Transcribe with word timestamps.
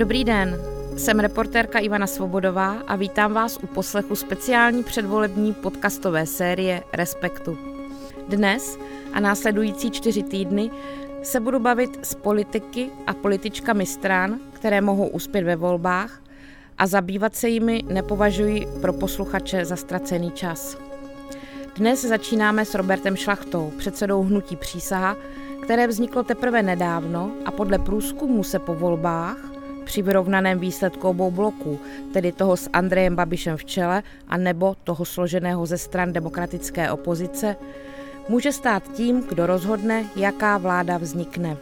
Dobrý 0.00 0.24
den, 0.24 0.60
jsem 0.96 1.18
reportérka 1.18 1.78
Ivana 1.78 2.06
Svobodová 2.06 2.72
a 2.86 2.96
vítám 2.96 3.32
vás 3.32 3.58
u 3.62 3.66
poslechu 3.66 4.16
speciální 4.16 4.82
předvolební 4.82 5.54
podcastové 5.54 6.26
série 6.26 6.82
Respektu. 6.92 7.58
Dnes 8.28 8.78
a 9.12 9.20
následující 9.20 9.90
čtyři 9.90 10.22
týdny 10.22 10.70
se 11.22 11.40
budu 11.40 11.58
bavit 11.58 11.98
s 12.02 12.14
politiky 12.14 12.90
a 13.06 13.14
političkami 13.14 13.86
stran, 13.86 14.40
které 14.52 14.80
mohou 14.80 15.08
uspět 15.08 15.44
ve 15.44 15.56
volbách 15.56 16.22
a 16.78 16.86
zabývat 16.86 17.36
se 17.36 17.48
jimi 17.48 17.82
nepovažuji 17.88 18.66
pro 18.80 18.92
posluchače 18.92 19.64
za 19.64 19.76
ztracený 19.76 20.30
čas. 20.30 20.89
Dnes 21.74 22.04
začínáme 22.04 22.64
s 22.64 22.74
Robertem 22.74 23.16
Šlachtou, 23.16 23.72
předsedou 23.78 24.22
hnutí 24.22 24.56
Přísaha, 24.56 25.16
které 25.62 25.86
vzniklo 25.86 26.22
teprve 26.22 26.62
nedávno 26.62 27.30
a 27.44 27.50
podle 27.50 27.78
průzkumu 27.78 28.42
se 28.42 28.58
po 28.58 28.74
volbách 28.74 29.36
při 29.84 30.02
vyrovnaném 30.02 30.58
výsledku 30.58 31.08
obou 31.08 31.30
bloků, 31.30 31.78
tedy 32.12 32.32
toho 32.32 32.56
s 32.56 32.70
Andrejem 32.72 33.16
Babišem 33.16 33.56
v 33.56 33.64
čele 33.64 34.02
a 34.28 34.36
nebo 34.36 34.76
toho 34.84 35.04
složeného 35.04 35.66
ze 35.66 35.78
stran 35.78 36.12
demokratické 36.12 36.90
opozice, 36.90 37.56
může 38.28 38.52
stát 38.52 38.82
tím, 38.92 39.22
kdo 39.28 39.46
rozhodne, 39.46 40.04
jaká 40.16 40.58
vláda 40.58 40.98
vznikne. 40.98 41.56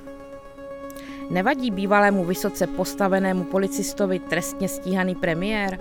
Nevadí 1.31 1.71
bývalému 1.71 2.25
vysoce 2.25 2.67
postavenému 2.67 3.45
policistovi 3.45 4.19
trestně 4.19 4.69
stíhaný 4.69 5.15
premiér? 5.15 5.79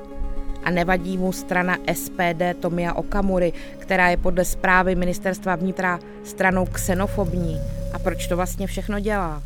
A 0.67 0.69
nevadí 0.69 1.17
mu 1.17 1.31
strana 1.31 1.77
SPD 1.93 2.59
Tomia 2.59 2.93
Okamury, 2.93 3.53
která 3.79 4.09
je 4.09 4.17
podle 4.17 4.45
zprávy 4.45 4.95
ministerstva 4.95 5.55
vnitra 5.55 5.99
stranou 6.23 6.65
xenofobní? 6.65 7.59
A 7.93 7.99
proč 7.99 8.27
to 8.27 8.35
vlastně 8.35 8.67
všechno 8.67 8.99
dělá? 8.99 9.43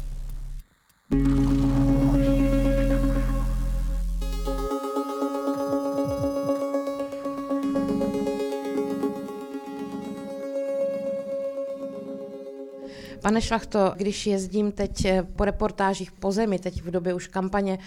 Pane 13.21 13.41
Šlachto, 13.41 13.93
když 13.97 14.27
jezdím 14.27 14.71
teď 14.71 15.07
po 15.35 15.45
reportážích 15.45 16.11
po 16.11 16.31
zemi, 16.31 16.59
teď 16.59 16.81
v 16.81 16.91
době 16.91 17.13
už 17.13 17.27
kampaně, 17.27 17.77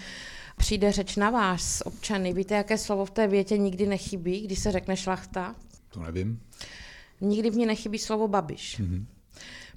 přijde 0.55 0.91
řeč 0.91 1.15
na 1.15 1.29
vás 1.29 1.77
s 1.77 1.85
občany. 1.85 2.33
Víte, 2.33 2.55
jaké 2.55 2.77
slovo 2.77 3.05
v 3.05 3.11
té 3.11 3.27
větě 3.27 3.57
nikdy 3.57 3.87
nechybí, 3.87 4.41
když 4.41 4.59
se 4.59 4.71
řekne 4.71 4.97
šlachta? 4.97 5.55
To 5.89 5.99
nevím. 5.99 6.41
Nikdy 7.21 7.49
v 7.49 7.55
ní 7.55 7.65
nechybí 7.65 7.99
slovo 7.99 8.27
babiš. 8.27 8.79
Mm-hmm. 8.79 9.05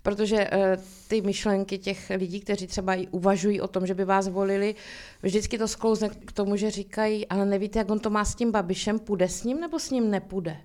Protože 0.02 0.36
uh, 0.36 0.82
ty 1.08 1.20
myšlenky 1.20 1.78
těch 1.78 2.10
lidí, 2.16 2.40
kteří 2.40 2.66
třeba 2.66 2.94
i 2.94 3.06
uvažují 3.06 3.60
o 3.60 3.68
tom, 3.68 3.86
že 3.86 3.94
by 3.94 4.04
vás 4.04 4.28
volili, 4.28 4.74
vždycky 5.22 5.58
to 5.58 5.68
sklouzne 5.68 6.08
k 6.08 6.32
tomu, 6.32 6.56
že 6.56 6.70
říkají, 6.70 7.26
ale 7.26 7.46
nevíte, 7.46 7.78
jak 7.78 7.90
on 7.90 7.98
to 7.98 8.10
má 8.10 8.24
s 8.24 8.34
tím 8.34 8.52
babišem, 8.52 8.98
půjde 8.98 9.28
s 9.28 9.44
ním 9.44 9.60
nebo 9.60 9.78
s 9.78 9.90
ním 9.90 10.10
nepůjde. 10.10 10.56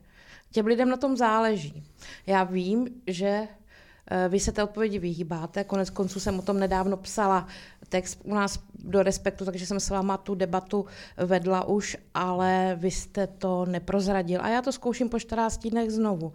Těm 0.52 0.66
lidem 0.66 0.90
na 0.90 0.98
tom 0.98 1.18
záleží. 1.18 1.84
Já 2.28 2.44
vím, 2.44 2.88
že 3.08 3.48
vy 4.30 4.40
se 4.40 4.52
té 4.52 4.64
odpovědi 4.64 5.00
vyhýbáte, 5.00 5.64
konec 5.64 5.90
konců 5.90 6.20
jsem 6.20 6.40
o 6.40 6.42
tom 6.42 6.60
nedávno 6.60 6.98
psala 6.98 7.48
text 7.90 8.20
u 8.24 8.34
nás 8.34 8.60
do 8.76 9.04
Respektu, 9.04 9.46
takže 9.46 9.66
jsem 9.66 9.80
s 9.80 9.90
váma 9.90 10.18
tu 10.18 10.36
debatu 10.36 10.86
vedla 11.18 11.68
už, 11.68 11.98
ale 12.14 12.78
vy 12.80 12.92
jste 12.92 13.28
to 13.28 13.66
neprozradil. 13.66 14.42
A 14.42 14.50
já 14.50 14.62
to 14.62 14.72
zkouším 14.72 15.10
po 15.10 15.20
14 15.20 15.68
dnech 15.68 15.92
znovu. 15.92 16.34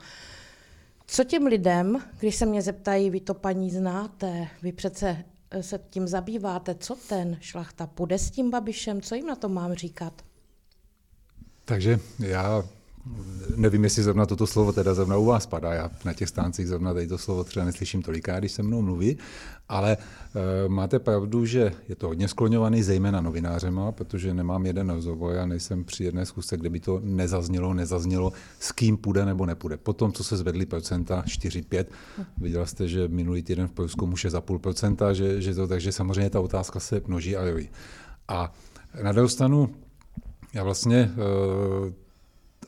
Co 1.07 1.25
těm 1.25 1.47
lidem, 1.47 2.05
když 2.19 2.37
se 2.37 2.47
mě 2.47 2.63
zeptají, 2.63 3.11
vy 3.11 3.21
to 3.21 3.35
paní 3.35 3.71
znáte, 3.71 4.49
vy 4.63 4.73
přece 4.73 5.25
eh, 5.51 5.63
se 5.63 5.81
tím 5.91 6.09
zabýváte, 6.09 6.75
co 6.75 6.95
ten 7.09 7.37
šlachta 7.41 7.87
půjde 7.87 8.19
s 8.19 8.31
tím 8.31 8.51
babišem, 8.51 9.01
co 9.01 9.15
jim 9.15 9.27
na 9.27 9.35
to 9.35 9.49
mám 9.49 9.75
říkat? 9.75 10.13
Takže 11.65 11.99
já 12.19 12.63
nevím, 13.57 13.85
jestli 13.85 14.03
zrovna 14.03 14.27
toto 14.27 14.47
slovo 14.47 14.73
teda 14.73 14.95
zrovna 14.95 15.17
u 15.17 15.25
vás 15.25 15.47
padá. 15.47 15.73
Já 15.73 15.91
na 16.05 16.13
těch 16.13 16.29
stáncích 16.29 16.69
zrovna 16.69 16.95
tady 16.95 17.07
to 17.07 17.19
slovo 17.19 17.45
třeba 17.45 17.67
neslyším 17.67 18.03
toliká, 18.03 18.39
když 18.39 18.53
se 18.53 18.63
mnou 18.63 18.83
mluví, 18.83 19.19
ale 19.69 19.97
e, 19.97 20.69
máte 20.69 20.99
pravdu, 20.99 21.47
že 21.47 21.73
je 21.89 21.97
to 21.97 22.07
hodně 22.07 22.29
skloňovaný, 22.29 22.83
zejména 22.83 23.21
novinářema, 23.21 23.93
protože 23.93 24.35
nemám 24.35 24.67
jeden 24.67 24.91
rozhovor, 24.91 25.35
já 25.35 25.47
nejsem 25.47 25.85
při 25.85 26.05
jedné 26.05 26.27
zkusce, 26.27 26.57
kde 26.57 26.71
by 26.71 26.81
to 26.81 27.01
nezaznělo, 27.05 27.75
nezaznělo, 27.75 28.33
s 28.61 28.73
kým 28.73 28.97
půjde 28.97 29.27
nebo 29.27 29.47
nepůjde. 29.47 29.77
Potom, 29.77 30.13
co 30.13 30.25
se 30.25 30.37
zvedly 30.37 30.67
procenta 30.67 31.23
4-5, 31.27 31.85
viděl 32.39 32.67
jste, 32.67 32.89
že 32.89 33.09
minulý 33.09 33.43
týden 33.43 33.69
v 33.69 33.73
Polsku 33.73 34.07
už 34.07 34.25
je 34.25 34.31
za 34.31 34.41
půl 34.41 34.59
procenta, 34.59 35.13
že, 35.13 35.43
že 35.43 35.55
to, 35.55 35.67
takže 35.67 35.93
samozřejmě 35.93 36.31
ta 36.31 36.41
otázka 36.41 36.81
se 36.81 37.03
množí 37.07 37.37
a 37.37 37.45
joví. 37.45 37.69
A 38.29 38.53
na 39.03 39.13
druhou 39.13 39.29
stranu, 39.29 39.75
já 40.55 40.65
vlastně 40.65 40.97
e, 40.97 42.08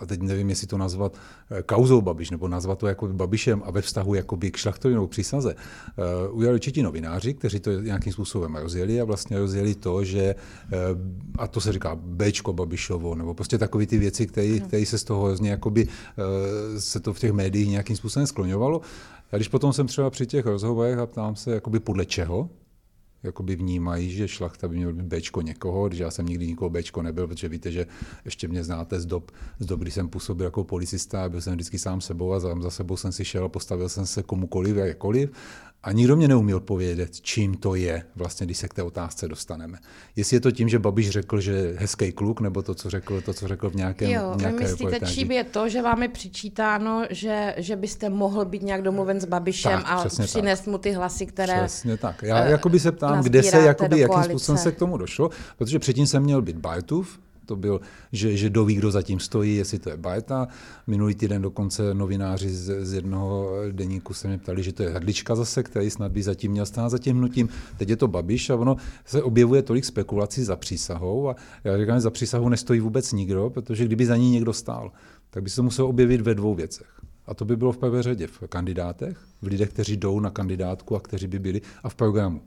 a 0.00 0.06
teď 0.06 0.20
nevím, 0.20 0.50
jestli 0.50 0.66
to 0.66 0.78
nazvat 0.78 1.16
eh, 1.50 1.62
kauzou 1.62 2.00
Babiš, 2.00 2.30
nebo 2.30 2.48
nazvat 2.48 2.78
to 2.78 2.86
jako 2.86 3.06
Babišem 3.06 3.62
a 3.64 3.70
ve 3.70 3.82
vztahu 3.82 4.14
jakoby 4.14 4.50
k 4.50 4.56
šlachtovinou 4.56 5.06
přísaze, 5.06 5.54
uh, 5.54 6.36
udělali 6.36 6.54
určitě 6.54 6.82
novináři, 6.82 7.34
kteří 7.34 7.60
to 7.60 7.70
nějakým 7.70 8.12
způsobem 8.12 8.56
rozjeli 8.56 9.00
a 9.00 9.04
vlastně 9.04 9.38
rozjeli 9.38 9.74
to, 9.74 10.04
že, 10.04 10.34
uh, 10.34 10.78
a 11.38 11.46
to 11.46 11.60
se 11.60 11.72
říká 11.72 11.96
Bčko 11.96 12.52
Babišovo, 12.52 13.14
nebo 13.14 13.34
prostě 13.34 13.58
takové 13.58 13.86
ty 13.86 13.98
věci, 13.98 14.26
které 14.26 14.86
se 14.86 14.98
z 14.98 15.04
toho 15.04 15.24
hrozně 15.24 15.50
jakoby, 15.50 15.86
uh, 15.86 15.90
se 16.78 17.00
to 17.00 17.12
v 17.12 17.18
těch 17.18 17.32
médiích 17.32 17.68
nějakým 17.68 17.96
způsobem 17.96 18.26
skloňovalo. 18.26 18.80
A 19.32 19.36
když 19.36 19.48
potom 19.48 19.72
jsem 19.72 19.86
třeba 19.86 20.10
při 20.10 20.26
těch 20.26 20.46
rozhovorech 20.46 20.98
a 20.98 21.06
ptám 21.06 21.36
se, 21.36 21.50
jakoby 21.50 21.80
podle 21.80 22.04
čeho, 22.04 22.48
jakoby 23.22 23.56
vnímají, 23.56 24.10
že 24.10 24.28
šlachta 24.28 24.68
by 24.68 24.76
měl 24.76 24.92
být 24.92 25.04
Bčko 25.04 25.42
někoho, 25.42 25.88
když 25.88 26.00
já 26.00 26.10
jsem 26.10 26.26
nikdy 26.26 26.46
nikoho 26.46 26.70
Bčko 26.70 27.02
nebyl, 27.02 27.28
protože 27.28 27.48
víte, 27.48 27.72
že 27.72 27.86
ještě 28.24 28.48
mě 28.48 28.64
znáte 28.64 29.00
z 29.00 29.06
dob, 29.06 29.30
z 29.58 29.66
dob 29.66 29.80
kdy 29.80 29.90
jsem 29.90 30.08
působil 30.08 30.44
jako 30.44 30.64
policista, 30.64 31.28
byl 31.28 31.40
jsem 31.40 31.54
vždycky 31.54 31.78
sám 31.78 32.00
sebou 32.00 32.32
a 32.32 32.40
za, 32.40 32.60
za 32.60 32.70
sebou 32.70 32.96
jsem 32.96 33.12
si 33.12 33.24
šel 33.24 33.44
a 33.44 33.48
postavil 33.48 33.88
jsem 33.88 34.06
se 34.06 34.22
komukoliv 34.22 34.76
jakkoliv. 34.76 35.30
A 35.82 35.92
nikdo 35.92 36.16
mě 36.16 36.28
neumí 36.28 36.54
odpovědět, 36.54 37.20
čím 37.20 37.54
to 37.54 37.74
je, 37.74 38.02
vlastně, 38.16 38.46
když 38.46 38.58
se 38.58 38.68
k 38.68 38.74
té 38.74 38.82
otázce 38.82 39.28
dostaneme. 39.28 39.78
Jestli 40.16 40.36
je 40.36 40.40
to 40.40 40.50
tím, 40.50 40.68
že 40.68 40.78
Babiš 40.78 41.10
řekl, 41.10 41.40
že 41.40 41.74
hezký 41.76 42.12
kluk, 42.12 42.40
nebo 42.40 42.62
to, 42.62 42.74
co 42.74 42.90
řekl, 42.90 43.20
to, 43.20 43.34
co 43.34 43.48
řekl 43.48 43.70
v 43.70 43.74
nějakém 43.74 44.10
Jo, 44.10 44.34
nějaké 44.36 44.58
myslíte, 44.58 45.00
čím 45.00 45.30
je 45.30 45.44
to, 45.44 45.68
že 45.68 45.82
vám 45.82 46.02
je 46.02 46.08
přičítáno, 46.08 47.04
že, 47.10 47.54
že 47.58 47.76
byste 47.76 48.08
mohl 48.08 48.44
být 48.44 48.62
nějak 48.62 48.82
domluven 48.82 49.20
s 49.20 49.24
Babišem 49.24 49.82
tak, 49.82 49.86
a 49.86 50.04
přinést 50.24 50.60
tak. 50.60 50.66
mu 50.66 50.78
ty 50.78 50.92
hlasy, 50.92 51.26
které 51.26 51.64
Přesně 51.64 51.96
tak. 51.96 52.22
Já 52.22 52.42
uh, 52.42 52.50
jakoby 52.50 52.80
se 52.80 52.92
ptám, 52.92 53.22
kde 53.22 53.42
se, 53.42 53.58
jakoby, 53.58 54.00
jakým 54.00 54.22
způsobem 54.22 54.58
se 54.58 54.72
k 54.72 54.78
tomu 54.78 54.96
došlo, 54.96 55.30
protože 55.58 55.78
předtím 55.78 56.06
jsem 56.06 56.22
měl 56.22 56.42
být 56.42 56.56
Bajtův, 56.56 57.18
to 57.50 57.56
byl, 57.56 57.80
že, 58.12 58.36
že 58.36 58.50
doví, 58.50 58.74
kdo 58.74 58.90
zatím 58.90 59.20
stojí, 59.20 59.56
jestli 59.56 59.78
to 59.78 59.90
je 59.90 59.96
bajta. 59.96 60.48
Minulý 60.86 61.14
týden 61.14 61.42
dokonce 61.42 61.94
novináři 61.94 62.50
z, 62.50 62.84
z 62.86 62.92
jednoho 62.92 63.50
deníku 63.72 64.14
se 64.14 64.28
mě 64.28 64.38
ptali, 64.38 64.62
že 64.62 64.72
to 64.72 64.82
je 64.82 64.90
hrdlička 64.90 65.34
zase, 65.34 65.62
který 65.62 65.90
snad 65.90 66.12
by 66.12 66.22
zatím 66.22 66.52
měl 66.52 66.66
stát 66.66 66.88
za 66.88 66.98
tím 66.98 67.16
hnutím. 67.16 67.48
Teď 67.76 67.88
je 67.88 67.96
to 67.96 68.08
Babiš 68.08 68.50
a 68.50 68.56
ono 68.56 68.76
se 69.04 69.22
objevuje 69.22 69.62
tolik 69.62 69.84
spekulací 69.84 70.44
za 70.44 70.56
přísahou 70.56 71.28
a 71.28 71.36
já 71.64 71.78
říkám, 71.78 71.96
že 71.96 72.00
za 72.00 72.10
přísahou 72.10 72.48
nestojí 72.48 72.80
vůbec 72.80 73.12
nikdo, 73.12 73.50
protože 73.50 73.84
kdyby 73.84 74.06
za 74.06 74.16
ní 74.16 74.30
někdo 74.30 74.52
stál, 74.52 74.92
tak 75.30 75.42
by 75.42 75.50
se 75.50 75.62
musel 75.62 75.86
objevit 75.86 76.20
ve 76.20 76.34
dvou 76.34 76.54
věcech. 76.54 76.86
A 77.26 77.34
to 77.34 77.44
by 77.44 77.56
bylo 77.56 77.72
v 77.72 77.78
prvé 77.78 78.02
řadě 78.02 78.26
v 78.26 78.42
kandidátech, 78.48 79.18
v 79.42 79.46
lidech, 79.46 79.70
kteří 79.70 79.96
jdou 79.96 80.20
na 80.20 80.30
kandidátku 80.30 80.96
a 80.96 81.00
kteří 81.00 81.26
by 81.26 81.38
byli, 81.38 81.60
a 81.82 81.88
v 81.88 81.94
programu. 81.94 82.40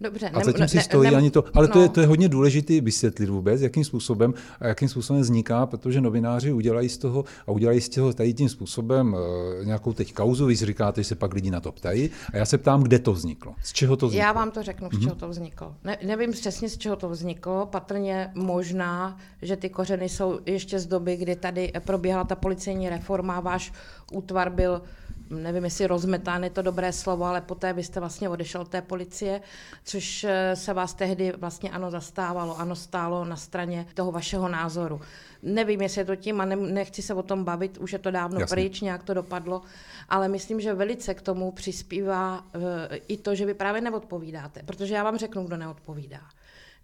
Dobře, 0.00 0.28
a 0.28 0.44
zatím 0.44 0.60
ne, 0.60 0.68
si 0.68 0.80
stojí 0.80 1.10
ne, 1.10 1.16
ani 1.16 1.30
to. 1.30 1.44
Ale 1.54 1.66
no. 1.66 1.72
to, 1.72 1.80
je, 1.80 1.88
to 1.88 2.00
je 2.00 2.06
hodně 2.06 2.28
důležité 2.28 2.80
vysvětlit 2.80 3.28
vůbec, 3.28 3.60
jakým 3.60 3.84
způsobem 3.84 4.34
a 4.60 4.66
jakým 4.66 4.88
způsobem 4.88 5.22
vzniká, 5.22 5.66
protože 5.66 6.00
novináři 6.00 6.52
udělají 6.52 6.88
z 6.88 6.98
toho 6.98 7.24
a 7.46 7.50
udělají 7.50 7.80
z 7.80 7.88
toho 7.88 8.12
tady 8.12 8.34
tím 8.34 8.48
způsobem 8.48 9.14
uh, 9.14 9.66
nějakou 9.66 9.92
teď 9.92 10.14
kauzu. 10.14 10.46
Vy 10.46 10.54
říkáte, 10.54 11.00
že 11.02 11.08
se 11.08 11.14
pak 11.14 11.34
lidi 11.34 11.50
na 11.50 11.60
to 11.60 11.72
ptají. 11.72 12.10
A 12.32 12.36
já 12.36 12.44
se 12.44 12.58
ptám, 12.58 12.82
kde 12.82 12.98
to 12.98 13.12
vzniklo. 13.12 13.54
Z 13.62 13.72
čeho 13.72 13.96
to 13.96 14.06
vzniklo? 14.06 14.26
Já 14.26 14.32
vám 14.32 14.50
to 14.50 14.62
řeknu, 14.62 14.88
z 14.88 14.92
mhm. 14.92 15.02
čeho 15.02 15.14
to 15.14 15.28
vzniklo. 15.28 15.74
Ne, 15.84 15.98
nevím 16.06 16.32
přesně, 16.32 16.68
z 16.68 16.78
čeho 16.78 16.96
to 16.96 17.08
vzniklo. 17.08 17.66
Patrně 17.66 18.30
možná, 18.34 19.16
že 19.42 19.56
ty 19.56 19.68
kořeny 19.68 20.08
jsou 20.08 20.40
ještě 20.46 20.78
z 20.78 20.86
doby, 20.86 21.16
kdy 21.16 21.36
tady 21.36 21.72
probíhala 21.84 22.24
ta 22.24 22.34
policejní 22.34 22.88
reforma. 22.88 23.40
Váš 23.40 23.72
útvar 24.12 24.50
byl 24.50 24.82
nevím, 25.30 25.64
jestli 25.64 25.86
rozmetán 25.86 26.44
je 26.44 26.50
to 26.50 26.62
dobré 26.62 26.92
slovo, 26.92 27.24
ale 27.24 27.40
poté 27.40 27.74
byste 27.74 28.00
vlastně 28.00 28.28
odešel 28.28 28.64
té 28.64 28.82
policie, 28.82 29.40
což 29.84 30.24
eh, 30.24 30.56
se 30.56 30.72
vás 30.72 30.94
tehdy 30.94 31.32
vlastně 31.36 31.70
ano 31.70 31.90
zastávalo, 31.90 32.58
ano 32.58 32.76
stálo 32.76 33.24
na 33.24 33.36
straně 33.36 33.86
toho 33.94 34.12
vašeho 34.12 34.48
názoru. 34.48 35.00
Nevím, 35.42 35.80
jestli 35.80 36.00
je 36.00 36.04
to 36.04 36.16
tím 36.16 36.40
a 36.40 36.44
ne, 36.44 36.56
nechci 36.56 37.02
se 37.02 37.14
o 37.14 37.22
tom 37.22 37.44
bavit, 37.44 37.78
už 37.78 37.92
je 37.92 37.98
to 37.98 38.10
dávno 38.10 38.40
Jasně. 38.40 38.54
pryč, 38.54 38.80
nějak 38.80 39.02
to 39.02 39.14
dopadlo, 39.14 39.62
ale 40.08 40.28
myslím, 40.28 40.60
že 40.60 40.74
velice 40.74 41.14
k 41.14 41.22
tomu 41.22 41.52
přispívá 41.52 42.40
uh, 42.40 42.62
i 43.08 43.16
to, 43.16 43.34
že 43.34 43.46
vy 43.46 43.54
právě 43.54 43.80
neodpovídáte, 43.80 44.62
protože 44.62 44.94
já 44.94 45.04
vám 45.04 45.18
řeknu, 45.18 45.44
kdo 45.44 45.56
neodpovídá. 45.56 46.20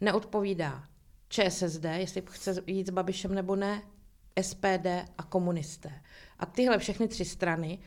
Neodpovídá 0.01 0.83
ČSSD, 1.29 1.85
jestli 1.85 2.23
chce 2.31 2.63
jít 2.67 2.87
s 2.87 2.91
Babišem 2.91 3.35
nebo 3.35 3.57
ne, 3.57 3.83
SPD 4.41 4.87
a 5.19 5.23
komunisté. 5.23 5.93
A 6.39 6.47
tyhle 6.47 6.79
všechny 6.79 7.09
tři 7.09 7.25
strany 7.25 7.79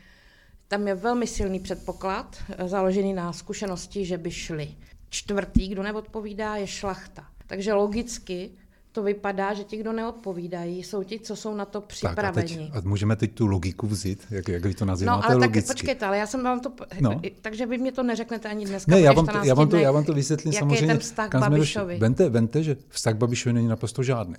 tam 0.67 0.87
je 0.87 0.95
velmi 0.95 1.27
silný 1.27 1.59
předpoklad, 1.59 2.37
eh, 2.49 2.67
založený 2.67 3.13
na 3.13 3.33
zkušenosti, 3.33 4.05
že 4.05 4.17
by 4.17 4.31
šli. 4.31 4.75
Čtvrtý, 5.09 5.67
kdo 5.67 5.83
neodpovídá, 5.83 6.55
je 6.55 6.67
šlachta. 6.67 7.25
Takže 7.47 7.73
logicky 7.73 8.49
to 8.91 9.03
vypadá, 9.03 9.53
že 9.53 9.63
ti, 9.63 9.77
kdo 9.77 9.93
neodpovídají, 9.93 10.83
jsou 10.83 11.03
ti, 11.03 11.19
co 11.19 11.35
jsou 11.35 11.55
na 11.55 11.65
to 11.65 11.81
připraveni. 11.81 12.57
Tak 12.57 12.67
a, 12.69 12.71
teď, 12.73 12.85
a 12.85 12.89
můžeme 12.89 13.15
teď 13.15 13.33
tu 13.33 13.47
logiku 13.47 13.87
vzít, 13.87 14.25
jak, 14.29 14.47
jak 14.47 14.65
vy 14.65 14.73
to 14.73 14.85
nazýváte 14.85 15.17
No, 15.17 15.25
ale 15.25 15.35
logicky. 15.35 15.67
tak 15.67 15.75
počkejte, 15.75 16.05
ale 16.05 16.17
já 16.17 16.27
jsem 16.27 16.43
vám 16.43 16.59
to... 16.59 16.73
No. 17.01 17.21
Takže 17.41 17.65
vy 17.65 17.77
mě 17.77 17.91
to 17.91 18.03
neřeknete 18.03 18.49
ani 18.49 18.65
dneska. 18.65 18.91
Ne, 18.91 19.01
já 19.01 19.13
vám, 19.13 19.27
to, 19.27 19.37
já, 19.43 19.53
vám 19.53 19.69
to, 19.69 19.75
já 19.75 19.91
vám 19.91 20.03
to 20.03 20.13
vysvětlím 20.13 20.53
jaký 20.53 20.59
samozřejmě. 20.59 20.85
je 20.85 20.87
ten 20.87 20.99
vztah 20.99 21.29
Babišovi? 21.29 21.97
Vente, 21.97 22.29
vente, 22.29 22.63
že 22.63 22.77
vztah 22.89 23.15
Babišovi 23.15 23.53
není 23.53 23.67
naprosto 23.67 24.03
žádný. 24.03 24.35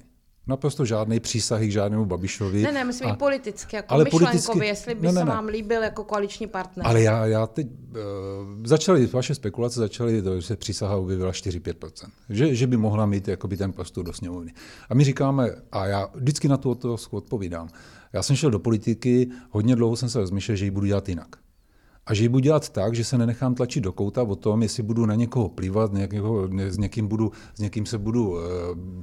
Naprosto 0.48 0.84
žádný 0.84 1.20
přísahy 1.20 1.68
k 1.68 1.72
žádnému 1.72 2.04
Babišovi. 2.04 2.62
Ne, 2.62 2.72
ne, 2.72 2.84
myslím 2.84 3.10
a, 3.10 3.14
i 3.14 3.16
politicky, 3.16 3.76
jako 3.76 3.94
ale 3.94 4.04
politicky, 4.04 4.66
jestli 4.66 4.94
by 4.94 5.06
ne, 5.06 5.12
ne, 5.12 5.20
se 5.20 5.26
vám 5.26 5.46
líbil 5.46 5.82
jako 5.82 6.04
koaliční 6.04 6.46
partner. 6.46 6.86
Ale 6.86 7.02
já, 7.02 7.26
já 7.26 7.46
teď, 7.46 7.66
uh, 7.66 7.96
začaly, 8.64 9.06
vaše 9.06 9.34
spekulace 9.34 9.80
začaly, 9.80 10.22
že 10.36 10.42
se 10.42 10.56
přísaha 10.56 10.96
objevila 10.96 11.30
4-5%. 11.30 12.08
Že, 12.30 12.54
že 12.54 12.66
by 12.66 12.76
mohla 12.76 13.06
mít 13.06 13.28
jakoby 13.28 13.56
ten 13.56 13.72
prostor 13.72 14.04
do 14.04 14.12
sněmovny. 14.12 14.52
A 14.88 14.94
my 14.94 15.04
říkáme, 15.04 15.50
a 15.72 15.86
já 15.86 16.08
vždycky 16.14 16.48
na 16.48 16.56
tu 16.56 16.70
otázku 16.70 17.16
odpovídám, 17.16 17.68
já 18.12 18.22
jsem 18.22 18.36
šel 18.36 18.50
do 18.50 18.58
politiky, 18.58 19.30
hodně 19.50 19.76
dlouho 19.76 19.96
jsem 19.96 20.08
se 20.08 20.18
rozmýšlel, 20.18 20.56
že 20.56 20.64
ji 20.64 20.70
budu 20.70 20.86
dělat 20.86 21.08
jinak 21.08 21.28
a 22.08 22.14
že 22.14 22.25
ji 22.25 22.28
budu 22.28 22.40
dělat 22.40 22.69
tak, 22.69 22.94
že 22.94 23.05
se 23.05 23.19
nenechám 23.19 23.55
tlačit 23.55 23.81
do 23.84 23.93
kouta 23.93 24.22
o 24.22 24.37
tom, 24.37 24.62
jestli 24.62 24.82
budu 24.82 25.06
na 25.06 25.14
někoho 25.14 25.49
plivat, 25.49 25.93
někoho, 25.93 26.49
s, 26.69 26.78
někým 26.78 27.08
budu, 27.08 27.32
s 27.55 27.60
někým 27.60 27.87
se 27.87 27.99
budu 27.99 28.31
uh, 28.31 28.38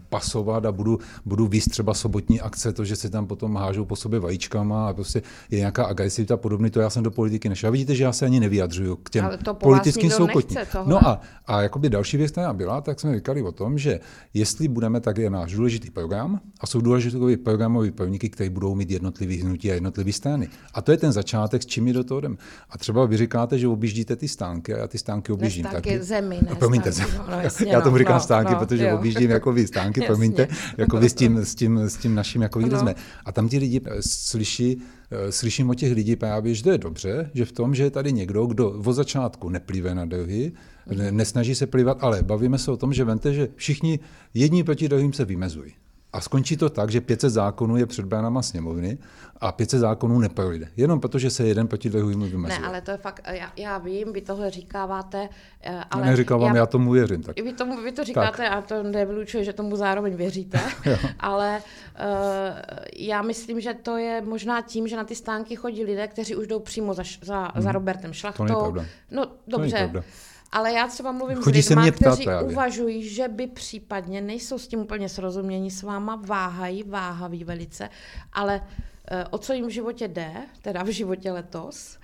pasovat 0.10 0.66
a 0.66 0.72
budu, 0.72 1.00
budu 1.26 1.48
víc 1.48 1.68
třeba 1.70 1.94
sobotní 1.94 2.42
akce, 2.42 2.74
to, 2.74 2.86
že 2.86 2.96
se 2.96 3.10
tam 3.10 3.28
potom 3.28 3.56
hážou 3.56 3.86
po 3.86 3.96
sobě 3.96 4.20
vajíčkama 4.20 4.90
a 4.90 4.94
prostě 4.94 5.22
je 5.52 5.58
nějaká 5.60 5.86
agresivita 5.86 6.38
podobný, 6.38 6.70
to 6.70 6.80
já 6.80 6.90
jsem 6.90 7.04
do 7.04 7.12
politiky 7.12 7.50
nešel. 7.50 7.68
A 7.68 7.72
vidíte, 7.72 7.96
že 7.96 8.04
já 8.04 8.14
se 8.14 8.26
ani 8.26 8.40
nevyjadřuju 8.40 8.96
k 8.96 9.10
těm 9.10 9.30
po 9.44 9.54
politickým 9.54 10.12
soukotním. 10.12 10.60
No 10.86 11.08
a, 11.08 11.22
a 11.48 11.62
jakoby 11.62 11.90
další 11.90 12.18
věc, 12.18 12.32
která 12.32 12.54
byla, 12.54 12.82
tak 12.82 13.00
jsme 13.00 13.16
říkali 13.16 13.42
o 13.42 13.52
tom, 13.52 13.78
že 13.78 14.00
jestli 14.34 14.68
budeme, 14.68 15.00
tak 15.00 15.18
je 15.18 15.30
náš 15.30 15.54
důležitý 15.54 15.90
program 15.90 16.40
a 16.60 16.68
jsou 16.68 16.82
důležité 16.82 17.38
programové 17.38 17.92
prvníky, 17.92 18.30
které 18.30 18.50
budou 18.50 18.76
mít 18.76 18.92
jednotlivý 18.92 19.38
hnutí 19.38 19.72
a 19.72 19.74
jednotlivé 19.74 20.12
strany. 20.12 20.50
A 20.74 20.82
to 20.82 20.92
je 20.92 20.98
ten 20.98 21.12
začátek, 21.12 21.64
s 21.64 21.66
čím 21.66 21.84
my 21.84 21.94
do 21.94 22.04
toho 22.04 22.22
jdeme. 22.22 22.36
A 22.70 22.78
třeba 22.78 22.95
třeba 22.96 23.06
vy 23.06 23.18
říkáte, 23.18 23.60
že 23.60 23.68
objíždíte 23.68 24.16
ty 24.16 24.28
stánky 24.28 24.74
a 24.74 24.78
já 24.78 24.88
ty 24.88 24.98
stánky 24.98 25.32
objíždím 25.32 25.64
ne, 25.64 25.70
stánky 25.70 25.90
taky. 25.90 26.04
zemi, 26.04 26.40
ne 26.50 26.56
Promiňte, 26.56 26.92
stánky, 26.92 27.18
no, 27.18 27.26
no, 27.30 27.42
jasně, 27.42 27.72
já 27.72 27.82
tomu 27.82 27.94
no, 27.94 27.98
říkám 27.98 28.16
no, 28.16 28.20
stánky, 28.20 28.54
no, 28.54 28.60
protože 28.60 28.88
jo. 28.88 28.98
objíždím 28.98 29.32
jako 29.32 29.54
vy 29.54 29.68
stánky, 29.68 30.02
promiňte, 30.08 30.48
jako 30.78 30.98
vy 30.98 31.10
s 31.10 31.14
tím, 31.14 31.38
s 31.38 31.56
tím, 31.56 31.78
s 31.78 31.98
tím 31.98 32.16
naším, 32.16 32.42
jako 32.42 32.60
no. 32.60 32.80
jsme. 32.80 32.96
A 33.26 33.32
tam 33.32 33.50
ti 33.50 33.58
lidi 33.58 33.82
eh, 33.86 34.02
slyší, 34.02 34.82
eh, 35.12 35.32
slyším 35.32 35.70
od 35.70 35.76
těch 35.76 35.94
lidí 35.94 36.16
právě, 36.16 36.56
že 36.56 36.64
to 36.64 36.72
je 36.72 36.78
dobře, 36.78 37.32
že 37.34 37.46
v 37.46 37.52
tom, 37.52 37.76
že 37.76 37.84
je 37.84 37.92
tady 37.92 38.14
někdo, 38.14 38.46
kdo 38.46 38.82
od 38.86 38.94
začátku 38.94 39.50
neplive 39.50 39.96
na 39.96 40.06
dlhy, 40.06 40.52
ne, 40.96 41.12
nesnaží 41.12 41.56
se 41.56 41.68
plivat, 41.68 41.98
ale 42.02 42.24
bavíme 42.24 42.58
se 42.58 42.72
o 42.72 42.78
tom, 42.78 42.94
že 42.94 43.04
vente, 43.04 43.34
že 43.34 43.48
všichni 43.56 44.00
jední 44.34 44.64
proti 44.64 44.90
druhým 44.90 45.14
se 45.14 45.26
vymezují. 45.26 45.74
A 46.16 46.22
skončí 46.22 46.58
to 46.58 46.70
tak, 46.70 46.90
že 46.90 47.02
500 47.02 47.32
zákonů 47.32 47.78
je 47.78 47.86
před 47.86 48.06
bránama 48.06 48.42
sněmovny 48.42 48.98
a 49.42 49.52
500 49.52 49.80
zákonů 49.80 50.20
neprojde. 50.20 50.68
Jenom 50.78 51.00
protože 51.00 51.30
se 51.30 51.48
jeden 51.48 51.68
proti 51.68 51.90
druhému 51.90 52.26
vymezuje. 52.26 52.62
Ne, 52.62 52.68
ale 52.68 52.82
to 52.82 52.92
je 52.92 52.98
fakt, 52.98 53.22
já, 53.28 53.52
já 53.58 53.78
vím, 53.78 54.14
vy 54.14 54.22
tohle 54.22 54.50
říkáváte, 54.50 55.30
eh, 55.62 55.84
ale... 55.92 56.04
Já 56.06 56.12
neříkám 56.12 56.40
vám, 56.40 56.56
já, 56.56 56.62
já 56.62 56.66
tomu 56.66 56.92
věřím. 56.92 57.24
Tak. 57.24 57.40
Vy, 57.40 57.54
tomu, 57.54 57.82
vy 57.82 57.92
to 57.92 58.04
říkáte 58.04 58.38
tak. 58.38 58.52
a 58.52 58.62
to 58.62 58.84
nevylučuje, 58.84 59.44
že 59.44 59.54
tomu 59.54 59.76
zároveň 59.76 60.16
věříte, 60.16 60.60
ale 61.20 61.58
uh, 61.60 62.06
já 62.98 63.22
myslím, 63.22 63.62
že 63.62 63.74
to 63.74 63.98
je 63.98 64.22
možná 64.22 64.62
tím, 64.62 64.88
že 64.88 64.96
na 64.96 65.04
ty 65.04 65.16
stánky 65.16 65.56
chodí 65.56 65.84
lidé, 65.84 66.08
kteří 66.08 66.36
už 66.36 66.48
jdou 66.48 66.60
přímo 66.60 66.94
za, 66.94 67.04
za, 67.22 67.52
hmm. 67.54 67.64
za 67.64 67.72
Robertem 67.72 68.14
Šlachtou. 68.14 68.46
To 68.46 68.54
není 68.54 68.60
pravda. 68.60 68.86
No 69.12 69.32
dobře, 69.48 69.92
ale 70.52 70.74
já 70.74 70.88
třeba 70.88 71.12
mluvím 71.12 71.38
Chodí 71.38 71.64
s 71.64 71.70
lidmi, 71.70 71.92
kteří 71.92 72.24
právě. 72.24 72.52
uvažují, 72.52 73.10
že 73.10 73.28
by 73.28 73.48
případně, 73.48 74.22
nejsou 74.22 74.58
s 74.58 74.68
tím 74.68 74.80
úplně 74.80 75.10
srozumění 75.10 75.72
s 75.72 75.84
váma, 75.84 76.22
váhají, 76.26 76.84
váhaví 76.84 77.44
velice, 77.44 77.90
ale 78.34 78.62
eh, 79.12 79.26
o 79.30 79.38
co 79.38 79.54
jim 79.54 79.66
v 79.66 79.70
životě 79.70 80.08
jde, 80.08 80.34
teda 80.62 80.84
v 80.84 80.88
životě 80.88 81.32
letos, 81.32 81.98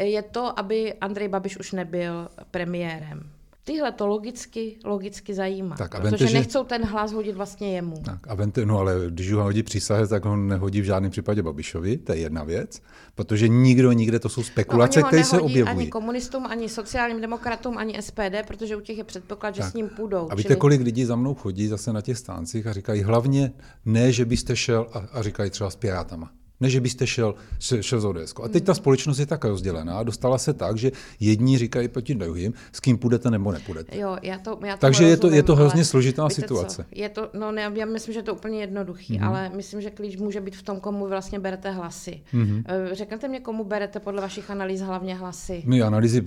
je 0.00 0.22
to, 0.22 0.58
aby 0.58 0.94
Andrej 0.94 1.28
Babiš 1.28 1.58
už 1.58 1.72
nebyl 1.72 2.28
premiérem. 2.50 3.30
Tyhle 3.64 3.92
to 3.92 4.06
logicky, 4.06 4.78
logicky 4.84 5.34
zajímá, 5.34 5.76
tak 5.76 5.94
a 5.94 6.00
protože 6.00 6.24
vente, 6.24 6.38
nechcou 6.38 6.64
ten 6.64 6.84
hlas 6.84 7.12
hodit 7.12 7.36
vlastně 7.36 7.74
jemu. 7.74 7.96
Tak 8.04 8.28
a 8.28 8.34
vente, 8.34 8.66
no 8.66 8.78
ale 8.78 8.94
když 9.08 9.32
ho 9.32 9.42
hodí 9.42 9.62
přísahy, 9.62 10.08
tak 10.08 10.24
ho 10.24 10.36
nehodí 10.36 10.80
v 10.80 10.84
žádném 10.84 11.10
případě 11.10 11.42
Babišovi, 11.42 11.96
to 11.96 12.12
je 12.12 12.18
jedna 12.18 12.44
věc, 12.44 12.82
protože 13.14 13.48
nikdo 13.48 13.92
nikde, 13.92 14.18
to 14.18 14.28
jsou 14.28 14.42
spekulace, 14.42 15.00
no, 15.00 15.06
které 15.06 15.24
se 15.24 15.40
objevují. 15.40 15.76
ani 15.76 15.86
komunistům, 15.86 16.46
ani 16.46 16.68
sociálním 16.68 17.20
demokratům, 17.20 17.78
ani 17.78 18.02
SPD, 18.02 18.46
protože 18.46 18.76
u 18.76 18.80
těch 18.80 18.98
je 18.98 19.04
předpoklad, 19.04 19.54
že 19.54 19.60
tak. 19.60 19.70
s 19.70 19.74
ním 19.74 19.88
půjdou. 19.88 20.28
A 20.30 20.34
víte, 20.34 20.48
čili... 20.48 20.60
kolik 20.60 20.80
lidí 20.80 21.04
za 21.04 21.16
mnou 21.16 21.34
chodí 21.34 21.68
zase 21.68 21.92
na 21.92 22.00
těch 22.00 22.18
stáncích 22.18 22.66
a 22.66 22.72
říkají 22.72 23.02
hlavně 23.02 23.52
ne, 23.84 24.12
že 24.12 24.24
byste 24.24 24.56
šel 24.56 24.86
a, 24.92 24.98
a 24.98 25.22
říkají 25.22 25.50
třeba 25.50 25.70
s 25.70 25.76
Pirátama 25.76 26.30
než 26.62 26.78
byste 26.78 27.06
šel, 27.06 27.34
šel 27.58 28.00
z 28.00 28.04
ODS. 28.04 28.34
A 28.42 28.48
teď 28.48 28.64
ta 28.64 28.74
společnost 28.74 29.18
je 29.18 29.26
tak 29.26 29.44
rozdělená, 29.44 30.02
dostala 30.02 30.38
se 30.38 30.52
tak, 30.52 30.76
že 30.78 30.90
jedni 31.20 31.58
říkají 31.58 31.88
proti 31.88 32.14
druhým, 32.14 32.54
s 32.72 32.80
kým 32.80 32.98
půjdete 32.98 33.30
nebo 33.30 33.52
nepůjdete. 33.52 33.98
Jo, 33.98 34.16
já 34.22 34.38
to, 34.38 34.58
já 34.64 34.76
Takže 34.76 34.98
rozumím, 34.98 35.10
je 35.10 35.16
to, 35.16 35.30
je 35.30 35.42
to 35.42 35.56
hrozně 35.56 35.84
složitá 35.84 36.28
situace. 36.28 36.82
Co? 36.82 36.88
Je 36.92 37.08
to, 37.08 37.30
no 37.34 37.52
ne, 37.52 37.72
já 37.74 37.86
myslím, 37.86 38.12
že 38.12 38.18
je 38.18 38.22
to 38.22 38.34
úplně 38.34 38.60
jednoduchý, 38.60 39.18
mm-hmm. 39.18 39.26
ale 39.26 39.50
myslím, 39.54 39.80
že 39.80 39.90
klíč 39.90 40.16
může 40.16 40.40
být 40.40 40.56
v 40.56 40.62
tom, 40.62 40.80
komu 40.80 41.08
vlastně 41.08 41.38
berete 41.38 41.70
hlasy. 41.70 42.20
Mm-hmm. 42.34 42.64
Řeknete 42.92 43.28
mě, 43.28 43.40
komu 43.40 43.64
berete 43.64 44.00
podle 44.00 44.20
vašich 44.22 44.50
analýz 44.50 44.80
hlavně 44.80 45.14
hlasy? 45.14 45.62
My 45.66 45.82
analýzy, 45.82 46.24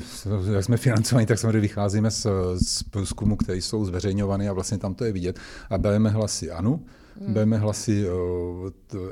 jak 0.53 0.63
jsme 0.63 0.77
financovaní, 0.77 1.25
tak 1.25 1.39
samozřejmě 1.39 1.59
vycházíme 1.59 2.11
z, 2.11 2.27
z 2.55 2.83
průzkumu, 2.83 3.35
které 3.35 3.57
jsou 3.57 3.85
zveřejňovány 3.85 4.49
a 4.49 4.53
vlastně 4.53 4.77
tam 4.77 4.95
to 4.95 5.05
je 5.05 5.11
vidět. 5.11 5.39
A 5.69 5.77
bereme 5.77 6.09
hlasy 6.09 6.51
ANO, 6.51 6.79
Hmm. 7.19 7.33
Bereme 7.33 7.57
hlasy 7.57 8.09
uh, 8.09 8.69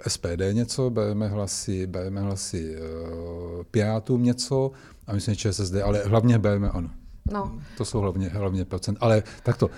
SPD 0.08 0.42
něco, 0.52 0.90
bereme 0.90 1.28
hlasy, 1.28 1.88
bereme 1.88 2.22
hlasy 2.22 2.76
uh, 2.76 3.64
Pirátům 3.72 4.24
něco 4.24 4.72
a 5.08 5.14
myslím, 5.14 5.36
že 5.36 5.52
ČSSD, 5.52 5.76
ale 5.84 6.04
hlavně 6.04 6.40
bereme 6.40 6.70
ano. 6.70 6.90
No. 7.32 7.62
To 7.78 7.86
jsou 7.86 8.00
hlavně, 8.00 8.30
hlavně 8.30 8.66
procent. 8.66 8.98
Ale 9.02 9.24
takto, 9.44 9.70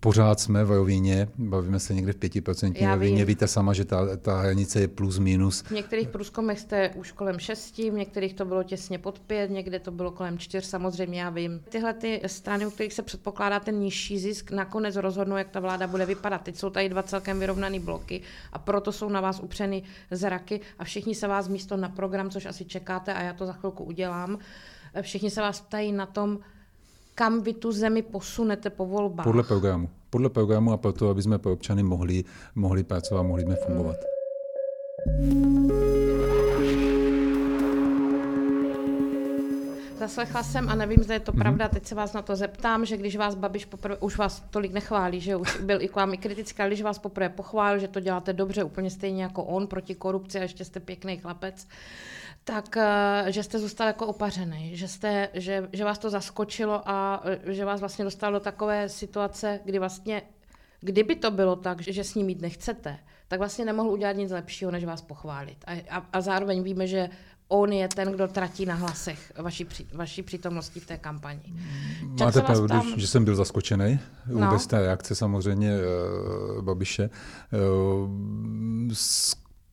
pořád 0.00 0.40
jsme 0.40 0.64
v 0.64 0.70
rovině, 0.70 1.28
bavíme 1.38 1.80
se 1.80 1.94
někde 1.94 2.12
v 2.12 2.16
5% 2.16 2.90
rovině, 2.90 3.24
víte 3.24 3.48
sama, 3.48 3.72
že 3.72 3.84
ta, 3.84 4.16
ta 4.16 4.40
hranice 4.40 4.80
je 4.80 4.88
plus 4.88 5.18
minus. 5.18 5.62
V 5.62 5.70
některých 5.70 6.08
průzkumech 6.08 6.60
jste 6.60 6.90
už 6.90 7.12
kolem 7.12 7.38
6, 7.38 7.78
v 7.78 7.92
některých 7.92 8.34
to 8.34 8.44
bylo 8.44 8.62
těsně 8.62 8.98
pod 8.98 9.18
5, 9.18 9.50
někde 9.50 9.78
to 9.78 9.90
bylo 9.90 10.10
kolem 10.10 10.38
4, 10.38 10.66
samozřejmě 10.66 11.20
já 11.20 11.30
vím. 11.30 11.60
Tyhle 11.68 11.94
ty 11.94 12.20
strany, 12.26 12.66
u 12.66 12.70
kterých 12.70 12.92
se 12.92 13.02
předpokládá 13.02 13.60
ten 13.60 13.78
nižší 13.78 14.18
zisk, 14.18 14.50
nakonec 14.50 14.96
rozhodnou, 14.96 15.36
jak 15.36 15.48
ta 15.48 15.60
vláda 15.60 15.86
bude 15.86 16.06
vypadat. 16.06 16.42
Teď 16.42 16.56
jsou 16.56 16.70
tady 16.70 16.88
dva 16.88 17.02
celkem 17.02 17.40
vyrovnané 17.40 17.80
bloky 17.80 18.20
a 18.52 18.58
proto 18.58 18.92
jsou 18.92 19.08
na 19.08 19.20
vás 19.20 19.40
upřeny 19.40 19.82
zraky 20.10 20.60
a 20.78 20.84
všichni 20.84 21.14
se 21.14 21.28
vás 21.28 21.48
místo 21.48 21.76
na 21.76 21.88
program, 21.88 22.30
což 22.30 22.46
asi 22.46 22.64
čekáte 22.64 23.14
a 23.14 23.22
já 23.22 23.32
to 23.32 23.46
za 23.46 23.52
chvilku 23.52 23.84
udělám, 23.84 24.38
všichni 25.00 25.30
se 25.30 25.40
vás 25.40 25.60
ptají 25.60 25.92
na 25.92 26.06
tom, 26.06 26.38
kam 27.14 27.42
vy 27.42 27.54
tu 27.54 27.72
zemi 27.72 28.02
posunete 28.02 28.70
po 28.70 28.86
volbách? 28.86 29.24
Podle 29.26 29.42
programu. 29.42 29.88
Podle 30.10 30.30
programu 30.30 30.72
a 30.72 30.76
proto, 30.76 31.08
aby 31.08 31.22
jsme 31.22 31.38
pro 31.38 31.52
občany 31.52 31.82
mohli, 31.82 32.24
mohli 32.54 32.84
pracovat, 32.84 33.22
mohli 33.22 33.42
jsme 33.42 33.56
fungovat. 33.56 33.96
Zaslechla 39.98 40.42
jsem 40.42 40.68
a 40.68 40.74
nevím, 40.74 41.02
zda 41.02 41.14
je 41.14 41.20
to 41.20 41.32
mm-hmm. 41.32 41.38
pravda, 41.38 41.68
teď 41.68 41.86
se 41.86 41.94
vás 41.94 42.12
na 42.12 42.22
to 42.22 42.36
zeptám, 42.36 42.84
že 42.84 42.96
když 42.96 43.16
vás 43.16 43.34
Babiš 43.34 43.64
poprvé, 43.64 43.96
už 43.96 44.16
vás 44.16 44.44
tolik 44.50 44.72
nechválí, 44.72 45.20
že 45.20 45.36
už 45.36 45.60
byl 45.60 45.82
i 45.82 45.88
k 45.88 45.96
vám 45.96 46.14
i 46.14 46.16
kritický, 46.16 46.60
ale 46.60 46.68
když 46.68 46.82
vás 46.82 46.98
poprvé 46.98 47.28
pochválil, 47.28 47.78
že 47.78 47.88
to 47.88 48.00
děláte 48.00 48.32
dobře, 48.32 48.64
úplně 48.64 48.90
stejně 48.90 49.22
jako 49.22 49.44
on 49.44 49.66
proti 49.66 49.94
korupci 49.94 50.38
a 50.38 50.42
ještě 50.42 50.64
jste 50.64 50.80
pěkný 50.80 51.16
chlapec, 51.16 51.68
tak 52.44 52.76
eh, 52.76 53.24
že 53.28 53.42
jste 53.42 53.58
zůstal 53.58 53.86
jako 53.86 54.06
opařený, 54.06 54.76
že, 54.76 54.88
jste, 54.88 55.28
že, 55.34 55.68
že 55.72 55.84
vás 55.84 55.98
to 55.98 56.10
zaskočilo 56.10 56.88
a 56.88 57.22
eh, 57.24 57.54
že 57.54 57.64
vás 57.64 57.80
vlastně 57.80 58.04
dostal 58.04 58.32
do 58.32 58.40
takové 58.40 58.88
situace, 58.88 59.60
kdy 59.64 59.78
vlastně, 59.78 60.22
kdyby 60.80 61.16
to 61.16 61.30
bylo 61.30 61.56
tak, 61.56 61.80
že 61.80 62.04
s 62.04 62.14
ním 62.14 62.28
jít 62.28 62.40
nechcete, 62.40 62.98
tak 63.28 63.38
vlastně 63.38 63.64
nemohl 63.64 63.90
udělat 63.90 64.12
nic 64.12 64.30
lepšího, 64.30 64.70
než 64.70 64.84
vás 64.84 65.02
pochválit. 65.02 65.56
A, 65.66 65.72
a, 65.90 66.06
a 66.12 66.20
zároveň 66.20 66.62
víme, 66.62 66.86
že 66.86 67.08
on 67.48 67.72
je 67.72 67.88
ten, 67.88 68.12
kdo 68.12 68.28
tratí 68.28 68.66
na 68.66 68.74
hlasech 68.74 69.32
vaší, 69.38 69.66
vaší 69.94 70.22
přítomnosti 70.22 70.80
v 70.80 70.86
té 70.86 70.98
kampani. 70.98 71.54
Máte 72.20 72.42
pravdu, 72.42 72.68
tam... 72.68 72.92
že 72.96 73.06
jsem 73.06 73.24
byl 73.24 73.36
zaskočený 73.36 73.98
no. 74.26 74.46
vůbec 74.46 74.66
té 74.66 74.80
reakce 74.80 75.14
samozřejmě 75.14 75.72
uh, 76.56 76.62
Babiše. 76.62 77.10
Uh, 77.52 78.94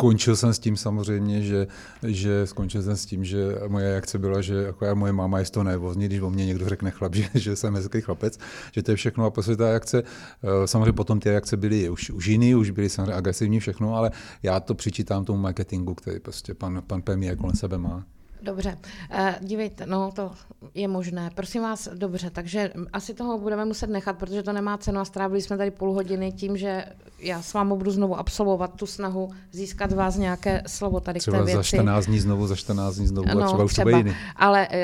skončil 0.01 0.35
jsem 0.35 0.53
s 0.53 0.59
tím 0.59 0.77
samozřejmě, 0.77 1.41
že, 1.41 1.67
že 2.07 2.47
skončil 2.47 2.81
jsem 2.81 2.97
s 2.97 3.05
tím, 3.05 3.23
že 3.23 3.55
moje 3.67 3.89
reakce 3.89 4.19
byla, 4.19 4.41
že 4.41 4.55
jako 4.55 4.85
já, 4.85 4.93
moje 4.93 5.13
máma 5.13 5.39
je 5.39 5.45
to 5.45 5.63
nervózní, 5.63 6.05
když 6.05 6.21
o 6.21 6.29
mě 6.29 6.45
někdo 6.45 6.69
řekne 6.69 6.91
chlap, 6.91 7.15
že, 7.21 7.29
že 7.33 7.55
jsem 7.55 7.75
hezký 7.75 8.01
chlapec, 8.01 8.39
že 8.71 8.83
to 8.83 8.91
je 8.91 8.97
všechno 8.97 9.25
a 9.25 9.29
prostě 9.29 9.55
ta 9.55 9.69
reakce, 9.69 10.03
eh, 10.03 10.67
samozřejmě 10.67 10.93
potom 10.93 11.19
ty 11.19 11.29
reakce 11.29 11.57
byly 11.57 11.89
už, 11.89 12.09
už 12.09 12.27
jiný, 12.27 12.55
už 12.55 12.69
byly 12.69 12.89
samozřejmě 12.89 13.13
agresivní 13.13 13.59
všechno, 13.59 13.95
ale 13.95 14.11
já 14.43 14.59
to 14.59 14.73
přičítám 14.73 15.25
tomu 15.25 15.41
marketingu, 15.41 15.93
který 15.95 16.19
prostě 16.19 16.53
pan, 16.53 16.81
pan 16.87 17.01
premiér 17.01 17.37
kolem 17.37 17.55
sebe 17.55 17.77
má. 17.77 18.05
Dobře, 18.41 18.77
uh, 19.13 19.29
dívejte, 19.39 19.85
no 19.85 20.11
to 20.11 20.31
je 20.73 20.87
možné. 20.87 21.29
Prosím 21.35 21.61
vás, 21.61 21.89
dobře, 21.93 22.29
takže 22.29 22.71
asi 22.93 23.13
toho 23.13 23.37
budeme 23.37 23.65
muset 23.65 23.89
nechat, 23.89 24.17
protože 24.17 24.43
to 24.43 24.53
nemá 24.53 24.77
cenu 24.77 24.99
a 24.99 25.05
strávili 25.05 25.41
jsme 25.41 25.57
tady 25.57 25.71
půl 25.71 25.93
hodiny 25.93 26.31
tím, 26.31 26.57
že 26.57 26.85
já 27.19 27.41
s 27.41 27.53
vámi 27.53 27.73
budu 27.75 27.91
znovu 27.91 28.15
absolvovat 28.15 28.73
tu 28.75 28.85
snahu 28.85 29.29
získat 29.51 29.91
vás 29.91 30.17
nějaké 30.17 30.63
slovo 30.67 30.99
tady 30.99 31.19
třeba 31.19 31.37
k 31.37 31.39
té 31.39 31.45
věci. 31.45 31.57
za 31.57 31.63
14 31.63 32.05
dní 32.05 32.19
znovu, 32.19 32.47
za 32.47 32.55
14 32.55 32.95
dní 32.95 33.07
znovu 33.07 33.27
no, 33.35 33.43
a 33.43 33.47
třeba 33.47 33.63
už 33.63 33.73
třeba, 33.73 33.91
to 33.91 33.97
bude 33.97 34.09
jiný. 34.09 34.19
Ale 34.35 34.67
uh, 34.67 34.75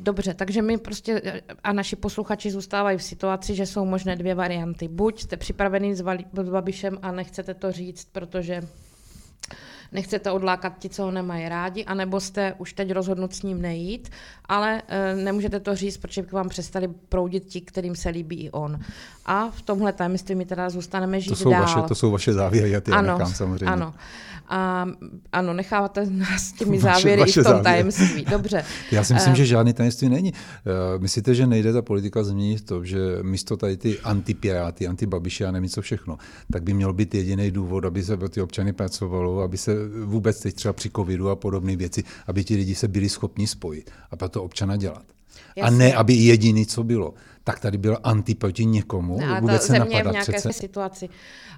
dobře, 0.00 0.34
takže 0.34 0.62
my 0.62 0.78
prostě 0.78 1.42
a 1.64 1.72
naši 1.72 1.96
posluchači 1.96 2.50
zůstávají 2.50 2.98
v 2.98 3.02
situaci, 3.02 3.54
že 3.54 3.66
jsou 3.66 3.84
možné 3.84 4.16
dvě 4.16 4.34
varianty. 4.34 4.88
Buď 4.88 5.22
jste 5.22 5.36
připravený 5.36 5.94
s, 5.94 6.00
Vali, 6.00 6.24
s 6.42 6.48
Babišem 6.48 6.98
a 7.02 7.12
nechcete 7.12 7.54
to 7.54 7.72
říct, 7.72 8.08
protože 8.12 8.62
nechcete 9.92 10.30
odlákat 10.30 10.78
ti, 10.78 10.88
co 10.88 11.02
ho 11.02 11.10
nemají 11.10 11.48
rádi, 11.48 11.84
anebo 11.84 12.20
jste 12.20 12.54
už 12.58 12.72
teď 12.72 12.90
rozhodnut 12.90 13.34
s 13.34 13.42
ním 13.42 13.62
nejít, 13.62 14.08
ale 14.44 14.82
e, 14.88 15.14
nemůžete 15.14 15.60
to 15.60 15.76
říct, 15.76 15.96
protože 15.96 16.22
by 16.22 16.28
vám 16.32 16.48
přestali 16.48 16.88
proudit 17.08 17.44
ti, 17.44 17.60
kterým 17.60 17.96
se 17.96 18.08
líbí 18.08 18.44
i 18.44 18.50
on. 18.50 18.78
A 19.26 19.50
v 19.50 19.62
tomhle 19.62 19.92
tajemství 19.92 20.34
my 20.34 20.44
teda 20.44 20.70
zůstaneme 20.70 21.20
žít 21.20 21.30
to 21.30 21.36
jsou 21.36 21.50
dál. 21.50 21.62
Vaše, 21.62 21.82
to 21.88 21.94
jsou 21.94 22.10
vaše 22.10 22.32
závěry, 22.32 22.70
já 22.70 22.80
ty 22.80 22.90
ano, 22.90 23.18
nechám 23.18 23.32
samozřejmě. 23.32 23.66
Ano. 23.66 23.94
A 24.48 24.86
ano, 25.32 25.52
necháváte 25.52 26.06
nás 26.10 26.52
těmi 26.52 26.80
závěry 26.80 27.20
vaše, 27.20 27.40
vaše 27.40 27.40
i 27.40 27.42
v 27.42 27.44
tom 27.44 27.52
závěry. 27.52 27.64
tajemství. 27.64 28.24
Dobře. 28.30 28.64
Já 28.92 29.04
si 29.04 29.14
myslím, 29.14 29.32
uh, 29.32 29.36
že 29.36 29.46
žádný 29.46 29.72
tajemství 29.72 30.08
není. 30.08 30.32
Uh, 30.32 31.02
myslíte, 31.02 31.34
že 31.34 31.46
nejde 31.46 31.72
ta 31.72 31.82
politika 31.82 32.24
změnit 32.24 32.66
to, 32.66 32.84
že 32.84 32.98
místo 33.22 33.56
tady 33.56 33.76
ty 33.76 34.00
antipiráty, 34.00 34.86
antibabiše 34.86 35.46
a 35.46 35.50
nevím 35.50 35.68
co 35.68 35.82
všechno, 35.82 36.18
tak 36.52 36.62
by 36.62 36.74
měl 36.74 36.92
být 36.92 37.14
jediný 37.14 37.50
důvod, 37.50 37.84
aby 37.84 38.02
se 38.02 38.16
ty 38.28 38.42
občany 38.42 38.72
pracovalo, 38.72 39.40
aby 39.40 39.56
se 39.56 39.74
vůbec 40.04 40.40
teď 40.40 40.54
třeba 40.54 40.72
při 40.72 40.90
covidu 40.90 41.28
a 41.28 41.36
podobné 41.36 41.76
věci, 41.76 42.04
aby 42.26 42.44
ti 42.44 42.56
lidi 42.56 42.74
se 42.74 42.88
byli 42.88 43.08
schopni 43.08 43.46
spojit 43.46 43.90
a 44.10 44.16
proto 44.16 44.42
občana 44.42 44.76
dělat. 44.76 45.04
Jasně. 45.56 45.76
A 45.76 45.78
ne, 45.78 45.94
aby 45.94 46.14
jediný, 46.14 46.66
co 46.66 46.84
bylo, 46.84 47.14
tak 47.48 47.60
tady 47.60 47.78
byl 47.78 47.98
anti 48.04 48.34
proti 48.34 48.64
někomu, 48.64 49.20
no, 49.20 49.40
vůbec 49.40 49.62
se 49.62 49.78
napadat 49.78 50.06
v 50.06 50.12
nějaké 50.12 50.32
přece. 50.32 50.52
situaci. 50.52 51.08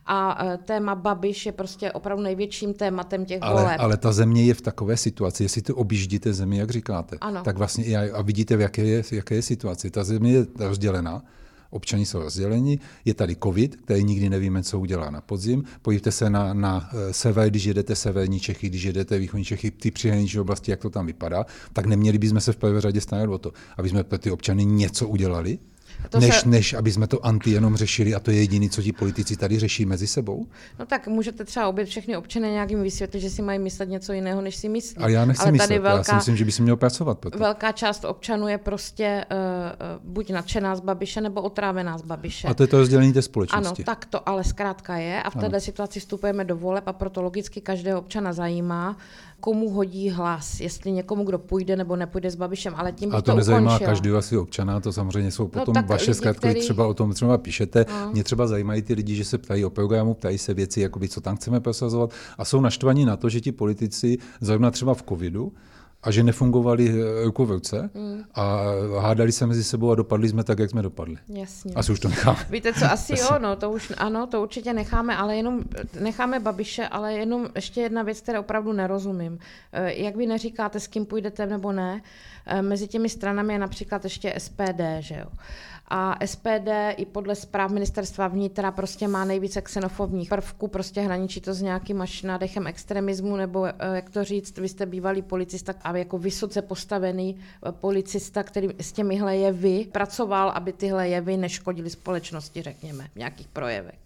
A 0.06 0.44
uh, 0.44 0.56
téma 0.56 0.94
Babiš 0.94 1.46
je 1.46 1.52
prostě 1.52 1.92
opravdu 1.92 2.22
největším 2.22 2.74
tématem 2.74 3.24
těch 3.24 3.38
ale, 3.42 3.62
voleb. 3.62 3.80
Ale 3.80 3.96
ta 3.96 4.12
země 4.12 4.44
je 4.44 4.54
v 4.54 4.60
takové 4.60 4.96
situaci, 4.96 5.42
jestli 5.42 5.62
to 5.62 5.76
objíždíte 5.76 6.32
zemi, 6.32 6.56
jak 6.56 6.70
říkáte, 6.70 7.16
ano. 7.20 7.42
tak 7.42 7.58
vlastně 7.58 7.98
a, 7.98 8.18
a 8.18 8.22
vidíte, 8.22 8.56
v 8.56 8.60
jaké 8.60 8.82
je, 8.82 9.02
jaké 9.12 9.34
je 9.34 9.42
situaci. 9.42 9.90
Ta 9.90 10.04
země 10.04 10.32
je 10.32 10.46
rozdělená, 10.58 11.22
občani 11.70 12.06
jsou 12.06 12.18
rozděleni, 12.18 12.78
je 13.04 13.14
tady 13.14 13.36
covid, 13.42 13.76
který 13.76 14.04
nikdy 14.04 14.30
nevíme, 14.30 14.62
co 14.62 14.80
udělá 14.80 15.10
na 15.10 15.20
podzim. 15.20 15.64
Pojďte 15.82 16.12
se 16.12 16.30
na, 16.30 16.54
na 16.54 16.90
sever, 17.10 17.50
když 17.50 17.64
jedete 17.64 17.96
severní 17.96 18.40
Čechy, 18.40 18.68
když 18.68 18.82
jedete 18.82 19.18
východní 19.18 19.44
Čechy, 19.44 19.70
ty 19.70 19.90
přihraniční 19.90 20.40
oblasti, 20.40 20.70
jak 20.70 20.80
to 20.80 20.90
tam 20.90 21.06
vypadá, 21.06 21.46
tak 21.72 21.86
neměli 21.86 22.18
bychom 22.18 22.40
se 22.40 22.52
v 22.52 22.56
prvé 22.56 22.80
řadě 22.80 23.00
starat 23.00 23.30
o 23.30 23.38
to, 23.38 23.52
aby 23.76 23.88
jsme 23.88 24.04
pro 24.04 24.18
ty 24.18 24.30
občany 24.30 24.64
něco 24.64 25.08
udělali, 25.08 25.58
to 26.08 26.20
než, 26.20 26.40
se... 26.40 26.48
než 26.48 26.74
aby 26.74 26.92
jsme 26.92 27.06
to 27.06 27.26
anti 27.26 27.50
jenom 27.50 27.76
řešili 27.76 28.14
a 28.14 28.20
to 28.20 28.30
je 28.30 28.36
jediné, 28.36 28.68
co 28.68 28.82
ti 28.82 28.92
politici 28.92 29.36
tady 29.36 29.58
řeší 29.58 29.86
mezi 29.86 30.06
sebou? 30.06 30.46
No 30.78 30.86
tak 30.86 31.08
můžete 31.08 31.44
třeba 31.44 31.68
obět 31.68 31.84
všechny 31.84 32.16
občany 32.16 32.50
nějakým 32.50 32.82
vysvětlit, 32.82 33.20
že 33.20 33.30
si 33.30 33.42
mají 33.42 33.58
myslet 33.58 33.88
něco 33.88 34.12
jiného, 34.12 34.40
než 34.40 34.56
si 34.56 34.68
myslí. 34.68 34.96
A 34.96 35.08
já 35.08 35.24
nechci 35.24 35.42
Ale 35.42 35.52
myslet, 35.52 35.68
tady 35.68 35.78
velká, 35.78 35.98
já 35.98 36.04
si 36.04 36.14
myslím, 36.14 36.36
že 36.36 36.44
by 36.44 36.52
si 36.52 36.62
měl 36.62 36.76
pracovat. 36.76 37.18
Proto. 37.18 37.38
Velká 37.38 37.72
část 37.72 38.04
občanů 38.04 38.48
je 38.48 38.58
prostě 38.58 39.24
uh, 39.30 40.10
buď 40.12 40.30
nadšená 40.30 40.76
z 40.76 40.80
Babiše, 40.80 41.20
nebo 41.20 41.42
otrávená 41.42 41.98
z 41.98 42.02
Babiše. 42.02 42.48
A 42.48 42.54
to 42.54 42.62
je 42.62 42.66
to 42.66 42.78
rozdělení 42.78 43.12
té 43.12 43.22
společnosti. 43.22 43.84
Ano, 43.84 43.94
tak 43.94 44.04
to 44.04 44.28
ale 44.28 44.44
zkrátka 44.44 44.96
je 44.96 45.22
a 45.22 45.30
v 45.30 45.34
této 45.34 45.60
situaci 45.60 46.00
vstupujeme 46.00 46.44
do 46.44 46.56
voleb 46.56 46.88
a 46.88 46.92
proto 46.92 47.22
logicky 47.22 47.60
každého 47.60 47.98
občana 47.98 48.32
zajímá, 48.32 48.96
komu 49.40 49.70
hodí 49.70 50.10
hlas, 50.10 50.60
jestli 50.60 50.92
někomu, 50.92 51.24
kdo 51.24 51.38
půjde 51.38 51.76
nebo 51.76 51.96
nepůjde 51.96 52.30
s 52.30 52.34
Babišem, 52.34 52.74
ale 52.76 52.92
tím 52.92 53.14
A 53.14 53.22
to, 53.22 53.30
to 53.30 53.36
nezajímá 53.36 53.70
ukončila. 53.70 53.90
každého 53.90 54.18
asi 54.18 54.36
občana, 54.36 54.80
to 54.80 54.92
samozřejmě 54.92 55.30
jsou 55.30 55.48
potom 55.48 55.74
no, 55.74 55.82
vaše 55.86 56.14
zkratky, 56.14 56.38
který... 56.38 56.60
třeba 56.60 56.86
o 56.86 56.94
tom 56.94 57.12
třeba 57.12 57.38
píšete. 57.38 57.86
No. 58.00 58.12
Mě 58.12 58.24
třeba 58.24 58.46
zajímají 58.46 58.82
ty 58.82 58.94
lidi, 58.94 59.14
že 59.14 59.24
se 59.24 59.38
ptají 59.38 59.64
o 59.64 59.70
programu, 59.70 60.14
ptají 60.14 60.38
se 60.38 60.54
věci, 60.54 60.80
jakoby, 60.80 61.08
co 61.08 61.20
tam 61.20 61.36
chceme 61.36 61.60
prosazovat 61.60 62.10
a 62.38 62.44
jsou 62.44 62.60
naštvaní 62.60 63.04
na 63.04 63.16
to, 63.16 63.28
že 63.28 63.40
ti 63.40 63.52
politici, 63.52 64.18
zrovna 64.40 64.70
třeba 64.70 64.94
v 64.94 65.02
covidu, 65.02 65.52
a 66.02 66.10
že 66.10 66.22
nefungovali 66.22 66.88
eh, 66.88 67.44
ruce 67.46 67.90
mm. 67.94 68.24
a 68.34 68.62
hádali 69.00 69.32
se 69.32 69.46
mezi 69.46 69.64
sebou 69.64 69.90
a 69.90 69.94
dopadli 69.94 70.28
jsme 70.28 70.44
tak, 70.44 70.58
jak 70.58 70.70
jsme 70.70 70.82
dopadli. 70.82 71.16
Jasně. 71.28 71.74
Asi 71.74 71.92
už 71.92 72.00
to 72.00 72.08
necháme. 72.08 72.38
Víte 72.50 72.72
co, 72.72 72.84
asi 72.84 73.18
jo, 73.18 73.28
no, 73.38 73.56
to 73.56 73.70
už, 73.70 73.92
ano, 73.98 74.26
to 74.26 74.42
určitě 74.42 74.72
necháme, 74.72 75.16
ale 75.16 75.36
jenom 75.36 75.60
necháme 76.00 76.40
Babiše, 76.40 76.88
ale 76.88 77.14
jenom 77.14 77.48
ještě 77.54 77.80
jedna 77.80 78.02
věc, 78.02 78.20
které 78.20 78.38
opravdu 78.38 78.72
nerozumím. 78.72 79.38
Eh, 79.72 79.92
jak 79.92 80.16
vy 80.16 80.26
neříkáte, 80.26 80.80
s 80.80 80.86
kým 80.86 81.06
půjdete 81.06 81.46
nebo 81.46 81.72
ne, 81.72 82.02
eh, 82.46 82.62
mezi 82.62 82.88
těmi 82.88 83.08
stranami 83.08 83.52
je 83.52 83.58
například 83.58 84.04
ještě 84.04 84.34
SPD, 84.38 84.80
že 85.00 85.14
jo. 85.14 85.26
A 85.92 86.26
SPD 86.26 86.68
i 86.96 87.06
podle 87.06 87.34
zpráv 87.34 87.70
ministerstva 87.70 88.28
vnitra 88.28 88.70
prostě 88.70 89.08
má 89.08 89.24
nejvíce 89.24 89.60
xenofobních 89.60 90.28
prvků, 90.28 90.68
prostě 90.68 91.00
hraničí 91.00 91.40
to 91.40 91.54
s 91.54 91.62
nějakým 91.62 92.00
až 92.00 92.22
nádechem 92.22 92.66
extremismu, 92.66 93.36
nebo 93.36 93.66
jak 93.94 94.10
to 94.10 94.24
říct, 94.24 94.58
vy 94.58 94.68
jste 94.68 94.86
bývalý 94.86 95.22
policista 95.22 95.74
a 95.82 95.96
jako 95.96 96.18
vysoce 96.18 96.62
postavený 96.62 97.40
policista, 97.70 98.42
který 98.42 98.68
s 98.78 98.92
těmihle 98.92 99.36
jevy 99.36 99.88
pracoval, 99.92 100.50
aby 100.50 100.72
tyhle 100.72 101.08
jevy 101.08 101.36
neškodily 101.36 101.90
společnosti, 101.90 102.62
řekněme, 102.62 103.08
v 103.12 103.16
nějakých 103.16 103.48
projevech. 103.48 103.98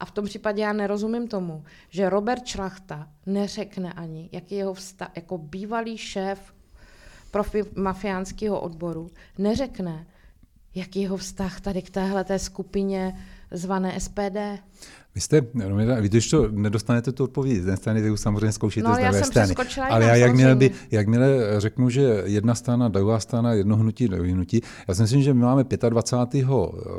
A 0.00 0.04
v 0.04 0.10
tom 0.10 0.24
případě 0.24 0.62
já 0.62 0.72
nerozumím 0.72 1.28
tomu, 1.28 1.64
že 1.90 2.10
Robert 2.10 2.46
Šlachta 2.46 3.08
neřekne 3.26 3.92
ani, 3.92 4.28
jaký 4.32 4.54
jeho 4.54 4.74
vztah, 4.74 5.10
jako 5.16 5.38
bývalý 5.38 5.98
šéf 5.98 6.54
profi 7.30 7.62
mafiánského 7.76 8.60
odboru, 8.60 9.10
neřekne, 9.38 10.06
jaký 10.74 11.00
jeho 11.00 11.16
vztah 11.16 11.60
tady 11.60 11.82
k 11.82 11.90
téhle 11.90 12.24
skupině 12.38 13.26
zvané 13.50 14.00
SPD. 14.00 14.38
Vy 15.14 15.20
jste, 15.20 15.42
no, 15.54 15.76
vy 15.76 16.08
když 16.08 16.30
to 16.30 16.48
nedostanete 16.50 17.12
tu 17.12 17.24
odpověď 17.24 17.54
z 17.54 17.56
jedné 17.56 17.76
strany, 17.76 18.02
tak 18.02 18.12
už 18.12 18.20
samozřejmě 18.20 18.52
zkoušíte 18.52 18.88
no, 18.88 18.94
z 18.94 18.98
druhé 18.98 19.24
strany. 19.24 19.54
Ale 19.90 20.04
já 20.04 20.14
jakmile, 20.14 20.54
by, 20.54 20.70
jakmile 20.90 21.28
řeknu, 21.58 21.90
že 21.90 22.22
jedna 22.24 22.54
strana, 22.54 22.88
druhá 22.88 23.20
strana, 23.20 23.52
jedno 23.52 23.76
hnutí, 23.76 24.08
druhé 24.08 24.32
hnutí, 24.32 24.62
já 24.88 24.94
si 24.94 25.02
myslím, 25.02 25.22
že 25.22 25.34
my 25.34 25.40
máme 25.40 25.64
25. 25.88 26.46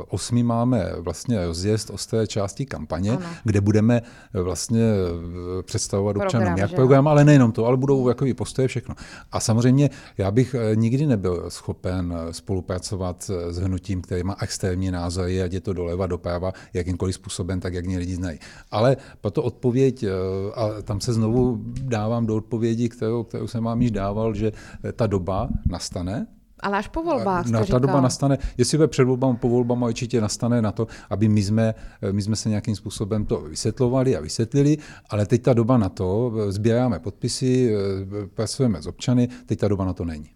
8. 0.07 0.43
máme 0.43 0.91
vlastně 0.97 1.45
rozjezd 1.45 1.91
té 2.13 2.27
části 2.27 2.65
kampaně, 2.65 3.11
ano. 3.11 3.25
kde 3.43 3.61
budeme 3.61 4.01
vlastně 4.33 4.81
eh, 4.81 5.63
představovat 5.63 6.13
program, 6.13 6.27
občanům 6.27 6.57
jak 6.57 6.73
program, 6.73 7.07
ale 7.07 7.25
nejenom 7.25 7.51
to, 7.51 7.65
ale 7.65 7.77
budou 7.77 8.07
jako 8.07 8.25
postoje 8.35 8.67
všechno. 8.67 8.95
A 9.31 9.39
samozřejmě 9.39 9.89
já 10.17 10.31
bych 10.31 10.55
eh, 10.55 10.75
nikdy 10.75 11.05
nebyl 11.05 11.45
schopen 11.49 12.13
eh, 12.13 12.33
spolupracovat 12.33 13.31
s 13.49 13.57
hnutím, 13.57 14.01
který 14.01 14.23
má 14.23 14.35
extrémní 14.41 14.91
názory, 14.91 15.43
ať 15.43 15.53
je 15.53 15.61
to 15.61 15.73
doleva, 15.73 16.07
doprava, 16.07 16.51
jakýmkoliv 16.73 17.15
způsobem, 17.15 17.59
tak 17.59 17.73
jak 17.73 17.85
mě 17.85 18.02
lidi 18.03 18.15
znají. 18.15 18.39
Ale 18.71 18.97
proto 19.21 19.43
odpověď, 19.43 20.03
eh, 20.03 20.09
a 20.55 20.81
tam 20.81 21.01
se 21.01 21.13
znovu 21.13 21.63
dávám 21.81 22.25
do 22.25 22.35
odpovědi, 22.35 22.89
kterou, 22.89 23.23
kterou 23.23 23.47
jsem 23.47 23.63
vám 23.63 23.81
již 23.81 23.91
dával, 23.91 24.35
že 24.35 24.51
ta 24.95 25.07
doba 25.07 25.49
nastane, 25.65 26.27
ale 26.63 26.77
až 26.77 26.87
po 26.87 27.03
volbách, 27.03 27.45
no, 27.51 27.65
Ta 27.65 27.79
doba 27.79 28.01
nastane, 28.01 28.37
jestli 28.57 28.77
bude 28.77 28.87
před 28.87 29.03
volbami, 29.03 29.37
po 29.37 29.49
volbami 29.49 29.85
určitě 29.85 30.21
nastane 30.21 30.61
na 30.61 30.71
to, 30.71 30.87
aby 31.09 31.27
my 31.27 31.43
jsme, 31.43 31.75
my 32.11 32.21
jsme 32.21 32.35
se 32.35 32.49
nějakým 32.49 32.75
způsobem 32.75 33.25
to 33.25 33.41
vysvětlovali 33.41 34.17
a 34.17 34.21
vysvětlili, 34.21 34.77
ale 35.09 35.25
teď 35.25 35.41
ta 35.41 35.53
doba 35.53 35.77
na 35.77 35.89
to, 35.89 36.31
sbíráme 36.49 36.99
podpisy, 36.99 37.75
eh, 37.75 38.27
pracujeme 38.27 38.81
s 38.81 38.87
občany, 38.87 39.27
teď 39.45 39.59
ta 39.59 39.67
doba 39.67 39.85
na 39.85 39.93
to 39.93 40.05
není. 40.05 40.29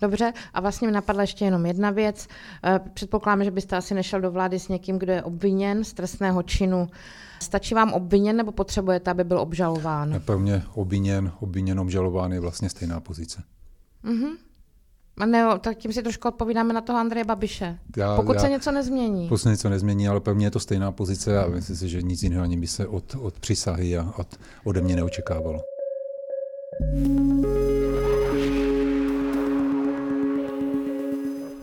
Dobře, 0.00 0.32
a 0.54 0.60
vlastně 0.60 0.88
mi 0.88 0.92
napadla 0.92 1.22
ještě 1.22 1.44
jenom 1.44 1.66
jedna 1.66 1.90
věc. 1.90 2.26
Eh, 2.64 2.80
předpokládám, 2.94 3.44
že 3.44 3.50
byste 3.50 3.76
asi 3.76 3.94
nešel 3.94 4.20
do 4.20 4.30
vlády 4.30 4.58
s 4.58 4.68
někým, 4.68 4.98
kdo 4.98 5.12
je 5.12 5.22
obviněn 5.22 5.84
z 5.84 5.92
trestného 5.92 6.42
činu. 6.42 6.88
Stačí 7.42 7.74
vám 7.74 7.92
obviněn 7.92 8.36
nebo 8.36 8.52
potřebujete, 8.52 9.10
aby 9.10 9.24
byl 9.24 9.40
obžalován? 9.40 10.20
Pro 10.24 10.38
mě 10.38 10.62
obviněn, 10.74 11.32
obviněn, 11.40 11.80
obžalován 11.80 12.32
je 12.32 12.40
vlastně 12.40 12.68
stejná 12.68 13.00
pozice. 13.00 13.42
Mhm. 14.02 14.28
A 15.18 15.26
ne, 15.26 15.58
tak 15.60 15.76
tím 15.76 15.92
si 15.92 16.02
trošku 16.02 16.28
odpovídáme 16.28 16.72
na 16.72 16.80
toho 16.80 16.98
Andreje 16.98 17.24
Babiše. 17.24 17.78
Já, 17.96 18.16
pokud 18.16 18.34
já, 18.34 18.40
se 18.40 18.48
něco 18.48 18.72
nezmění. 18.72 19.28
Pokud 19.28 19.38
se 19.38 19.50
něco 19.50 19.68
nezmění, 19.68 20.08
ale 20.08 20.20
mě 20.32 20.46
je 20.46 20.50
to 20.50 20.60
stejná 20.60 20.92
pozice 20.92 21.44
a 21.44 21.48
myslím 21.48 21.76
si, 21.76 21.88
že 21.88 22.02
nic 22.02 22.22
jiného 22.22 22.42
ani 22.42 22.56
by 22.56 22.66
se 22.66 22.86
od, 22.86 23.16
od 23.20 23.40
přísahy 23.40 23.98
a 23.98 24.12
od, 24.18 24.26
ode 24.64 24.80
mě 24.80 24.96
neočekávalo. 24.96 25.60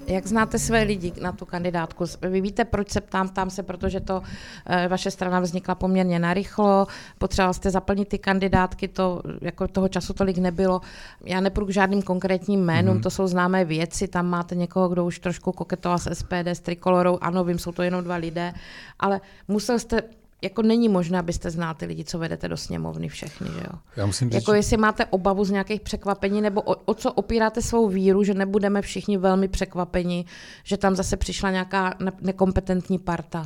Jak 0.08 0.28
znáte 0.28 0.60
své 0.60 0.84
lidi 0.84 1.14
na 1.22 1.32
tu 1.32 1.46
kandidátku? 1.46 2.06
Vy 2.22 2.42
víte, 2.42 2.66
proč 2.66 2.92
se 2.92 3.02
ptám? 3.02 3.30
Ptám 3.30 3.50
se, 3.50 3.64
protože 3.64 4.00
to 4.00 4.22
eh, 4.66 4.88
vaše 4.88 5.12
strana 5.12 5.40
vznikla 5.40 5.76
poměrně 5.76 6.20
narychlo, 6.20 6.88
potřeboval 7.18 7.54
jste 7.54 7.72
zaplnit 7.72 8.08
ty 8.08 8.18
kandidátky, 8.18 8.88
to 8.88 9.22
jako 9.42 9.68
toho 9.68 9.88
času 9.88 10.14
tolik 10.14 10.38
nebylo. 10.38 10.82
Já 11.26 11.40
nepůjdu 11.42 11.68
k 11.68 11.74
žádným 11.74 12.02
konkrétním 12.02 12.62
jménům, 12.62 12.98
mm-hmm. 12.98 13.04
to 13.04 13.10
jsou 13.10 13.28
známé 13.28 13.66
věci, 13.66 14.08
tam 14.08 14.28
máte 14.28 14.56
někoho, 14.56 14.90
kdo 14.90 15.06
už 15.06 15.20
trošku 15.20 15.52
koketoval 15.52 16.00
s 16.00 16.14
SPD, 16.14 16.48
s 16.48 16.60
Trikolorou, 16.60 17.18
ano, 17.22 17.44
vím, 17.44 17.60
jsou 17.60 17.72
to 17.72 17.84
jenom 17.84 18.04
dva 18.04 18.16
lidé, 18.16 18.54
ale 19.00 19.22
musel 19.48 19.80
jste 19.80 20.04
jako 20.46 20.62
není 20.62 20.90
možné, 20.90 21.20
abyste 21.20 21.52
znal 21.52 21.74
ty 21.74 21.86
lidi, 21.86 22.04
co 22.04 22.20
vedete 22.20 22.48
do 22.48 22.58
sněmovny 22.58 23.10
všechny, 23.10 23.48
že 23.48 23.60
jo? 23.60 23.80
Já 23.98 24.06
musím 24.06 24.30
říct, 24.30 24.36
jako 24.36 24.54
jestli 24.54 24.78
máte 24.78 25.06
obavu 25.06 25.46
z 25.46 25.52
nějakých 25.52 25.82
překvapení, 25.82 26.42
nebo 26.42 26.62
o, 26.62 26.76
o 26.76 26.94
co 26.94 27.12
opíráte 27.12 27.62
svou 27.62 27.90
víru, 27.90 28.24
že 28.24 28.34
nebudeme 28.34 28.82
všichni 28.82 29.18
velmi 29.18 29.48
překvapeni, 29.48 30.26
že 30.64 30.78
tam 30.78 30.96
zase 30.96 31.18
přišla 31.18 31.52
nějaká 31.52 31.96
ne- 32.00 32.12
nekompetentní 32.22 33.00
parta. 33.00 33.46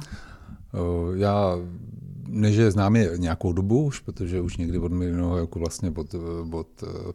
Já 1.15 1.55
než 2.29 2.55
je 2.55 2.71
znám 2.71 2.95
je 2.95 3.11
nějakou 3.17 3.53
dobu 3.53 3.83
už, 3.83 3.99
protože 3.99 4.41
už 4.41 4.57
někdy 4.57 4.77
od 4.77 4.91
minulého 4.91 5.39
roku 5.39 5.59
vlastně 5.59 5.93
od, 5.95 6.15
od 6.51 6.67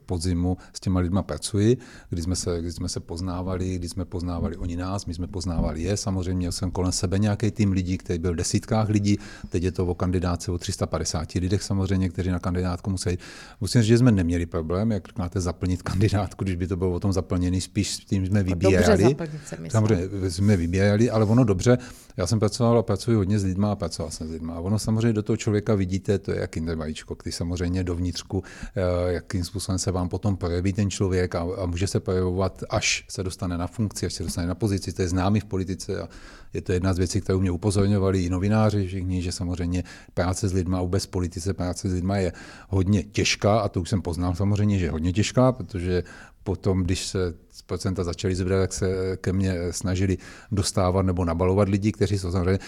podzimu 0.07 0.57
s 0.73 0.81
těma 0.81 1.01
lidma 1.01 1.23
pracuji, 1.23 1.77
kdy 2.11 2.23
jsme, 2.23 2.37
se, 2.37 2.61
kdy 2.61 2.73
jsme 2.73 2.89
se 2.89 3.01
poznávali, 3.01 3.75
kdy 3.75 3.89
jsme 3.89 4.05
poznávali 4.05 4.57
oni 4.57 4.77
nás, 4.77 5.07
my 5.07 5.15
jsme 5.15 5.27
poznávali 5.27 5.83
je. 5.83 5.97
Samozřejmě 5.97 6.39
měl 6.39 6.53
jsem 6.53 6.71
kolem 6.71 6.93
sebe 6.93 7.19
nějaký 7.19 7.51
tým 7.51 7.73
lidí, 7.73 7.99
který 7.99 8.19
byl 8.19 8.33
v 8.33 8.37
desítkách 8.37 8.89
lidí, 8.89 9.19
teď 9.49 9.63
je 9.63 9.73
to 9.73 9.87
o 9.87 9.95
kandidáce 9.95 10.53
o 10.53 10.59
350 10.59 11.33
lidech 11.35 11.63
samozřejmě, 11.63 12.09
kteří 12.09 12.31
na 12.31 12.39
kandidátku 12.39 12.91
musí. 12.91 13.19
Musím 13.61 13.83
říct, 13.83 13.89
že 13.89 13.99
jsme 13.99 14.13
neměli 14.13 14.47
problém, 14.47 14.93
jak 14.93 15.19
máte 15.19 15.41
zaplnit 15.41 15.83
kandidátku, 15.83 16.45
když 16.45 16.57
by 16.57 16.67
to 16.67 16.77
bylo 16.77 16.93
o 16.93 17.01
tom 17.01 17.13
zaplněný, 17.13 17.61
spíš 17.61 17.95
s 17.95 17.99
tím 17.99 18.27
jsme 18.27 18.43
vybírali. 18.43 19.15
Dobře 19.15 19.39
samozřejmě 19.69 20.31
jsme 20.31 20.57
vybírali, 20.57 21.11
ale 21.11 21.25
ono 21.25 21.45
dobře, 21.45 21.79
já 22.17 22.27
jsem 22.27 22.39
pracoval 22.39 22.79
a 22.79 22.83
pracuji 22.83 23.17
hodně 23.17 23.39
s 23.39 23.45
lidmi 23.45 23.67
a 23.67 23.77
pracoval 23.77 24.11
jsem 24.11 24.29
s 24.29 24.31
lidmi. 24.31 24.53
A 24.55 24.61
ono 24.61 24.79
samozřejmě 24.79 25.04
do 25.13 25.23
toho 25.23 25.37
člověka 25.37 25.75
vidíte, 25.75 26.19
to 26.19 26.33
je 26.33 26.41
jak 26.41 26.57
jiné 26.57 26.77
vajíčko, 26.77 27.15
který 27.15 27.33
samozřejmě 27.33 27.85
dovnitřku, 27.85 28.43
eh, 28.77 29.13
jakým 29.13 29.45
způsobem 29.45 29.79
se 29.79 29.91
vám 29.91 30.09
potom 30.09 30.37
projeví 30.37 30.73
ten 30.73 30.91
člověk 30.91 31.35
a, 31.35 31.47
a 31.63 31.67
může 31.67 31.87
se 31.87 32.01
projevovat, 32.01 32.63
až 32.71 33.05
se 33.09 33.23
dostane 33.23 33.59
na 33.59 33.67
funkci, 33.67 34.07
až 34.07 34.13
se 34.13 34.23
dostane 34.23 34.47
na 34.47 34.55
pozici. 34.55 34.93
To 34.93 35.03
je 35.03 35.09
známý 35.09 35.41
v 35.41 35.45
politice 35.45 36.01
a 36.01 36.09
je 36.55 36.63
to 36.63 36.73
jedna 36.73 36.95
z 36.95 36.99
věcí, 36.99 37.21
kterou 37.21 37.41
mě 37.41 37.51
upozorňovali 37.51 38.25
i 38.25 38.31
novináři 38.31 38.87
všichni, 38.87 39.23
že 39.23 39.33
samozřejmě 39.33 39.85
práce 40.15 40.49
s 40.49 40.53
lidmi 40.53 40.77
a 40.77 40.81
vůbec 40.81 41.07
politice 41.07 41.55
práce 41.55 41.89
s 41.89 41.93
lidmi 41.93 42.15
je 42.17 42.33
hodně 42.69 43.03
těžká 43.03 43.59
a 43.59 43.69
to 43.69 43.81
už 43.81 43.89
jsem 43.89 44.03
poznal 44.03 44.35
samozřejmě, 44.35 44.79
že 44.79 44.85
je 44.85 44.91
hodně 44.91 45.13
těžká, 45.13 45.53
protože 45.53 46.03
potom, 46.45 46.83
když 46.83 47.07
se 47.07 47.35
procenta 47.67 48.05
začali 48.05 48.35
zvedat, 48.35 48.61
tak 48.61 48.73
se 48.73 49.17
ke 49.21 49.33
mně 49.33 49.57
snažili 49.71 50.19
dostávat 50.53 51.03
nebo 51.03 51.25
nabalovat 51.25 51.69
lidi, 51.69 51.93
kteří 51.93 52.19
jsou 52.19 52.33
samozřejmě 52.33 52.59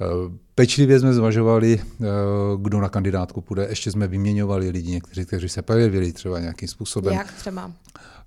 eh, 0.00 0.04
pečlivě 0.54 1.00
jsme 1.00 1.14
zvažovali, 1.14 1.80
eh, 1.80 2.06
kdo 2.56 2.80
na 2.80 2.88
kandidátku 2.88 3.40
půjde. 3.40 3.66
Ještě 3.68 3.90
jsme 3.90 4.08
vyměňovali 4.08 4.70
lidi, 4.70 4.90
někteří, 4.90 5.24
kteří 5.26 5.48
se 5.48 5.62
projevili 5.62 6.12
třeba 6.12 6.40
nějakým 6.40 6.68
způsobem. 6.68 7.14
Jak 7.14 7.32
třeba? 7.32 7.72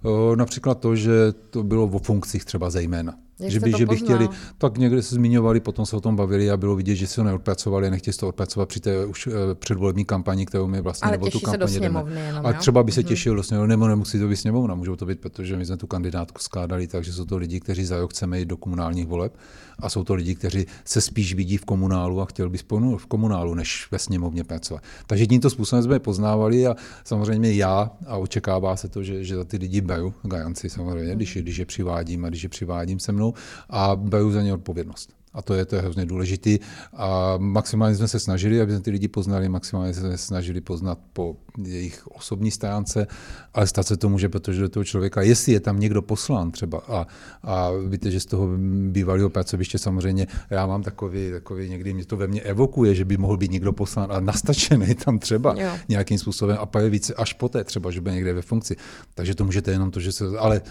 Eh, 0.06 0.36
například 0.36 0.80
to, 0.80 0.96
že 0.96 1.12
to 1.50 1.64
bylo 1.64 1.86
o 1.86 2.00
funkcích 2.00 2.46
třeba 2.46 2.70
zejména. 2.70 3.14
Jak 3.40 3.52
že 3.52 3.60
by, 3.60 3.74
že 3.78 3.86
by 3.86 3.96
chtěli, 3.96 4.30
tak 4.58 4.78
někde 4.78 5.02
se 5.02 5.16
zmiňovali, 5.16 5.60
potom 5.60 5.86
se 5.86 5.96
o 5.96 6.02
tom 6.02 6.16
bavili 6.16 6.52
a 6.52 6.58
bylo 6.58 6.76
vidět, 6.76 6.96
že 6.96 7.08
si 7.08 7.20
ho 7.20 7.24
neodpracovali 7.24 7.88
a 7.88 7.90
nechtěli 7.90 8.18
to 8.18 8.28
odpracovat 8.28 8.70
při 8.70 8.80
té 8.80 9.06
už 9.06 9.30
předvolební 9.54 10.06
kampani, 10.06 10.46
kterou 10.46 10.68
my 10.68 10.82
vlastně 10.82 11.06
Ale 11.06 11.12
nebo 11.12 11.30
tu 11.30 11.40
kampaně 11.40 11.68
se 11.68 11.74
do 11.74 11.80
sněmovny 11.80 12.22
jenom, 12.22 12.46
A 12.46 12.54
třeba 12.54 12.84
by 12.84 12.92
se 12.92 13.00
mhm. 13.00 13.08
těšil 13.08 13.36
do 13.36 13.44
sněmovny, 13.44 13.70
nebo 13.70 13.88
nemusí 13.88 14.20
to 14.20 14.28
být 14.28 14.36
sněmovna, 14.36 14.76
můžou 14.76 14.96
to 14.96 15.06
být, 15.06 15.20
protože 15.20 15.58
my 15.58 15.66
jsme 15.66 15.78
tu 15.78 15.88
kandidátku 15.88 16.40
skládali, 16.40 16.88
takže 16.88 17.14
jsou 17.14 17.26
to 17.26 17.38
lidi, 17.38 17.60
kteří 17.60 17.86
za 17.86 18.00
rok 18.00 18.12
chceme 18.12 18.40
jít 18.40 18.48
do 18.48 18.58
komunálních 18.58 19.08
voleb 19.08 19.34
a 19.80 19.90
jsou 19.90 20.04
to 20.04 20.14
lidi, 20.14 20.36
kteří 20.36 20.66
se 20.86 21.02
spíš 21.02 21.34
vidí 21.34 21.58
v 21.58 21.66
komunálu 21.66 22.22
a 22.22 22.26
chtěli 22.26 22.50
by 22.50 22.58
v 22.98 23.06
komunálu, 23.08 23.54
než 23.54 23.88
ve 23.92 24.00
sněmovně 24.00 24.44
pracovat. 24.44 24.84
Takže 25.08 25.28
tímto 25.28 25.50
způsobem 25.50 25.84
jsme 25.84 25.96
je 25.96 26.00
poznávali 26.00 26.68
a 26.68 26.76
samozřejmě 27.04 27.54
já, 27.54 27.92
a 28.08 28.18
očekává 28.18 28.76
se 28.76 28.90
to, 28.90 29.04
že, 29.04 29.24
že 29.24 29.36
za 29.36 29.44
ty 29.44 29.58
lidi 29.58 29.82
beru 29.82 30.14
garanci 30.24 30.70
samozřejmě, 30.70 31.16
když, 31.16 31.38
když 31.38 31.58
je 31.58 31.66
přivádím 31.66 32.26
a 32.26 32.30
když 32.30 32.44
je 32.44 32.50
přivádím 32.50 33.00
se 33.00 33.12
mnou 33.12 33.29
a 33.70 33.96
beru 33.96 34.32
za 34.32 34.42
ně 34.42 34.54
odpovědnost. 34.54 35.20
A 35.34 35.42
to 35.42 35.54
je, 35.54 35.66
to 35.66 35.76
je 35.76 35.82
hrozně 35.82 36.06
důležité. 36.06 36.58
A 36.94 37.34
maximálně 37.38 37.96
jsme 37.96 38.08
se 38.08 38.20
snažili, 38.20 38.62
aby 38.62 38.72
jsme 38.72 38.82
ty 38.82 38.92
lidi 38.92 39.08
poznali, 39.08 39.50
maximálně 39.50 39.94
jsme 39.94 40.12
se 40.12 40.18
snažili 40.18 40.62
poznat 40.62 41.00
po 41.14 41.36
jejich 41.64 42.08
osobní 42.08 42.52
stránce, 42.52 43.08
ale 43.54 43.68
stát 43.68 43.88
se 43.88 43.98
to 43.98 44.10
může, 44.10 44.30
protože 44.30 44.62
do 44.62 44.70
toho 44.70 44.84
člověka, 44.84 45.22
jestli 45.22 45.54
je 45.54 45.60
tam 45.60 45.80
někdo 45.80 46.02
poslán 46.02 46.52
třeba, 46.52 46.78
a, 46.88 47.08
a 47.44 47.70
víte, 47.88 48.12
že 48.12 48.20
z 48.20 48.26
toho 48.26 48.50
bývalého 48.90 49.30
pracoviště 49.30 49.78
samozřejmě, 49.78 50.28
já 50.50 50.66
mám 50.66 50.84
takový, 50.84 51.32
takový 51.32 51.70
někdy 51.70 51.94
mě 51.94 52.06
to 52.06 52.18
ve 52.18 52.28
mně 52.28 52.42
evokuje, 52.42 52.96
že 52.96 53.06
by 53.06 53.18
mohl 53.18 53.38
být 53.38 53.52
někdo 53.52 53.74
poslán 53.74 54.12
a 54.12 54.20
nastačený 54.20 54.96
tam 54.96 55.20
třeba 55.20 55.56
jo. 55.58 55.72
nějakým 55.90 56.18
způsobem 56.18 56.58
a 56.60 56.66
pak 56.66 56.84
je 56.84 56.90
více 56.90 57.14
až 57.14 57.34
poté 57.34 57.64
třeba, 57.64 57.92
že 57.92 58.02
bude 58.02 58.16
někde 58.16 58.34
ve 58.34 58.42
funkci. 58.42 58.76
Takže 59.16 59.36
to 59.36 59.46
můžete 59.46 59.72
jenom 59.72 59.92
to, 59.92 60.00
že 60.00 60.12
se, 60.12 60.26
ale 60.38 60.62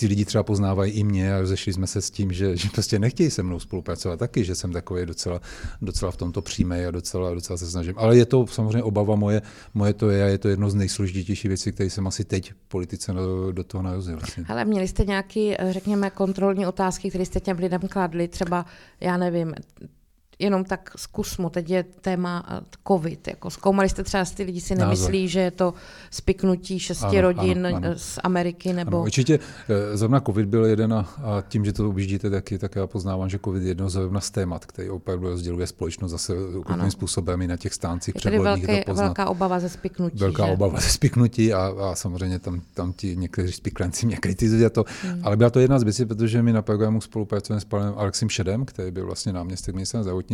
ty 0.00 0.06
lidi 0.06 0.24
třeba 0.24 0.42
poznávají 0.42 0.92
i 0.92 1.04
mě 1.04 1.34
a 1.34 1.40
rozešli 1.40 1.72
jsme 1.72 1.86
se 1.86 2.02
s 2.02 2.10
tím, 2.10 2.32
že, 2.32 2.56
že 2.56 2.68
prostě 2.72 2.98
nechtějí 2.98 3.30
se 3.30 3.42
mnou 3.42 3.60
spolupracovat 3.60 4.18
taky, 4.18 4.44
že 4.44 4.54
jsem 4.54 4.72
takový 4.72 5.06
docela, 5.06 5.40
docela 5.82 6.10
v 6.10 6.16
tomto 6.16 6.42
přímý 6.42 6.76
a 6.76 6.90
docela, 6.90 7.34
docela 7.34 7.56
se 7.56 7.70
snažím. 7.70 7.94
Ale 7.96 8.16
je 8.16 8.26
to 8.26 8.46
samozřejmě 8.46 8.82
obava 8.82 9.16
moje, 9.16 9.42
moje 9.74 9.94
to 9.94 10.10
je 10.10 10.24
a 10.24 10.26
je 10.26 10.38
to 10.38 10.48
jedno 10.48 10.70
z 10.70 10.74
nejsložitějších 10.74 11.48
věcí, 11.48 11.72
které 11.72 11.90
jsem 11.90 12.06
asi 12.06 12.24
teď 12.24 12.52
v 12.52 12.68
politice 12.68 13.12
do, 13.12 13.52
do 13.52 13.64
toho 13.64 13.82
narozil. 13.82 14.16
Vlastně. 14.16 14.44
Ale 14.48 14.64
měli 14.64 14.88
jste 14.88 15.04
nějaké, 15.04 15.56
řekněme, 15.70 16.10
kontrolní 16.10 16.66
otázky, 16.66 17.08
které 17.08 17.24
jste 17.24 17.40
těm 17.40 17.58
lidem 17.58 17.80
kladli, 17.80 18.28
třeba, 18.28 18.66
já 19.00 19.16
nevím, 19.16 19.54
jenom 20.38 20.64
tak 20.64 20.90
zkusmo, 20.96 21.50
teď 21.50 21.70
je 21.70 21.82
téma 21.82 22.62
covid. 22.88 23.28
Jako 23.28 23.50
zkoumali 23.50 23.88
jste 23.88 24.04
třeba, 24.04 24.24
ty 24.24 24.42
lidi 24.42 24.60
si 24.60 24.74
nemyslí, 24.74 25.22
Názor. 25.22 25.30
že 25.30 25.40
je 25.40 25.50
to 25.50 25.74
spiknutí 26.10 26.78
šesti 26.78 27.06
ano, 27.06 27.20
rodin 27.20 27.66
ano, 27.66 27.76
ano. 27.76 27.88
z 27.96 28.18
Ameriky? 28.24 28.72
Nebo... 28.72 28.96
Ano, 28.96 29.04
určitě. 29.04 29.38
Eh, 29.68 29.96
zrovna 29.96 30.20
covid 30.20 30.46
byl 30.46 30.64
jeden 30.64 30.92
a, 30.92 30.98
a 30.98 31.42
tím, 31.48 31.64
že 31.64 31.72
to 31.72 31.88
objíždíte, 31.88 32.30
taky, 32.30 32.58
tak 32.58 32.76
já 32.76 32.86
poznávám, 32.86 33.28
že 33.28 33.38
covid 33.44 33.62
je 33.62 33.68
jedno 33.68 33.90
zrovna 33.90 34.20
z 34.20 34.30
témat, 34.30 34.66
který 34.66 34.90
opravdu 34.90 35.28
rozděluje 35.28 35.66
společnost 35.66 36.10
zase 36.10 36.34
úplným 36.34 36.90
způsobem 36.90 37.42
i 37.42 37.46
na 37.46 37.56
těch 37.56 37.74
stáncích 37.74 38.14
předvolebních. 38.14 38.84
To 38.84 38.94
velká 38.94 39.28
obava 39.28 39.60
ze 39.60 39.68
spiknutí. 39.68 40.18
Velká 40.18 40.46
že? 40.46 40.52
obava 40.52 40.80
ze 40.80 40.88
spiknutí 40.88 41.52
a, 41.52 41.74
a 41.90 41.94
samozřejmě 41.94 42.38
tam, 42.38 42.62
tam 42.74 42.92
ti 42.92 43.16
někteří 43.16 43.52
spiklenci 43.52 44.06
mě 44.06 44.16
kritizují 44.16 44.70
to. 44.70 44.84
Hmm. 45.02 45.20
Ale 45.22 45.36
byla 45.36 45.50
to 45.50 45.60
jedna 45.60 45.78
z 45.78 45.82
věcí, 45.82 46.06
protože 46.06 46.42
my 46.42 46.52
na 46.52 46.62
programu 46.62 47.00
spolupracujeme 47.00 47.60
s 47.60 47.64
panem 47.64 47.94
Alexem 47.96 48.28
Šedem, 48.28 48.64
který 48.64 48.90
byl 48.90 49.06
vlastně 49.06 49.32
náměstek 49.32 49.74
ministra 49.74 50.02
zdravotnictví, 50.02 50.27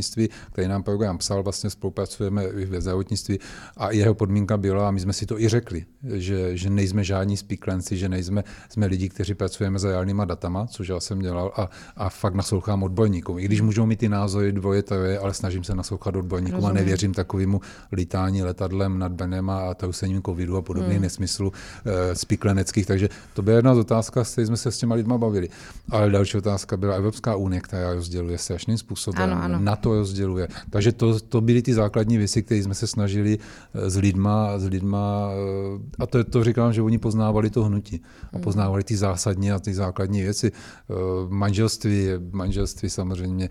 který 0.52 0.68
nám 0.68 0.82
program 0.82 1.18
psal, 1.18 1.42
vlastně 1.42 1.70
spolupracujeme 1.70 2.44
i 2.44 2.64
ve 2.64 2.80
zdravotnictví 2.80 3.38
a 3.76 3.90
jeho 3.90 4.14
podmínka 4.14 4.56
byla, 4.56 4.88
a 4.88 4.90
my 4.90 5.00
jsme 5.00 5.12
si 5.12 5.26
to 5.26 5.40
i 5.40 5.48
řekli, 5.48 5.84
že, 6.14 6.56
že 6.56 6.70
nejsme 6.70 7.04
žádní 7.04 7.36
spíklenci, 7.36 7.96
že 7.96 8.08
nejsme 8.08 8.44
jsme 8.68 8.86
lidi, 8.86 9.08
kteří 9.08 9.34
pracujeme 9.34 9.78
s 9.78 9.84
reálnýma 9.84 10.24
datama, 10.24 10.66
což 10.66 10.88
já 10.88 11.00
jsem 11.00 11.18
dělal 11.18 11.52
a, 11.56 11.70
a 11.96 12.08
fakt 12.08 12.34
naslouchám 12.34 12.82
odborníkům. 12.82 13.38
I 13.38 13.44
když 13.44 13.60
můžou 13.60 13.86
mít 13.86 13.98
ty 13.98 14.08
názory 14.08 14.52
dvoje, 14.52 14.82
to 14.82 14.94
je, 14.94 15.18
ale 15.18 15.34
snažím 15.34 15.64
se 15.64 15.74
naslouchat 15.74 16.16
odborníkům 16.16 16.56
Rozumím. 16.56 16.76
a 16.76 16.80
nevěřím 16.80 17.14
takovému 17.14 17.60
lítání 17.92 18.42
letadlem 18.42 18.98
nad 18.98 19.12
Benem 19.12 19.50
a 19.50 19.74
tausením 19.74 20.22
covidu 20.22 20.56
a 20.56 20.62
podobných 20.62 20.96
hmm. 20.96 21.02
nesmyslů 21.02 21.52
e, 21.84 22.14
spíkleneckých. 22.14 22.86
Takže 22.86 23.08
to 23.34 23.42
byla 23.42 23.56
jedna 23.56 23.74
z 23.74 23.78
otázka, 23.78 24.24
s 24.24 24.38
jsme 24.38 24.56
se 24.56 24.70
s 24.70 24.78
těma 24.78 24.94
lidma 24.94 25.18
bavili. 25.18 25.48
Ale 25.90 26.10
další 26.10 26.38
otázka 26.38 26.76
byla 26.76 26.94
Evropská 26.94 27.36
unie, 27.36 27.60
která 27.60 27.94
rozděluje 27.94 28.38
strašným 28.38 28.78
způsobem. 28.78 29.22
Ano, 29.22 29.42
ano. 29.42 29.58
Na 29.60 29.76
to 29.84 29.94
rozděluje. 29.94 30.48
Takže 30.70 30.92
to, 30.92 31.20
to 31.20 31.40
byly 31.40 31.62
ty 31.62 31.74
základní 31.74 32.16
věci, 32.18 32.42
které 32.42 32.62
jsme 32.62 32.74
se 32.74 32.86
snažili 32.86 33.38
eh, 33.38 33.90
s 33.90 33.96
lidma, 33.96 34.58
s 34.58 34.64
lidma 34.64 35.28
eh, 35.28 35.80
a 35.98 36.06
to, 36.06 36.24
to 36.24 36.44
říkám, 36.44 36.72
že 36.72 36.82
oni 36.82 36.98
poznávali 36.98 37.50
to 37.50 37.64
hnutí 37.64 38.00
a 38.32 38.36
hmm. 38.36 38.42
poznávali 38.42 38.84
ty 38.84 38.96
zásadní 38.96 39.52
a 39.52 39.58
ty 39.58 39.74
základní 39.74 40.22
věci. 40.22 40.52
Eh, 40.52 40.94
manželství, 41.28 42.08
manželství 42.32 42.90
samozřejmě 42.90 43.48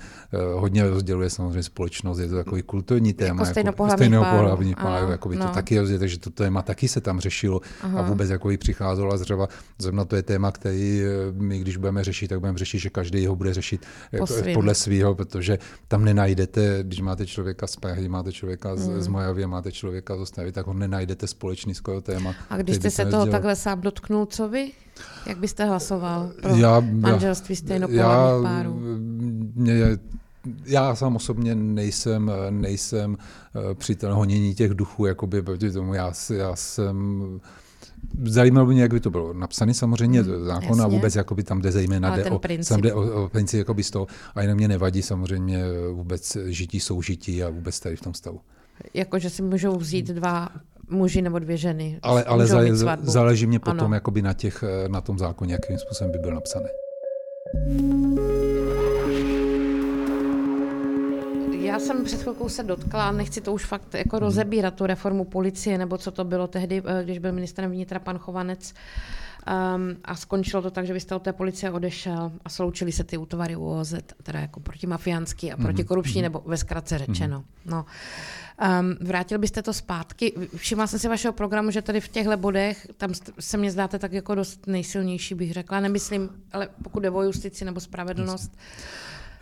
hodně 0.56 0.89
rozděluje 0.89 1.30
samozřejmě 1.30 1.63
společnost, 1.63 2.19
je 2.19 2.28
to 2.28 2.36
takový 2.36 2.62
kulturní 2.62 3.13
téma. 3.13 3.43
Jako 3.43 3.89
stejnopohlavní 3.93 4.69
jako, 4.69 4.82
pár. 4.82 5.10
jako 5.10 5.30
by 5.30 5.36
no. 5.36 5.46
to 5.46 5.54
taky 5.54 5.80
rozděluje, 5.80 6.00
takže 6.00 6.19
to 6.19 6.30
téma 6.30 6.62
taky 6.62 6.88
se 6.88 7.02
tam 7.02 7.19
řešilo 7.19 7.62
Aha. 7.82 8.00
a 8.00 8.02
vůbec 8.02 8.30
jako 8.30 8.50
přicházelo 8.58 9.13
a 9.13 9.17
zrovna 9.80 10.06
to 10.06 10.15
je 10.15 10.24
téma, 10.24 10.52
který 10.52 11.02
my, 11.32 11.60
když 11.60 11.78
budeme 11.78 12.04
řešit, 12.04 12.28
tak 12.28 12.39
budeme 12.39 12.58
řešit, 12.58 12.80
že 12.80 12.89
každý 12.89 13.28
ho 13.28 13.36
bude 13.36 13.54
řešit 13.54 13.86
podle 14.54 14.76
svého, 14.76 15.15
protože 15.15 15.60
tam 15.88 16.06
nenajdete 16.06 16.23
nenajdete, 16.24 16.84
když 16.84 17.02
máte 17.02 17.26
člověka 17.26 17.68
z 17.68 17.76
Prahy, 17.76 18.10
máte 18.10 18.32
člověka 18.32 18.76
z, 18.76 18.88
mm. 18.88 19.02
z 19.02 19.08
Mojavy, 19.08 19.48
máte 19.48 19.72
člověka 19.72 20.18
z 20.18 20.20
Ostravy, 20.20 20.52
tak 20.52 20.68
ho 20.68 20.74
nenajdete 20.74 21.28
společný 21.28 21.76
skoro 21.76 22.02
téma. 22.02 22.36
A 22.50 22.58
když 22.58 22.76
jste 22.76 22.90
se 22.90 23.06
toho 23.06 23.26
takhle 23.26 23.56
sám 23.56 23.82
dotknul, 23.82 24.26
co 24.26 24.50
vy? 24.50 24.72
Jak 25.28 25.38
byste 25.38 25.66
hlasoval 25.66 26.32
pro 26.42 26.56
já, 26.56 26.80
manželství 26.80 27.56
stejnopohlavních 27.56 28.44
párů? 28.44 28.80
Mě, 29.56 29.98
já 30.66 30.96
sám 30.96 31.16
osobně 31.16 31.56
nejsem, 31.56 32.32
nejsem 32.50 33.18
eh, 33.18 33.76
přítel 33.76 34.16
honění 34.16 34.56
těch 34.56 34.74
duchů, 34.74 35.06
jakoby 35.06 35.42
proti 35.42 35.72
tomu. 35.72 35.94
Já, 35.94 36.14
já 36.34 36.56
jsem 36.56 37.40
Zajímalo 38.24 38.68
by 38.68 38.74
mě, 38.74 38.82
jak 38.82 38.94
by 38.94 39.00
to 39.00 39.10
bylo 39.10 39.34
napsané 39.34 39.74
samozřejmě 39.74 40.22
hmm, 40.22 40.46
zákon 40.46 40.82
a 40.82 40.88
vůbec 40.88 41.16
jakoby 41.16 41.44
tam 41.44 41.62
jde 41.62 41.72
zejména 41.72 42.16
jde 42.16 42.26
o, 42.26 42.39
princip. 42.39 42.78
jde 42.78 42.94
o, 42.94 43.24
o 43.24 43.30
princip 43.30 43.58
jakoby 43.58 43.84
z 43.84 43.92
toho 43.92 44.08
a 44.36 44.42
jenom 44.42 44.58
mě 44.58 44.68
nevadí 44.68 45.02
samozřejmě 45.02 45.63
vůbec 45.94 46.38
žití, 46.46 46.80
soužití 46.80 47.44
a 47.44 47.50
vůbec 47.50 47.80
tady 47.80 47.96
v 47.96 48.02
tom 48.02 48.13
stavu. 48.13 48.39
Jako, 48.94 49.20
že 49.20 49.30
si 49.30 49.42
můžou 49.42 49.78
vzít 49.78 50.08
dva 50.08 50.50
muži 50.89 51.22
nebo 51.22 51.39
dvě 51.39 51.58
ženy. 51.58 52.00
Ale, 52.02 52.24
ale 52.24 52.48
za, 52.48 52.98
záleží 53.02 53.46
mě 53.46 53.60
potom 53.60 53.94
jakoby 53.94 54.22
na, 54.22 54.34
těch, 54.34 54.63
na 54.88 55.02
tom 55.02 55.20
zákoně, 55.20 55.54
jakým 55.54 55.78
způsobem 55.78 56.12
by 56.12 56.18
byl 56.18 56.34
napsaný. 56.34 56.68
Já 61.74 61.80
jsem 61.80 62.04
před 62.04 62.22
chvilkou 62.22 62.50
se 62.50 62.64
dotkla, 62.64 63.12
nechci 63.12 63.42
to 63.42 63.54
už 63.54 63.66
fakt 63.66 63.94
jako 63.94 64.20
rozebírat, 64.20 64.74
tu 64.74 64.86
reformu 64.86 65.26
policie, 65.26 65.78
nebo 65.78 65.98
co 65.98 66.12
to 66.12 66.24
bylo 66.24 66.48
tehdy, 66.48 66.82
eh, 66.86 67.04
když 67.04 67.20
byl 67.20 67.32
ministrem 67.32 67.72
vnitra 67.72 68.00
pan 68.00 68.18
Chovanec, 68.18 68.74
Um, 69.76 69.98
a 70.04 70.16
skončilo 70.16 70.62
to 70.62 70.72
tak, 70.72 70.88
že 70.88 70.94
byste 70.94 71.16
od 71.16 71.24
té 71.24 71.34
policie 71.34 71.72
odešel 71.72 72.32
a 72.46 72.50
sloučili 72.50 72.92
se 72.92 73.04
ty 73.04 73.18
útvary 73.18 73.56
UOZ, 73.56 73.94
teda 74.24 74.40
jako 74.40 74.60
protimafiánský 74.60 75.52
a 75.52 75.58
protikorupční, 75.58 76.20
mm-hmm. 76.20 76.24
nebo 76.24 76.44
ve 76.46 76.58
zkratce 76.58 76.98
řečeno. 76.98 77.40
Mm-hmm. 77.40 77.72
No. 77.72 77.86
Um, 78.80 79.08
vrátil 79.08 79.40
byste 79.40 79.62
to 79.62 79.74
zpátky? 79.74 80.34
Všimla 80.56 80.88
jsem 80.88 81.00
si 81.00 81.08
vašeho 81.08 81.34
programu, 81.34 81.72
že 81.72 81.82
tady 81.82 82.02
v 82.02 82.08
těchto 82.08 82.38
bodech, 82.38 82.88
tam 82.98 83.12
se 83.40 83.58
mě 83.58 83.72
zdáte 83.72 84.00
tak 84.00 84.14
jako 84.14 84.36
dost 84.36 84.68
nejsilnější, 84.68 85.36
bych 85.36 85.54
řekla. 85.54 85.80
Nemyslím, 85.80 86.30
ale 86.52 86.70
pokud 86.84 87.00
jde 87.00 87.10
o 87.10 87.22
justici 87.22 87.66
nebo 87.66 87.80
spravedlnost, 87.80 88.52
yes 88.54 88.84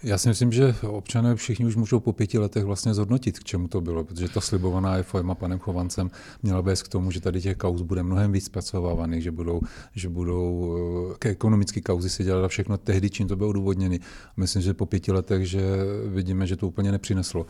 já 0.03 0.17
si 0.17 0.29
myslím, 0.29 0.51
že 0.51 0.75
občané 0.87 1.35
všichni 1.35 1.65
už 1.65 1.75
můžou 1.75 1.99
po 1.99 2.13
pěti 2.13 2.37
letech 2.37 2.63
vlastně 2.63 2.93
zhodnotit, 2.93 3.39
k 3.39 3.43
čemu 3.43 3.67
to 3.67 3.81
bylo, 3.81 4.03
protože 4.03 4.29
ta 4.29 4.41
slibovaná 4.41 4.97
reforma 4.97 5.35
panem 5.35 5.59
Chovancem 5.59 6.11
měla 6.43 6.61
vést 6.61 6.83
k 6.83 6.87
tomu, 6.87 7.11
že 7.11 7.21
tady 7.21 7.41
těch 7.41 7.57
kauz 7.57 7.81
bude 7.81 8.03
mnohem 8.03 8.31
víc 8.31 8.45
zpracovávaných, 8.45 9.23
že 9.23 9.31
budou, 9.31 9.61
že 9.95 10.09
budou 10.09 10.77
eh, 11.11 11.15
ke 11.19 11.29
ekonomické 11.29 11.81
kauzy 11.81 12.09
se 12.09 12.23
dělat 12.23 12.47
všechno 12.47 12.77
tehdy, 12.77 13.09
čím 13.09 13.27
to 13.27 13.35
bylo 13.35 13.49
odůvodněny. 13.49 13.99
Myslím, 14.37 14.61
že 14.61 14.73
po 14.73 14.85
pěti 14.85 15.11
letech, 15.11 15.45
že 15.49 15.61
vidíme, 16.07 16.47
že 16.47 16.55
to 16.55 16.67
úplně 16.67 16.91
nepřineslo. 16.91 17.45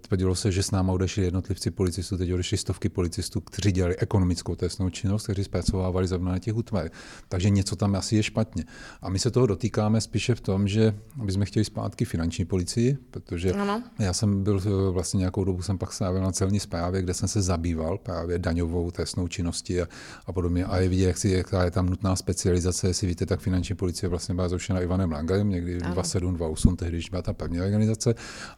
Tvrdilo 0.00 0.34
se, 0.34 0.52
že 0.52 0.62
s 0.62 0.70
náma 0.70 0.92
odešli 0.92 1.24
jednotlivci 1.24 1.70
policistů, 1.70 2.16
teď 2.16 2.32
odešli 2.32 2.56
stovky 2.56 2.88
policistů, 2.88 3.40
kteří 3.40 3.72
dělali 3.72 3.96
ekonomickou 3.96 4.54
trestnou 4.54 4.90
činnost, 4.90 5.22
kteří 5.22 5.44
zpracovávali 5.44 6.06
zrovna 6.06 6.32
na 6.32 6.38
těch 6.38 6.56
útvarech. 6.56 6.92
Takže 7.28 7.50
něco 7.50 7.76
tam 7.76 7.94
asi 7.94 8.16
je 8.16 8.22
špatně. 8.22 8.64
A 9.02 9.08
my 9.08 9.18
se 9.18 9.30
toho 9.30 9.46
dotýkáme 9.46 10.00
spíše 10.00 10.34
v 10.34 10.40
tom, 10.40 10.68
že 10.68 10.94
bychom 11.24 11.44
chtěli 11.44 11.64
zpátky 11.64 12.04
finanční 12.04 12.44
policii, 12.44 12.98
protože 13.10 13.52
ano. 13.52 13.82
já 13.98 14.12
jsem 14.12 14.42
byl 14.42 14.60
eh, 14.66 14.90
vlastně 14.90 15.18
nějakou 15.18 15.44
dobu 15.44 15.62
jsem 15.62 15.78
pak 15.78 15.92
stávil 15.92 16.22
na 16.22 16.32
celní 16.32 16.60
správě, 16.60 17.02
kde 17.02 17.14
jsem 17.14 17.28
se 17.28 17.42
zabýval 17.42 17.98
právě 17.98 18.38
daňovou 18.38 18.90
trestnou 18.90 19.28
činností 19.28 19.80
a, 19.80 19.86
a 20.26 20.32
podobně. 20.32 20.64
A 20.64 20.78
je 20.78 20.88
vidět, 20.88 21.06
jak 21.06 21.18
si, 21.18 21.28
jaká 21.28 21.64
je 21.64 21.70
tam 21.70 21.86
nutná 21.86 22.16
specializace. 22.16 22.86
Jestli 22.88 23.06
víte, 23.06 23.26
tak 23.26 23.40
finanční 23.40 23.74
policie 23.74 24.10
vlastně 24.10 24.34
byla 24.34 24.48
zrušena 24.48 24.80
Ivanem 24.80 25.12
Langerem 25.12 25.48
někdy 25.48 25.78
27, 25.78 26.36
28, 26.36 26.76
tehdy, 26.76 26.96
když 26.96 27.10
byla 27.10 27.22
ta 27.22 27.32
první 27.32 27.60
organizace. 27.60 28.14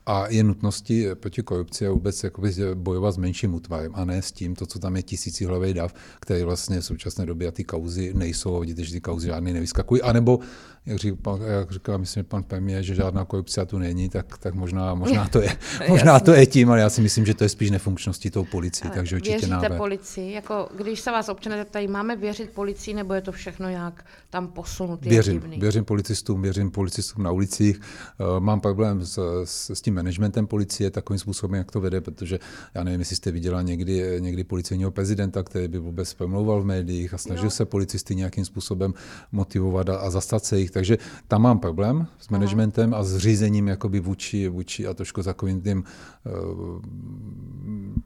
A 0.06 0.28
je 0.28 0.42
nutnosti 0.42 1.05
proti 1.14 1.42
korupci 1.42 1.86
a 1.86 1.90
vůbec 1.90 2.24
jakoby 2.24 2.52
bojovat 2.74 3.12
s 3.12 3.16
menším 3.16 3.54
útvarem 3.54 3.92
a 3.94 4.04
ne 4.04 4.22
s 4.22 4.32
tím, 4.32 4.54
to, 4.54 4.66
co 4.66 4.78
tam 4.78 4.96
je 4.96 5.02
tisícihlavý 5.02 5.74
dav, 5.74 5.94
který 6.20 6.42
vlastně 6.42 6.80
v 6.80 6.84
současné 6.84 7.26
době 7.26 7.48
a 7.48 7.50
ty 7.50 7.64
kauzy 7.64 8.14
nejsou, 8.14 8.60
vidíte, 8.60 8.84
že 8.84 8.92
ty 8.92 9.00
kauzy 9.00 9.26
žádný 9.26 9.52
nevyskakují, 9.52 10.02
anebo 10.02 10.38
jak, 10.86 10.98
říkal, 10.98 11.40
jak 11.42 11.70
říkal, 11.70 11.98
myslím, 11.98 12.24
pan 12.24 12.42
premiér, 12.42 12.82
že 12.82 12.94
žádná 12.94 13.24
korupce 13.24 13.66
tu 13.66 13.78
není, 13.78 14.08
tak, 14.08 14.38
tak 14.38 14.54
možná, 14.54 14.94
možná, 14.94 15.28
to 15.32 15.40
je, 15.40 15.56
možná 15.88 16.20
to 16.20 16.32
je 16.32 16.46
tím, 16.46 16.70
ale 16.70 16.80
já 16.80 16.90
si 16.90 17.00
myslím, 17.00 17.26
že 17.26 17.34
to 17.34 17.44
je 17.44 17.48
spíš 17.48 17.70
nefunkčností 17.70 18.30
tou 18.30 18.44
policii, 18.44 18.90
takže 18.94 19.16
určitě 19.16 19.30
Věříte 19.30 19.50
návrat. 19.50 19.76
policii? 19.76 20.32
Jako, 20.32 20.68
když 20.76 21.00
se 21.00 21.10
vás 21.10 21.28
občané 21.28 21.64
tady 21.64 21.88
máme 21.88 22.16
věřit 22.16 22.50
policii, 22.50 22.94
nebo 22.94 23.14
je 23.14 23.20
to 23.20 23.32
všechno 23.32 23.68
nějak 23.68 24.04
tam 24.30 24.48
posunutý? 24.48 25.08
Věřím, 25.08 25.40
věřím 25.40 25.84
policistům, 25.84 26.42
věřím 26.42 26.70
policistům 26.70 27.24
na 27.24 27.30
ulicích. 27.30 27.80
Uh, 28.20 28.40
mám 28.40 28.60
problém 28.60 29.04
s, 29.04 29.42
s, 29.44 29.70
s 29.70 29.80
tím 29.80 29.94
managementem 29.94 30.46
policie, 30.46 30.90
takovým 30.90 31.18
způsobem, 31.18 31.54
jak 31.54 31.72
to 31.72 31.80
vede, 31.80 32.00
protože 32.00 32.38
já 32.74 32.84
nevím, 32.84 33.00
jestli 33.00 33.16
jste 33.16 33.30
viděla 33.30 33.62
někdy, 33.62 34.20
někdy 34.20 34.44
policejního 34.44 34.90
prezidenta, 34.90 35.42
který 35.42 35.68
by 35.68 35.78
vůbec 35.78 36.14
promlouval 36.14 36.62
v 36.62 36.66
médiích 36.66 37.14
a 37.14 37.18
snažil 37.18 37.44
no. 37.44 37.50
se 37.50 37.64
policisty 37.64 38.14
nějakým 38.14 38.44
způsobem 38.44 38.94
motivovat 39.32 39.88
a, 39.88 39.96
a 39.96 40.10
zastat 40.10 40.44
se 40.44 40.58
jich 40.58 40.70
takže 40.76 40.98
tam 41.28 41.42
mám 41.42 41.58
problém 41.58 42.06
s 42.18 42.28
managementem 42.28 42.94
a 42.94 43.02
s 43.02 43.16
řízením 43.16 43.68
jakoby 43.68 44.00
vůči, 44.00 44.48
vůči 44.48 44.86
a 44.86 44.94
trošku 44.94 45.22
takovým 45.22 45.62
tím 45.62 45.84
uh, 45.84 46.32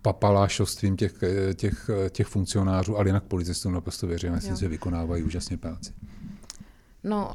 papalášovstvím 0.03 0.97
těch, 0.97 1.15
těch, 1.55 1.91
těch 2.11 2.27
funkcionářů, 2.27 2.97
ale 2.97 3.09
jinak 3.09 3.25
policistům 3.25 3.73
naprosto 3.73 4.07
věřím, 4.07 4.33
myslím, 4.33 4.57
že 4.57 4.69
vykonávají 4.69 5.23
úžasně 5.23 5.57
práci. 5.57 5.93
No, 7.05 7.33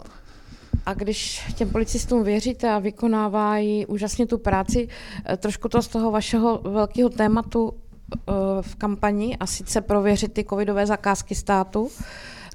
a 0.86 0.93
když 0.93 1.41
těm 1.56 1.69
policistům 1.69 2.24
věříte 2.24 2.71
a 2.71 2.80
vykonávají 2.80 3.86
úžasně 3.86 4.26
tu 4.26 4.38
práci, 4.38 4.88
eh, 5.26 5.38
trošku 5.38 5.69
to 5.69 5.82
z 5.82 5.88
toho 5.88 6.12
vašeho 6.12 6.62
velkého 6.63 7.10
tématu 7.10 7.74
eh, 7.74 8.32
v 8.62 8.76
kampani, 8.76 9.38
a 9.38 9.45
sice 9.45 9.82
prověřit 9.82 10.34
ty 10.34 10.43
covidové 10.43 10.86
zakázky 10.86 11.36
státu, 11.36 11.89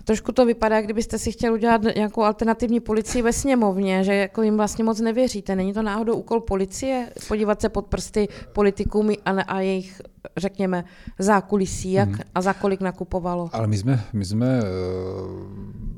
trošku 0.04 0.32
to 0.32 0.46
vypadá, 0.46 0.80
kdybyste 0.80 1.18
si 1.18 1.32
chtěl 1.32 1.54
udělat 1.54 1.82
nějakou 1.96 2.22
alternativní 2.22 2.80
policii 2.80 3.22
ve 3.22 3.32
sněmovně, 3.32 4.04
že 4.04 4.14
jako 4.14 4.42
jim 4.42 4.56
vlastně 4.56 4.84
moc 4.84 5.00
nevěříte. 5.00 5.56
Není 5.56 5.72
to 5.72 5.82
náhodou 5.82 6.14
úkol 6.14 6.40
policie 6.40 7.12
podívat 7.28 7.60
se 7.60 7.68
pod 7.68 7.86
prsty 7.86 8.28
politikům 8.52 9.10
a, 9.24 9.30
a 9.30 9.60
jejich, 9.60 10.02
řekněme, 10.36 10.84
zákulisí, 11.18 11.92
jak 11.92 12.08
mm. 12.08 12.18
a 12.34 12.42
za 12.42 12.52
kolik 12.52 12.80
nakupovalo? 12.80 13.50
Ale 13.52 13.66
my 13.66 13.76
jsme, 13.76 14.04
my 14.12 14.24
jsme 14.24 14.60
uh 14.62 15.90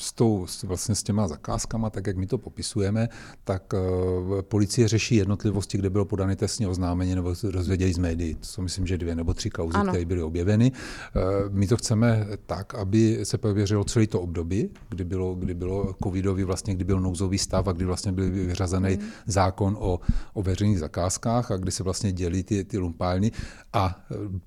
s, 0.00 0.12
tou, 0.12 0.46
vlastně 0.64 0.94
s 0.94 1.02
těma 1.02 1.28
zakázkama, 1.28 1.90
tak 1.90 2.06
jak 2.06 2.16
my 2.16 2.26
to 2.26 2.38
popisujeme, 2.38 3.08
tak 3.44 3.72
uh, 3.72 4.42
policie 4.42 4.88
řeší 4.88 5.16
jednotlivosti, 5.16 5.78
kde 5.78 5.90
bylo 5.90 6.04
podané 6.04 6.36
trestní 6.36 6.66
oznámení 6.66 7.14
nebo 7.14 7.34
rozvěděli 7.42 7.92
z 7.92 7.98
médií. 7.98 8.34
To 8.34 8.46
jsou 8.46 8.62
myslím, 8.62 8.86
že 8.86 8.98
dvě 8.98 9.14
nebo 9.14 9.34
tři 9.34 9.50
kauzy, 9.50 9.74
ano. 9.74 9.92
které 9.92 10.04
byly 10.04 10.22
objeveny. 10.22 10.72
Uh, 10.72 11.52
my 11.54 11.66
to 11.66 11.76
chceme 11.76 12.26
tak, 12.46 12.74
aby 12.74 13.20
se 13.22 13.38
prověřilo 13.38 13.84
celé 13.84 14.06
to 14.06 14.20
období, 14.20 14.70
kdy 14.88 15.04
bylo, 15.04 15.34
kdy 15.34 15.54
bylo 15.54 15.94
covidový, 16.04 16.44
vlastně 16.44 16.74
kdy 16.74 16.84
byl 16.84 17.00
nouzový 17.00 17.38
stav 17.38 17.68
a 17.68 17.72
kdy 17.72 17.84
vlastně 17.84 18.12
byl 18.12 18.30
vyřazený 18.30 18.94
hmm. 18.94 19.08
zákon 19.26 19.76
o, 19.80 20.00
o 20.34 20.42
veřejných 20.42 20.78
zakázkách 20.78 21.50
a 21.50 21.56
kdy 21.56 21.70
se 21.70 21.82
vlastně 21.82 22.12
dělí 22.12 22.42
ty, 22.42 22.64
ty 22.64 22.78
lumpárny. 22.78 23.32
A 23.72 24.00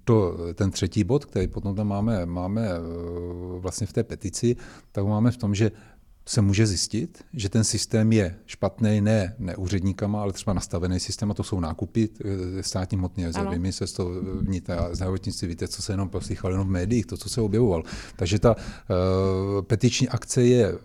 to, 0.04 0.38
ten 0.56 0.72
třetí 0.72 1.04
bod, 1.04 1.26
který 1.26 1.48
potom 1.48 1.76
tam 1.76 1.88
máme, 1.88 2.26
máme 2.26 2.70
vlastně 3.60 3.88
v 3.88 3.94
té 3.94 4.04
petici, 4.04 4.56
tak 4.92 5.06
máme 5.06 5.32
v 5.32 5.38
tom, 5.44 5.56
že 5.56 5.72
se 6.26 6.42
může 6.42 6.68
zjistit, 6.68 7.24
že 7.34 7.50
ten 7.50 7.64
systém 7.64 8.12
je 8.12 8.36
špatný 8.46 9.02
ne, 9.02 9.36
ne 9.40 9.56
úředníkama, 9.56 10.22
ale 10.22 10.34
třeba 10.34 10.54
nastavený 10.54 11.00
systém, 11.00 11.32
a 11.32 11.34
to 11.34 11.44
jsou 11.44 11.60
nákupy 11.60 12.10
eh, 12.10 12.64
státní 12.64 12.98
hmotné 12.98 13.26
rezervy. 13.26 13.60
Ministerstvo 13.60 14.12
vnitra 14.40 14.76
a 14.76 14.96
zdravotnictví, 14.96 15.48
víte, 15.48 15.68
co 15.68 15.82
se 15.82 15.94
jenom 15.94 16.10
poslychalo 16.10 16.54
jenom 16.54 16.68
v 16.68 16.72
médiích, 16.72 17.06
to, 17.06 17.18
co 17.18 17.30
se 17.30 17.42
objevoval. 17.42 17.84
Takže 18.16 18.40
ta 18.40 18.56
uh, 18.56 19.62
petiční 19.62 20.10
akce 20.10 20.44
je 20.44 20.74
uh, 20.74 20.80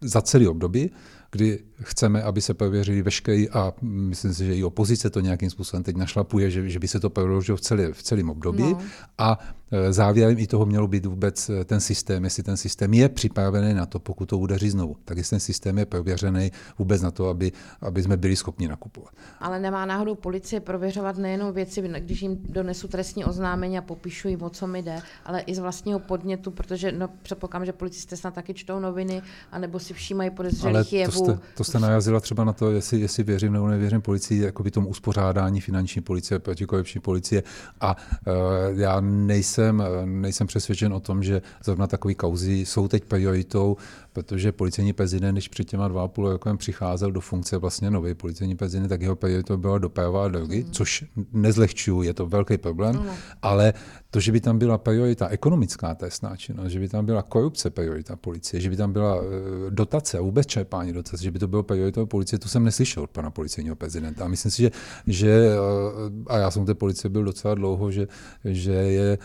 za 0.00 0.22
celý 0.22 0.48
období, 0.48 0.90
kdy 1.30 1.58
chceme, 1.82 2.22
aby 2.22 2.40
se 2.40 2.54
prověřili 2.54 3.02
veškerý, 3.02 3.50
a 3.50 3.72
myslím 3.82 4.34
si, 4.34 4.46
že 4.46 4.56
i 4.56 4.64
opozice 4.64 5.10
to 5.10 5.20
nějakým 5.20 5.50
způsobem 5.50 5.82
teď 5.82 5.96
našlapuje, 5.96 6.50
že, 6.50 6.68
že 6.68 6.78
by 6.78 6.88
se 6.88 7.00
to 7.00 7.10
prověřilo 7.10 7.56
v, 7.56 7.60
celé, 7.60 7.92
v 7.92 8.02
celém 8.02 8.30
období. 8.30 8.62
No. 8.62 8.78
A 9.18 9.38
e, 9.70 9.92
závěrem 9.92 10.38
i 10.38 10.46
toho 10.46 10.66
mělo 10.66 10.88
být 10.88 11.06
vůbec 11.06 11.48
e, 11.48 11.64
ten 11.64 11.80
systém, 11.80 12.24
jestli 12.24 12.42
ten 12.42 12.56
systém 12.56 12.94
je 12.94 13.08
připravený 13.08 13.74
na 13.74 13.86
to, 13.86 13.98
pokud 13.98 14.26
to 14.26 14.38
udeří 14.38 14.70
znovu. 14.70 14.96
Tak 15.04 15.18
jestli 15.18 15.30
ten 15.30 15.40
systém 15.40 15.78
je 15.78 15.86
prověřený 15.86 16.52
vůbec 16.78 17.02
na 17.02 17.10
to, 17.10 17.28
aby, 17.28 17.52
aby 17.80 18.02
jsme 18.02 18.16
byli 18.16 18.36
schopni 18.36 18.68
nakupovat. 18.68 19.14
Ale 19.40 19.60
nemá 19.60 19.86
náhodou 19.86 20.14
policie 20.14 20.60
prověřovat 20.60 21.18
nejenom 21.18 21.52
věci, 21.52 21.82
když 21.98 22.22
jim 22.22 22.38
donesu 22.48 22.88
trestní 22.88 23.24
oznámení 23.24 23.78
a 23.78 23.82
popíšu 23.82 24.28
jim, 24.28 24.42
o 24.42 24.50
co 24.50 24.66
mi 24.66 24.82
jde, 24.82 25.02
ale 25.24 25.40
i 25.40 25.54
z 25.54 25.58
vlastního 25.58 25.98
podnětu, 25.98 26.50
protože 26.50 26.92
no, 26.92 27.08
předpokládám, 27.22 27.66
že 27.66 27.72
policisté 27.72 28.16
snad 28.16 28.34
taky 28.34 28.54
čtou 28.54 28.80
noviny, 28.80 29.22
anebo 29.52 29.78
si 29.78 29.94
všímají 29.94 30.30
podezřelých 30.30 30.92
jevů 30.92 31.17
jste, 31.18 31.38
to 31.54 31.64
jste 31.64 31.78
narazila 31.78 32.20
třeba 32.20 32.44
na 32.44 32.52
to, 32.52 32.70
jestli, 32.70 33.00
jestli 33.00 33.22
věřím 33.22 33.52
nebo 33.52 33.68
nevěřím 33.68 34.02
policii, 34.02 34.42
jako 34.42 34.62
by 34.62 34.70
tomu 34.70 34.88
uspořádání 34.88 35.60
finanční 35.60 36.02
policie, 36.02 36.38
protikorupční 36.38 37.00
policie. 37.00 37.42
A 37.80 37.96
uh, 37.96 38.32
já 38.80 39.00
nejsem, 39.00 39.82
nejsem 40.04 40.46
přesvědčen 40.46 40.92
o 40.92 41.00
tom, 41.00 41.22
že 41.22 41.42
zrovna 41.64 41.86
takové 41.86 42.14
kauzy 42.14 42.52
jsou 42.52 42.88
teď 42.88 43.04
prioritou, 43.04 43.76
protože 44.22 44.52
policejní 44.52 44.92
prezident, 44.92 45.34
když 45.34 45.48
před 45.48 45.64
těma 45.64 45.88
dva 45.88 46.02
a 46.02 46.08
půl 46.08 46.30
rokem 46.30 46.58
přicházel 46.58 47.12
do 47.12 47.20
funkce 47.20 47.56
vlastně 47.56 47.90
nový 47.90 48.14
policejní 48.14 48.56
prezident, 48.56 48.88
tak 48.88 49.02
jeho 49.02 49.16
prioritou 49.16 49.56
byla 49.56 49.78
doprava 49.78 50.24
a 50.24 50.28
drogy, 50.28 50.64
mm. 50.64 50.70
což 50.70 51.04
nezlehčuju, 51.32 52.02
je 52.02 52.14
to 52.14 52.26
velký 52.26 52.58
problém, 52.58 52.96
mm. 52.96 53.08
ale 53.42 53.72
to, 54.10 54.20
že 54.20 54.32
by 54.32 54.40
tam 54.40 54.58
byla 54.58 54.78
priorita 54.78 55.28
ekonomická 55.28 55.94
trestná 55.94 56.36
činnost, 56.36 56.72
že 56.72 56.80
by 56.80 56.88
tam 56.88 57.06
byla 57.06 57.22
korupce 57.22 57.70
priorita 57.70 58.16
policie, 58.16 58.60
že 58.60 58.70
by 58.70 58.76
tam 58.76 58.92
byla 58.92 59.16
uh, 59.16 59.24
dotace 59.70 60.18
a 60.18 60.20
vůbec 60.20 60.46
čerpání 60.46 60.92
dotace, 60.92 61.22
že 61.22 61.30
by 61.30 61.38
to 61.38 61.48
bylo 61.48 61.62
prioritou 61.62 62.06
policie, 62.06 62.38
to 62.38 62.48
jsem 62.48 62.64
neslyšel 62.64 63.02
od 63.02 63.10
pana 63.10 63.30
policejního 63.30 63.76
prezidenta. 63.76 64.24
A 64.24 64.28
myslím 64.28 64.50
si, 64.50 64.62
že, 64.62 64.70
že 65.06 65.30
uh, 65.54 66.12
a 66.26 66.38
já 66.38 66.50
jsem 66.50 66.66
té 66.66 66.74
policie 66.74 67.10
byl 67.10 67.24
docela 67.24 67.54
dlouho, 67.54 67.90
že, 67.90 68.08
že 68.44 68.72
je 68.72 69.18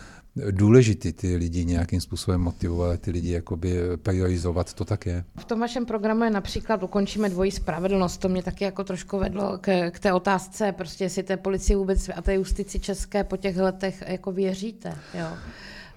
důležitý 0.50 1.12
ty 1.12 1.36
lidi 1.36 1.64
nějakým 1.64 2.00
způsobem 2.00 2.40
motivovat, 2.40 3.00
ty 3.00 3.10
lidi 3.10 3.32
jakoby 3.32 3.78
priorizovat, 4.02 4.74
to 4.74 4.84
tak 4.84 5.06
je. 5.06 5.24
V 5.36 5.44
tom 5.44 5.60
vašem 5.60 5.86
programu 5.86 6.24
je 6.24 6.30
například 6.30 6.82
ukončíme 6.82 7.28
dvojí 7.28 7.50
spravedlnost, 7.50 8.20
to 8.20 8.28
mě 8.28 8.42
taky 8.42 8.64
jako 8.64 8.84
trošku 8.84 9.18
vedlo 9.18 9.58
k, 9.60 9.90
k 9.90 9.98
té 9.98 10.12
otázce, 10.12 10.72
prostě 10.72 11.04
jestli 11.04 11.22
té 11.22 11.36
policii 11.36 11.76
vůbec 11.76 12.10
a 12.16 12.22
té 12.22 12.34
justici 12.34 12.80
české 12.80 13.24
po 13.24 13.36
těch 13.36 13.56
letech 13.56 14.04
jako 14.06 14.32
věříte, 14.32 14.94
jo. 15.14 15.26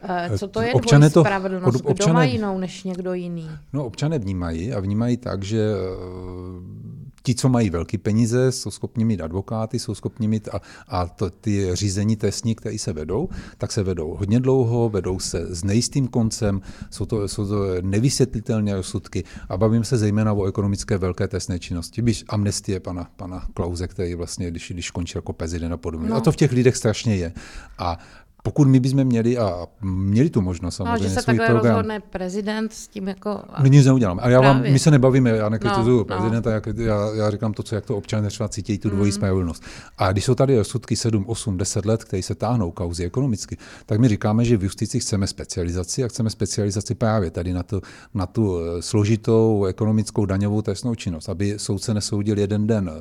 Eh, 0.02 0.38
co 0.38 0.48
to 0.48 0.62
je 0.62 0.74
občané 0.74 1.10
to, 1.10 1.22
spravedlnost? 1.22 1.82
Občané, 1.86 1.94
Kdo 2.06 2.14
má 2.14 2.24
jinou 2.24 2.58
než 2.58 2.84
někdo 2.84 3.14
jiný? 3.14 3.50
No 3.74 3.86
občané 3.86 4.20
vnímají 4.20 4.74
a 4.74 4.80
vnímají 4.80 5.18
tak, 5.18 5.44
že 5.44 5.60
eh, 5.60 7.07
ti, 7.24 7.36
co 7.36 7.50
mají 7.50 7.70
velké 7.70 7.98
peníze, 7.98 8.52
jsou 8.52 8.72
schopni 8.72 9.06
mít 9.06 9.22
advokáty, 9.22 9.80
jsou 9.80 9.96
schopni 9.96 10.28
mít 10.28 10.50
a, 10.52 10.62
a 10.88 11.08
to, 11.08 11.30
ty 11.30 11.76
řízení 11.76 12.16
trestní, 12.16 12.56
které 12.56 12.80
se 12.80 12.94
vedou, 12.94 13.30
tak 13.58 13.72
se 13.72 13.84
vedou 13.84 14.16
hodně 14.16 14.40
dlouho, 14.40 14.90
vedou 14.90 15.20
se 15.20 15.56
s 15.56 15.64
nejistým 15.64 16.08
koncem, 16.08 16.62
jsou 16.90 17.06
to, 17.06 17.28
jsou 17.28 17.48
to 17.48 17.82
nevysvětlitelné 17.82 18.76
rozsudky 18.76 19.24
a 19.50 19.58
bavím 19.58 19.84
se 19.84 19.98
zejména 19.98 20.34
o 20.34 20.46
ekonomické 20.46 20.98
velké 20.98 21.28
trestné 21.28 21.60
činnosti. 21.60 22.02
Byš 22.02 22.24
amnestie 22.30 22.80
pana, 22.80 23.08
pana 23.16 23.48
Klauze, 23.54 23.88
který 23.88 24.16
vlastně, 24.16 24.52
když, 24.52 24.72
když 24.72 24.92
končil 24.92 25.20
jako 25.20 25.34
prezident 25.34 25.74
a 25.74 25.78
podobně. 25.78 26.10
No. 26.10 26.16
A 26.16 26.22
to 26.22 26.32
v 26.32 26.36
těch 26.36 26.52
lidech 26.52 26.78
strašně 26.78 27.16
je. 27.16 27.34
A 27.78 28.00
pokud 28.48 28.68
my 28.68 28.80
bychom 28.80 29.04
měli 29.04 29.38
a 29.38 29.68
měli 29.82 30.30
tu 30.30 30.42
možnost 30.42 30.76
samozřejmě. 30.76 31.04
No, 31.04 31.10
že 31.10 31.10
se 31.10 31.26
takhle 31.26 31.48
program, 31.48 31.76
rozhodne 31.76 32.00
prezident 32.00 32.74
s 32.74 32.88
tím 32.88 33.08
jako... 33.08 33.40
My 33.62 33.70
nic 33.70 33.86
neuděláme. 33.86 34.22
A 34.22 34.30
já 34.30 34.42
vám, 34.42 34.62
my 34.62 34.80
se 34.80 34.92
nebavíme, 34.92 35.30
já 35.30 35.50
nekritizuju 35.50 35.98
no, 35.98 35.98
no. 35.98 36.06
prezidenta, 36.06 36.50
no. 36.50 36.54
Jak, 36.54 36.68
já, 36.78 37.14
já, 37.16 37.32
říkám 37.32 37.54
to, 37.54 37.64
co 37.64 37.76
jak 37.76 37.86
to 37.86 37.98
občané 37.98 38.28
třeba 38.28 38.50
cítí, 38.50 38.78
tu 38.78 38.90
dvojí 38.90 39.10
mm. 39.10 39.12
spravedlnost. 39.12 39.64
A 39.98 40.12
když 40.12 40.26
jsou 40.26 40.36
tady 40.36 40.58
rozsudky 40.58 40.96
7, 40.96 41.26
8, 41.28 41.58
10 41.58 41.86
let, 41.86 42.04
které 42.04 42.24
se 42.24 42.36
táhnou 42.36 42.72
kauzy 42.72 43.06
ekonomicky, 43.06 43.58
tak 43.86 44.00
my 44.00 44.08
říkáme, 44.08 44.46
že 44.46 44.58
v 44.58 44.64
justici 44.64 45.00
chceme 45.00 45.28
specializaci 45.28 46.04
a 46.04 46.08
chceme 46.08 46.30
specializaci 46.30 46.96
právě 46.96 47.32
tady 47.32 47.54
na 47.54 47.64
tu, 47.64 47.82
na 48.14 48.26
tu 48.26 48.60
eh, 48.60 48.82
složitou 48.82 49.66
ekonomickou 49.66 50.26
daňovou 50.26 50.62
trestnou 50.62 50.96
činnost, 50.96 51.30
aby 51.30 51.60
soudce 51.60 51.94
nesoudil 51.94 52.40
jeden 52.40 52.68
den 52.68 52.92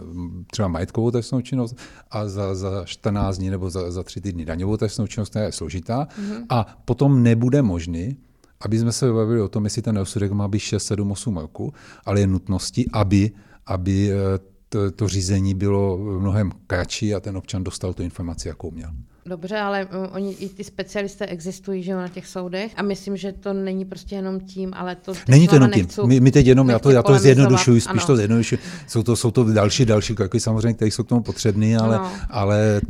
třeba 0.50 0.68
majetkovou 0.68 1.10
trestnou 1.10 1.40
činnost 1.40 1.76
a 2.10 2.28
za, 2.28 2.54
za 2.54 2.84
14 2.84 3.38
dní 3.38 3.50
nebo 3.50 3.70
za, 3.70 3.90
za 3.90 4.02
3 4.02 4.20
týdny 4.20 4.44
daňovou 4.44 4.76
trestnou 4.76 5.06
činnost 5.06 5.35
je 5.38 5.52
složitá 5.52 6.04
mm-hmm. 6.04 6.46
a 6.48 6.78
potom 6.84 7.22
nebude 7.22 7.62
možný, 7.62 8.16
aby 8.60 8.78
jsme 8.78 8.92
se 8.92 9.12
bavili 9.12 9.40
o 9.40 9.48
tom, 9.48 9.64
jestli 9.64 9.82
ten 9.82 9.96
rozsudek 9.96 10.32
má 10.32 10.48
být 10.48 10.58
6, 10.58 10.86
7, 10.86 11.10
8 11.10 11.36
roku, 11.36 11.74
ale 12.04 12.20
je 12.20 12.26
nutnosti, 12.26 12.86
aby, 12.92 13.30
aby 13.66 14.10
eh, 14.12 14.38
to, 14.68 14.90
to 14.90 15.08
řízení 15.08 15.54
bylo 15.54 15.98
mnohem 15.98 16.52
kratší 16.66 17.14
a 17.14 17.20
ten 17.20 17.36
občan 17.36 17.64
dostal 17.64 17.94
tu 17.94 18.02
informaci, 18.02 18.48
jakou 18.48 18.70
měl. 18.70 18.90
Dobře, 19.26 19.58
ale 19.58 19.84
uh, 19.84 19.90
oni 20.10 20.32
i 20.32 20.48
ty 20.48 20.64
specialisté 20.64 21.26
existují, 21.26 21.82
že 21.82 21.92
jo, 21.92 21.98
na 21.98 22.08
těch 22.08 22.26
soudech 22.26 22.72
a 22.76 22.82
myslím, 22.82 23.16
že 23.16 23.32
to 23.32 23.52
není 23.52 23.84
prostě 23.84 24.14
jenom 24.14 24.40
tím, 24.40 24.70
ale 24.74 24.96
to... 24.96 25.12
Není 25.28 25.48
to 25.48 25.54
jenom 25.54 25.70
tím. 25.70 25.88
My, 26.06 26.20
my 26.20 26.30
teď 26.30 26.46
jenom, 26.46 26.68
já 26.68 26.78
to, 26.78 26.90
já 26.90 27.02
to 27.02 27.18
zjednodušuju, 27.18 27.80
spíš 27.80 28.02
ano. 28.02 28.06
to 28.06 28.16
zjednodušuju. 28.16 28.60
Jsou 28.86 29.02
to, 29.02 29.16
jsou 29.16 29.30
to 29.30 29.44
další, 29.44 29.84
další 29.84 30.14
kroky 30.14 30.40
samozřejmě, 30.40 30.74
které 30.74 30.90
jsou 30.90 31.04
k 31.04 31.08
tomu 31.08 31.22
potřebné, 31.22 31.76
ale, 31.76 31.96
no. 31.96 32.10
ale 32.30 32.80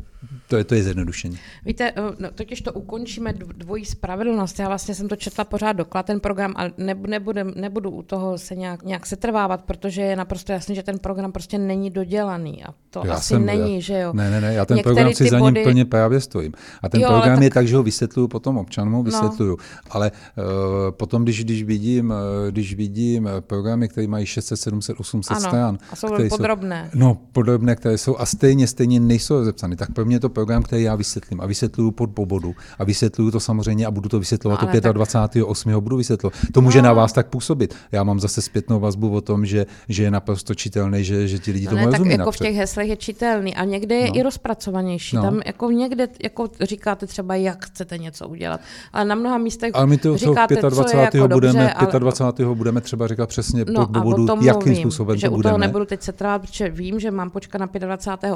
to 0.48 0.56
je, 0.56 0.64
to 0.64 0.74
je 0.74 0.82
zjednodušení. 0.82 1.38
Víte, 1.64 1.92
eh, 1.96 2.02
no, 2.18 2.30
totiž 2.30 2.60
to 2.60 2.72
ukončíme 2.72 3.32
dvojí 3.32 3.84
spravedlnost. 3.84 4.58
Já 4.58 4.68
vlastně 4.68 4.94
jsem 4.94 5.08
to 5.08 5.16
četla 5.16 5.44
pořád 5.44 5.72
doklad, 5.72 6.06
ten 6.06 6.20
program, 6.20 6.52
ale 6.56 6.72
nebudu, 7.06 7.40
nebudu 7.54 7.90
u 7.90 8.02
toho 8.02 8.38
se 8.38 8.56
nějak, 8.56 8.82
nějak 8.82 9.06
setrvávat, 9.06 9.64
protože 9.64 10.02
je 10.02 10.16
naprosto 10.16 10.52
jasný, 10.52 10.74
že 10.74 10.82
ten 10.82 10.98
program 10.98 11.32
prostě 11.32 11.58
není 11.58 11.90
dodělaný. 11.90 12.64
A 12.64 12.74
to 12.90 13.02
já 13.04 13.14
asi 13.14 13.28
jsem, 13.28 13.46
není, 13.46 13.74
já, 13.74 13.80
že 13.80 14.00
jo. 14.00 14.12
Ne, 14.12 14.30
ne, 14.30 14.40
ne, 14.40 14.54
já 14.54 14.64
ten 14.64 14.76
Některý 14.76 14.94
program 14.94 15.14
si 15.14 15.28
za 15.28 15.38
ním 15.38 15.46
body... 15.46 15.62
plně 15.62 15.84
právě 15.84 16.20
stojím. 16.20 16.52
A 16.82 16.88
ten 16.88 17.00
jo, 17.00 17.08
program 17.08 17.36
tak... 17.36 17.42
je 17.42 17.50
tak, 17.50 17.68
že 17.68 17.76
ho 17.76 17.82
vysvětluju 17.82 18.28
potom 18.28 18.58
občanům, 18.58 19.04
vysvětluju. 19.04 19.50
No. 19.50 19.64
Ale 19.90 20.10
uh, 20.10 20.44
potom, 20.90 21.22
když, 21.22 21.44
když 21.44 21.62
vidím, 21.62 22.10
uh, 22.10 22.16
když 22.50 22.74
vidím 22.74 23.28
programy, 23.40 23.88
které 23.88 24.06
mají 24.06 24.26
600, 24.26 24.60
700, 24.60 25.00
800 25.00 25.30
ano, 25.30 25.40
stran. 25.40 25.78
A 25.90 25.96
jsou 25.96 26.08
podrobné. 26.28 26.90
Jsou, 26.92 26.98
no, 26.98 27.18
podrobné, 27.32 27.76
které 27.76 27.98
jsou 27.98 28.16
a 28.16 28.26
stejně, 28.26 28.66
stejně 28.66 29.00
nejsou 29.00 29.34
rozepsány, 29.34 29.76
tak 29.76 29.92
pro 29.92 30.04
mě 30.04 30.20
to 30.20 30.28
program, 30.36 30.62
který 30.62 30.82
já 30.82 30.94
vysvětlím 30.94 31.40
a 31.40 31.46
vysvětluju 31.46 31.90
pod 31.90 32.10
pobodu 32.10 32.54
a 32.78 32.84
vysvětluju 32.84 33.30
to 33.30 33.40
samozřejmě 33.40 33.86
a 33.86 33.90
budu 33.90 34.08
to 34.08 34.18
vysvětlovat 34.18 34.62
no, 34.62 34.80
to 34.80 34.92
25. 34.92 35.44
Tak... 35.64 35.82
budu 35.82 35.96
vysvětlovat. 35.96 36.34
To 36.52 36.60
může 36.60 36.82
no. 36.82 36.84
na 36.84 36.92
vás 36.92 37.12
tak 37.12 37.26
působit. 37.26 37.74
Já 37.92 38.04
mám 38.04 38.20
zase 38.20 38.42
zpětnou 38.42 38.80
vazbu 38.80 39.10
o 39.10 39.20
tom, 39.20 39.46
že, 39.46 39.66
že 39.88 40.02
je 40.02 40.10
naprosto 40.10 40.54
čitelný, 40.54 41.04
že, 41.04 41.28
že 41.28 41.38
ti 41.38 41.52
lidi 41.52 41.64
no 41.64 41.70
tomu 41.70 41.80
ne, 41.80 41.86
rozumí. 41.86 42.10
Tak 42.10 42.18
jako 42.18 42.24
napřed. 42.28 42.44
v 42.44 42.46
těch 42.46 42.56
heslech 42.56 42.88
je 42.88 42.96
čitelný 42.96 43.54
a 43.54 43.64
někde 43.64 43.94
je 43.94 44.08
no. 44.08 44.16
i 44.16 44.22
rozpracovanější. 44.22 45.16
No. 45.16 45.22
Tam 45.22 45.40
jako 45.46 45.70
někde 45.70 46.08
jako 46.22 46.48
říkáte 46.60 47.06
třeba, 47.06 47.34
jak 47.34 47.64
chcete 47.64 47.98
něco 47.98 48.28
udělat. 48.28 48.60
Ale 48.92 49.04
na 49.04 49.14
mnoha 49.14 49.38
místech 49.38 49.70
ale 49.74 49.86
my 49.86 49.98
to 49.98 50.16
říkáte, 50.16 50.54
25. 50.54 50.90
Co 50.90 50.96
je 50.96 51.02
jako 51.02 51.28
budeme, 51.28 51.74
dobře, 51.80 51.98
25. 51.98 52.46
Ale... 52.46 52.54
budeme 52.54 52.80
třeba 52.80 53.08
říkat 53.08 53.28
přesně 53.28 53.64
no, 53.64 53.86
pod 53.86 53.92
pobodu, 53.92 54.26
jakým 54.26 54.52
mluvím, 54.52 54.76
způsobem 54.76 55.16
že 55.16 55.28
to 55.28 55.34
budeme. 55.34 55.58
nebudu 55.58 55.84
teď 55.84 56.02
se 56.02 56.12
trvat, 56.12 56.42
protože 56.42 56.68
vím, 56.68 57.00
že 57.00 57.10
mám 57.10 57.30
počkat 57.30 57.58
na 57.58 57.66
25. 57.78 58.34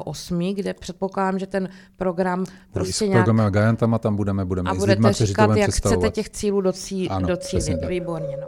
kde 0.55 0.75
předpokládám, 0.75 1.39
že 1.39 1.47
ten 1.47 1.69
program 1.97 2.45
prostě 2.73 2.93
s 2.93 3.01
nějak... 3.01 3.25
programem 3.25 3.47
a 3.47 3.51
Gajantama 3.51 3.99
tam 3.99 4.17
budeme, 4.17 4.45
budeme 4.45 4.71
a 4.71 4.75
budete 4.75 4.93
lidma, 4.93 5.13
říkat, 5.13 5.57
jak 5.57 5.71
chcete 5.71 6.11
těch 6.11 6.31
cílů 6.31 6.61
docílit. 6.61 7.09
Ano, 7.09 7.29
docílit. 7.29 7.87
Výborně, 7.89 8.37
no. 8.37 8.47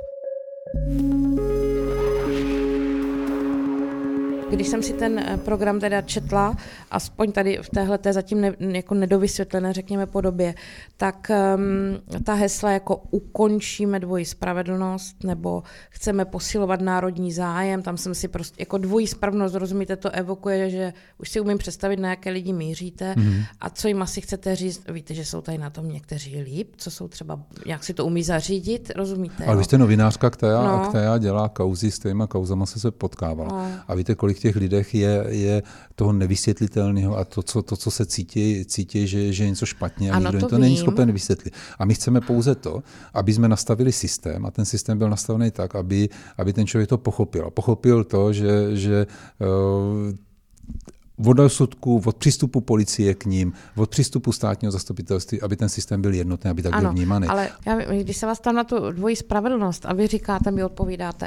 Když 4.52 4.68
jsem 4.68 4.82
si 4.82 4.92
ten 4.92 5.18
eh, 5.18 5.36
program 5.36 5.80
teda 5.80 6.02
četla, 6.02 6.56
aspoň 6.90 7.32
tady 7.32 7.58
v 7.62 7.70
téhle 7.70 7.98
té 7.98 8.12
zatím 8.12 8.40
ne, 8.40 8.54
jako 8.60 8.94
nedovysvětlené, 8.94 9.72
řekněme, 9.72 10.06
podobě, 10.06 10.54
tak 10.96 11.30
um, 11.56 12.22
ta 12.24 12.34
hesla 12.34 12.70
jako 12.70 13.02
ukončíme 13.10 14.00
dvojí 14.00 14.24
spravedlnost 14.24 15.24
nebo 15.24 15.62
chceme 15.90 16.24
posilovat 16.24 16.80
národní 16.80 17.32
zájem, 17.32 17.82
tam 17.82 17.96
jsem 17.96 18.14
si 18.14 18.28
prostě, 18.28 18.56
jako 18.62 18.78
dvojí 18.78 19.06
spravedlnost, 19.06 19.54
rozumíte, 19.54 19.96
to 19.96 20.10
evokuje, 20.10 20.70
že 20.70 20.92
už 21.18 21.30
si 21.30 21.40
umím 21.40 21.58
představit, 21.58 22.00
na 22.00 22.10
jaké 22.10 22.30
lidi 22.30 22.52
míříte 22.52 23.14
mm-hmm. 23.14 23.44
a 23.60 23.70
co 23.70 23.88
jim 23.88 24.02
asi 24.02 24.20
chcete 24.20 24.56
říct. 24.56 24.82
Víte, 24.88 25.14
že 25.14 25.24
jsou 25.24 25.40
tady 25.40 25.58
na 25.58 25.70
tom 25.70 25.88
někteří 25.88 26.40
líp, 26.40 26.72
co 26.76 26.90
jsou 26.90 27.08
třeba, 27.08 27.40
jak 27.66 27.84
si 27.84 27.94
to 27.94 28.06
umí 28.06 28.24
zařídit, 28.24 28.92
rozumíte? 28.96 29.44
Ale 29.44 29.56
vy 29.56 29.64
jste 29.64 29.78
novinářka, 29.78 30.30
která, 30.30 30.62
no. 30.62 30.88
která 30.88 31.18
dělá 31.18 31.48
kauzy, 31.48 31.90
s 31.90 31.98
těma 31.98 32.26
kauzama 32.26 32.66
se 32.66 32.80
se 32.80 32.90
potkávala. 32.90 33.48
No. 33.50 33.70
A 33.88 33.94
víte, 33.94 34.14
kolik 34.14 34.41
těch 34.42 34.56
lidech 34.56 34.94
je, 34.94 35.24
je 35.28 35.62
toho 35.94 36.12
nevysvětlitelného 36.12 37.18
a 37.18 37.24
to, 37.24 37.42
co, 37.42 37.62
to, 37.62 37.76
co 37.76 37.90
se 37.90 38.06
cítí, 38.06 38.64
cítí 38.64 39.06
že, 39.06 39.32
že 39.32 39.44
je 39.44 39.50
něco 39.50 39.66
špatně 39.66 40.10
a 40.10 40.16
ano, 40.16 40.30
nikdo 40.30 40.40
to, 40.40 40.48
to 40.48 40.58
není 40.58 40.76
schopen 40.76 41.12
vysvětlit. 41.12 41.54
A 41.78 41.84
my 41.84 41.94
chceme 41.94 42.20
pouze 42.20 42.54
to, 42.54 42.82
aby 43.14 43.32
jsme 43.32 43.48
nastavili 43.48 43.92
systém 43.92 44.46
a 44.46 44.50
ten 44.50 44.64
systém 44.64 44.98
byl 44.98 45.10
nastavený 45.10 45.50
tak, 45.50 45.74
aby, 45.74 46.08
aby 46.38 46.52
ten 46.52 46.66
člověk 46.66 46.88
to 46.88 46.98
pochopil. 46.98 47.46
A 47.46 47.50
pochopil 47.50 48.04
to, 48.04 48.32
že, 48.32 48.76
že 48.76 49.06
uh, 49.38 50.12
od 51.26 51.38
rozsudku, 51.38 52.02
od 52.04 52.16
přístupu 52.16 52.60
policie 52.60 53.14
k 53.14 53.24
ním, 53.24 53.52
od 53.76 53.90
přístupu 53.90 54.32
státního 54.32 54.72
zastupitelství, 54.72 55.40
aby 55.40 55.56
ten 55.56 55.68
systém 55.68 56.02
byl 56.02 56.14
jednotný, 56.14 56.50
aby 56.50 56.62
tak 56.62 56.72
ano, 56.72 56.82
byl 56.82 56.92
vnímaný. 56.92 57.26
Ale 57.26 57.50
já, 57.66 57.78
když 58.02 58.16
se 58.16 58.26
vás 58.26 58.40
tam 58.40 58.54
na 58.54 58.64
tu 58.64 58.90
dvojí 58.90 59.16
spravedlnost 59.16 59.86
a 59.86 59.92
vy 59.92 60.06
říkáte, 60.06 60.50
mi 60.50 60.64
odpovídáte, 60.64 61.26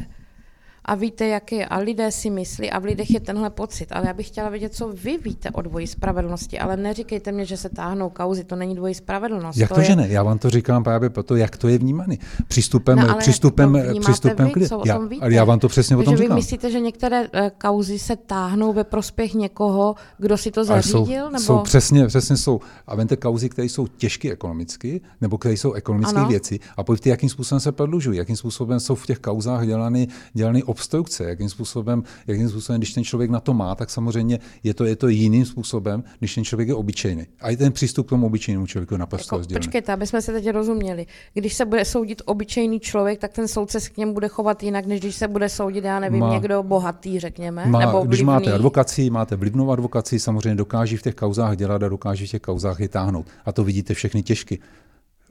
a 0.85 0.95
víte, 0.95 1.27
jak 1.27 1.51
je. 1.51 1.65
A 1.65 1.77
lidé 1.77 2.11
si 2.11 2.29
myslí 2.29 2.71
a 2.71 2.79
v 2.79 2.85
lidech 2.85 3.11
je 3.11 3.19
tenhle 3.19 3.49
pocit. 3.49 3.91
Ale 3.91 4.07
já 4.07 4.13
bych 4.13 4.27
chtěla 4.27 4.49
vědět, 4.49 4.75
co 4.75 4.87
vy 4.87 5.17
víte 5.17 5.49
o 5.51 5.61
dvojí 5.61 5.87
spravedlnosti. 5.87 6.59
Ale 6.59 6.77
neříkejte 6.77 7.31
mě, 7.31 7.45
že 7.45 7.57
se 7.57 7.69
táhnou 7.69 8.09
kauzy, 8.09 8.43
to 8.43 8.55
není 8.55 8.75
dvojí 8.75 8.93
spravedlnost. 8.93 9.57
Jak 9.57 9.69
to, 9.69 9.75
to 9.75 9.81
že 9.81 9.91
je... 9.91 9.95
ne? 9.95 10.07
Já 10.07 10.23
vám 10.23 10.39
to 10.39 10.49
říkám 10.49 10.83
právě 10.83 11.09
proto, 11.09 11.35
jak 11.35 11.57
to 11.57 11.67
je 11.67 11.77
vnímaný. 11.77 12.19
Přístupem, 12.47 12.99
no, 12.99 13.15
přístupem, 13.15 13.77
přístupem 13.99 14.51
vy, 14.55 14.69
co 14.69 14.81
já, 14.85 14.99
ale 15.21 15.33
já 15.33 15.43
vám 15.43 15.59
to 15.59 15.67
přesně 15.67 15.95
o 15.97 16.03
tom 16.03 16.17
říkám. 16.17 16.35
Vy 16.35 16.41
myslíte, 16.41 16.71
že 16.71 16.79
některé 16.79 17.21
uh, 17.21 17.27
kauzy 17.57 17.99
se 17.99 18.15
táhnou 18.15 18.73
ve 18.73 18.83
prospěch 18.83 19.33
někoho, 19.33 19.95
kdo 20.17 20.37
si 20.37 20.51
to 20.51 20.63
zařídil? 20.63 21.05
jsou, 21.05 21.31
nebo? 21.31 21.39
jsou 21.39 21.59
přesně, 21.59 22.07
přesně 22.07 22.37
jsou. 22.37 22.59
A 22.87 22.95
vente 22.95 23.15
kauzy, 23.15 23.49
které 23.49 23.65
jsou 23.65 23.87
těžké 23.87 24.31
ekonomicky, 24.31 25.01
nebo 25.21 25.37
které 25.37 25.53
jsou 25.57 25.73
ekonomické 25.73 26.25
věci. 26.25 26.59
A 26.77 26.83
pojďte, 26.83 27.09
jakým 27.09 27.29
způsobem 27.29 27.59
se 27.59 27.71
prodlužují, 27.71 28.17
jakým 28.17 28.35
způsobem 28.35 28.79
jsou 28.79 28.95
v 28.95 29.05
těch 29.05 29.19
kauzách 29.19 29.65
dělány, 29.65 30.07
dělány 30.33 30.63
obstrukce, 30.75 31.23
jakým 31.23 31.49
způsobem, 31.49 32.03
jakým 32.27 32.49
způsobem, 32.49 32.79
když 32.79 32.93
ten 32.93 33.03
člověk 33.03 33.31
na 33.31 33.39
to 33.39 33.53
má, 33.53 33.75
tak 33.75 33.89
samozřejmě 33.89 34.39
je 34.63 34.73
to, 34.73 34.85
je 34.85 34.95
to 34.95 35.07
jiným 35.07 35.45
způsobem, 35.45 36.03
když 36.19 36.35
ten 36.35 36.43
člověk 36.43 36.67
je 36.67 36.75
obyčejný. 36.75 37.25
A 37.41 37.49
i 37.49 37.57
ten 37.57 37.71
přístup 37.71 38.07
k 38.07 38.09
tomu 38.09 38.25
obyčejnému 38.27 38.67
člověku 38.67 38.93
je 38.93 38.97
naprosto 38.97 39.35
jako, 39.35 39.37
rozdílný. 39.37 39.59
Počkejte, 39.59 39.93
aby 39.93 40.07
jsme 40.07 40.21
se 40.21 40.31
teď 40.33 40.49
rozuměli. 40.49 41.05
Když 41.33 41.53
se 41.53 41.65
bude 41.65 41.85
soudit 41.85 42.21
obyčejný 42.25 42.79
člověk, 42.79 43.19
tak 43.19 43.31
ten 43.33 43.47
soudce 43.47 43.79
se 43.79 43.89
k 43.89 43.97
němu 43.97 44.13
bude 44.13 44.27
chovat 44.27 44.63
jinak, 44.63 44.85
než 44.85 44.99
když 44.99 45.15
se 45.15 45.27
bude 45.27 45.49
soudit, 45.49 45.83
já 45.83 45.99
nevím, 45.99 46.19
má, 46.19 46.33
někdo 46.33 46.63
bohatý, 46.63 47.19
řekněme. 47.19 47.65
Má, 47.65 47.79
nebo 47.79 48.03
když 48.03 48.21
máte 48.21 48.53
advokaci, 48.53 49.09
máte 49.09 49.35
vlivnou 49.35 49.71
advokaci, 49.71 50.19
samozřejmě 50.19 50.55
dokáží 50.55 50.97
v 50.97 51.01
těch 51.01 51.15
kauzách 51.15 51.57
dělat 51.57 51.83
a 51.83 51.89
dokáží 51.89 52.27
v 52.27 52.31
těch 52.31 52.41
kauzách 52.41 52.79
je 52.79 52.89
táhnout. 52.89 53.25
A 53.45 53.51
to 53.51 53.63
vidíte 53.63 53.93
všechny 53.93 54.23
těžky. 54.23 54.59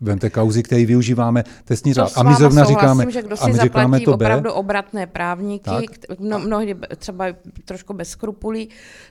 Vemte 0.04 0.30
kauzy, 0.30 0.62
které 0.62 0.86
využíváme 0.86 1.44
trestní 1.64 1.94
řád. 1.94 2.12
A 2.16 2.22
my 2.22 2.34
zrovna 2.34 2.64
říkáme, 2.64 3.10
že 3.10 3.22
kdo 3.22 3.36
si 3.36 3.42
a 3.44 3.46
my 3.46 3.58
říkáme 3.58 4.00
to 4.00 4.12
opravdu 4.14 4.50
B. 4.50 4.52
obratné 4.52 5.06
právníky, 5.06 5.70
tak. 6.08 6.18
Mno, 6.18 6.38
mnohdy 6.38 6.76
třeba 6.96 7.26
trošku 7.64 7.94
bez 7.94 8.08
skrupulí, 8.08 8.68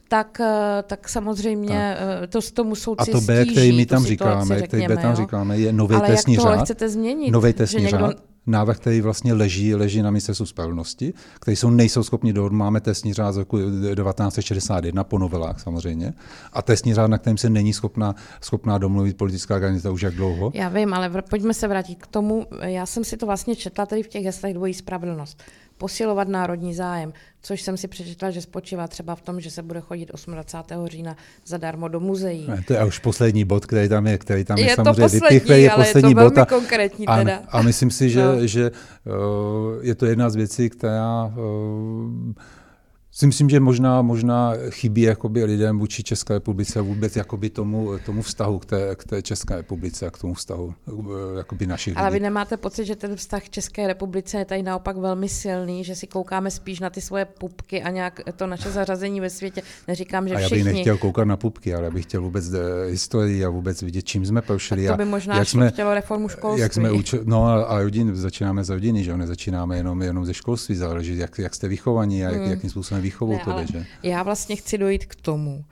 tak, 0.08 0.40
eh, 0.40 0.84
tak 0.88 1.10
samozřejmě 1.10 1.96
tak. 2.00 2.24
Eh, 2.24 2.28
to 2.28 2.42
s 2.42 2.52
tomu 2.52 2.76
soudci 2.76 3.12
A 3.12 3.14
to 3.14 3.22
B, 3.22 3.46
který 3.46 3.72
my 3.72 3.86
tam 3.86 4.04
říkáme, 4.04 4.62
který 4.62 4.88
B 4.88 4.98
tam 4.98 5.16
říkáme, 5.16 5.58
je 5.58 5.74
nový 5.74 6.02
trestní 6.02 6.36
řád. 6.36 6.46
Ale 6.46 6.54
jak 6.54 6.60
to 6.60 6.66
chcete 6.66 6.90
změnit? 6.90 7.32
Nový 7.32 7.54
trestní 7.54 7.88
řád 7.88 8.33
návrh, 8.46 8.78
který 8.78 9.02
vlastně 9.02 9.34
leží, 9.34 9.76
leží 9.76 10.02
na 10.02 10.12
ministerstvu 10.12 10.46
spravedlnosti, 10.46 11.14
který 11.36 11.56
jsou, 11.56 11.70
nejsou 11.70 12.04
schopni 12.04 12.34
dohodnout. 12.34 12.58
Máme 12.58 12.82
trestní 12.82 13.14
řád 13.14 13.32
z 13.32 13.38
roku 13.38 13.58
1961 13.58 15.04
po 15.04 15.18
novelách 15.20 15.60
samozřejmě. 15.60 16.14
A 16.54 16.62
trestní 16.62 16.94
řád, 16.94 17.08
na 17.08 17.18
kterém 17.18 17.38
se 17.38 17.50
není 17.50 17.74
schopná, 17.74 18.16
schopná 18.42 18.78
domluvit 18.78 19.18
politická 19.18 19.56
organizace 19.56 19.90
už 19.90 20.02
jak 20.02 20.16
dlouho. 20.16 20.52
Já 20.54 20.70
vím, 20.70 20.94
ale 20.94 21.22
pojďme 21.30 21.54
se 21.54 21.68
vrátit 21.68 21.96
k 21.96 22.08
tomu. 22.08 22.48
Já 22.62 22.86
jsem 22.86 23.04
si 23.04 23.18
to 23.18 23.26
vlastně 23.26 23.56
četla 23.56 23.86
tady 23.86 24.04
v 24.04 24.08
těch 24.08 24.26
heslech 24.26 24.54
dvojí 24.54 24.74
spravedlnost. 24.74 25.44
Posilovat 25.78 26.28
národní 26.28 26.74
zájem, 26.74 27.14
což 27.42 27.62
jsem 27.62 27.78
si 27.78 27.88
přečetla, 27.88 28.32
že 28.32 28.42
spočívá 28.42 28.88
třeba 28.88 29.16
v 29.16 29.22
tom, 29.22 29.42
že 29.42 29.52
se 29.52 29.64
bude 29.64 29.82
chodit 29.82 30.12
28. 30.28 30.88
října 30.88 31.16
zadarmo 31.46 31.88
do 31.88 32.00
muzeí. 32.00 32.48
Ne, 32.48 32.64
to 32.68 32.74
je 32.74 32.86
už 32.86 33.00
poslední 33.00 33.46
bod, 33.46 33.66
který 33.66 33.90
tam 33.90 34.08
je, 34.08 34.18
který 34.18 34.44
tam 34.44 34.58
je, 34.58 34.66
je 34.66 34.76
samozřejmě 34.76 35.20
poslední, 35.20 35.64
je 35.64 35.70
poslední 35.70 36.12
je 36.12 36.16
to 36.16 36.22
bod. 36.22 36.38
A, 36.38 36.46
konkrétní 36.46 37.06
teda. 37.06 37.38
A, 37.38 37.60
a 37.60 37.62
myslím 37.62 37.92
si, 37.92 38.10
že, 38.10 38.24
no. 38.24 38.48
že 38.48 38.72
uh, 38.72 39.86
je 39.86 39.96
to 39.96 40.06
jedna 40.06 40.30
z 40.30 40.36
věcí, 40.36 40.70
která 40.70 41.26
uh, 41.26 42.34
si 43.14 43.28
myslím, 43.28 43.50
že 43.50 43.60
možná, 43.60 44.02
možná 44.02 44.54
chybí 44.70 45.02
jakoby 45.02 45.44
lidem 45.44 45.80
vůči 45.80 46.04
České 46.04 46.34
republice 46.34 46.82
vůbec 46.82 47.16
jakoby 47.16 47.50
tomu, 47.50 47.90
tomu 48.06 48.22
vztahu 48.22 48.60
k 48.60 48.66
té, 48.66 48.96
k 48.96 49.04
té 49.04 49.22
České 49.22 49.56
republice 49.56 50.08
a 50.08 50.12
k 50.12 50.18
tomu 50.18 50.34
vztahu 50.34 50.74
eh, 50.88 51.38
jakoby 51.38 51.68
našich 51.68 51.98
Ale 51.98 52.08
lidí. 52.08 52.14
vy 52.14 52.20
nemáte 52.20 52.58
pocit, 52.58 52.86
že 52.86 52.96
ten 52.96 53.16
vztah 53.16 53.50
České 53.50 53.88
republice 53.88 54.38
je 54.38 54.46
tady 54.46 54.64
naopak 54.64 54.98
velmi 54.98 55.30
silný, 55.30 55.84
že 55.84 55.96
si 55.96 56.08
koukáme 56.08 56.52
spíš 56.52 56.80
na 56.80 56.90
ty 56.90 57.02
svoje 57.02 57.26
pupky 57.26 57.84
a 57.84 57.90
nějak 57.90 58.22
to 58.36 58.48
naše 58.48 58.72
zařazení 58.72 59.22
ve 59.22 59.30
světě. 59.30 59.62
Neříkám, 59.88 60.28
že 60.28 60.36
a 60.36 60.40
já 60.40 60.48
všichni. 60.48 60.64
bych 60.64 60.74
nechtěl 60.74 60.98
koukat 60.98 61.28
na 61.28 61.38
pupky, 61.38 61.76
ale 61.76 61.92
bych 61.92 62.06
chtěl 62.06 62.22
vůbec 62.22 62.54
eh, 62.54 62.60
historii 62.90 63.46
a 63.46 63.50
vůbec 63.50 63.82
vidět, 63.82 64.02
čím 64.02 64.26
jsme 64.26 64.42
prošli. 64.42 64.86
Tak 64.86 64.98
to 64.98 65.04
by 65.04 65.10
možná 65.10 65.38
jak 65.38 65.48
jsme, 65.48 65.72
chtělo 65.72 65.94
reformu 65.94 66.30
školství. 66.30 66.62
Jak 66.62 66.74
jsme 66.74 66.92
uči, 66.92 67.20
no 67.24 67.46
a 67.70 67.82
rodin, 67.82 68.16
začínáme 68.16 68.64
z 68.64 68.70
rodiny, 68.70 69.04
že 69.04 69.18
nezačínáme 69.18 69.78
jenom, 69.78 70.02
jenom 70.02 70.26
ze 70.26 70.34
školství, 70.34 70.76
záleží, 70.76 71.18
jak, 71.18 71.40
jak 71.40 71.56
jste 71.56 71.68
vychovaní 71.68 72.26
a 72.26 72.30
jak, 72.30 72.42
hmm. 72.42 72.52
jakým 72.52 72.70
způsobem 72.70 73.03
výchovou 73.04 73.40
to 73.40 73.52
jde. 73.52 73.68
Že? 73.68 73.86
Já 74.04 74.24
vlastně 74.24 74.56
chci 74.56 74.78
dojít 74.78 75.06
k 75.06 75.16
tomu, 75.16 75.66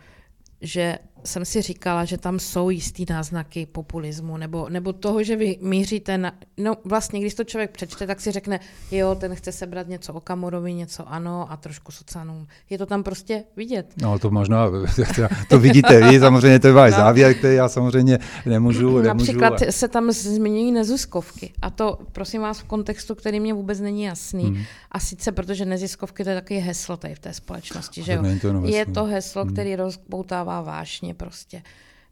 že 0.62 0.98
jsem 1.25 1.45
si 1.45 1.62
říkala, 1.62 2.05
že 2.05 2.17
tam 2.17 2.39
jsou 2.39 2.69
jistý 2.69 3.05
náznaky 3.10 3.65
populismu, 3.65 4.38
nebo, 4.38 4.69
nebo 4.69 4.93
toho, 4.93 5.23
že 5.23 5.36
vy 5.36 5.57
míříte 5.62 6.17
na... 6.17 6.31
No 6.57 6.75
vlastně, 6.86 7.19
když 7.19 7.34
to 7.34 7.43
člověk 7.43 7.71
přečte, 7.71 8.07
tak 8.07 8.21
si 8.21 8.31
řekne, 8.31 8.60
jo, 8.91 9.15
ten 9.15 9.36
chce 9.36 9.51
sebrat 9.51 9.88
něco 9.88 10.13
o 10.13 10.19
Kamurovi, 10.19 10.73
něco 10.73 11.10
ano 11.10 11.51
a 11.51 11.57
trošku 11.57 11.91
socanům. 11.91 12.47
Je 12.69 12.77
to 12.77 12.86
tam 12.86 13.03
prostě 13.03 13.43
vidět. 13.55 13.93
No 14.01 14.19
to 14.19 14.31
možná, 14.31 14.65
to 15.49 15.60
vidíte 15.60 16.10
vy, 16.10 16.19
samozřejmě 16.19 16.60
to 16.60 16.67
je 16.67 16.73
váš 16.73 16.91
no. 16.91 16.97
závěr, 16.97 17.34
který 17.34 17.55
já 17.55 17.69
samozřejmě 17.69 18.19
nemůžu, 18.45 18.97
nemůžu 18.97 19.07
Například 19.07 19.62
a... 19.62 19.71
se 19.71 19.88
tam 19.88 20.12
zmiňují 20.12 20.71
neziskovky. 20.71 21.53
A 21.62 21.69
to, 21.69 21.99
prosím 22.12 22.41
vás, 22.41 22.60
v 22.60 22.63
kontextu, 22.63 23.15
který 23.15 23.39
mě 23.39 23.53
vůbec 23.53 23.79
není 23.79 24.03
jasný. 24.03 24.43
Hmm. 24.43 24.63
A 24.91 24.99
sice, 24.99 25.31
protože 25.31 25.65
neziskovky 25.65 26.23
to 26.23 26.29
je 26.29 26.36
taky 26.36 26.57
heslo 26.57 26.97
tady 26.97 27.15
v 27.15 27.19
té 27.19 27.34
společnosti, 27.34 28.03
že 28.03 28.13
jo? 28.13 28.23
To 28.41 28.67
je 28.67 28.86
to 28.86 29.03
heslo, 29.03 29.43
hmm. 29.43 29.53
který 29.53 29.75
rozpoutává 29.75 30.62
vášně 30.62 31.11
vlastně 31.13 31.62
prostě. 31.62 31.62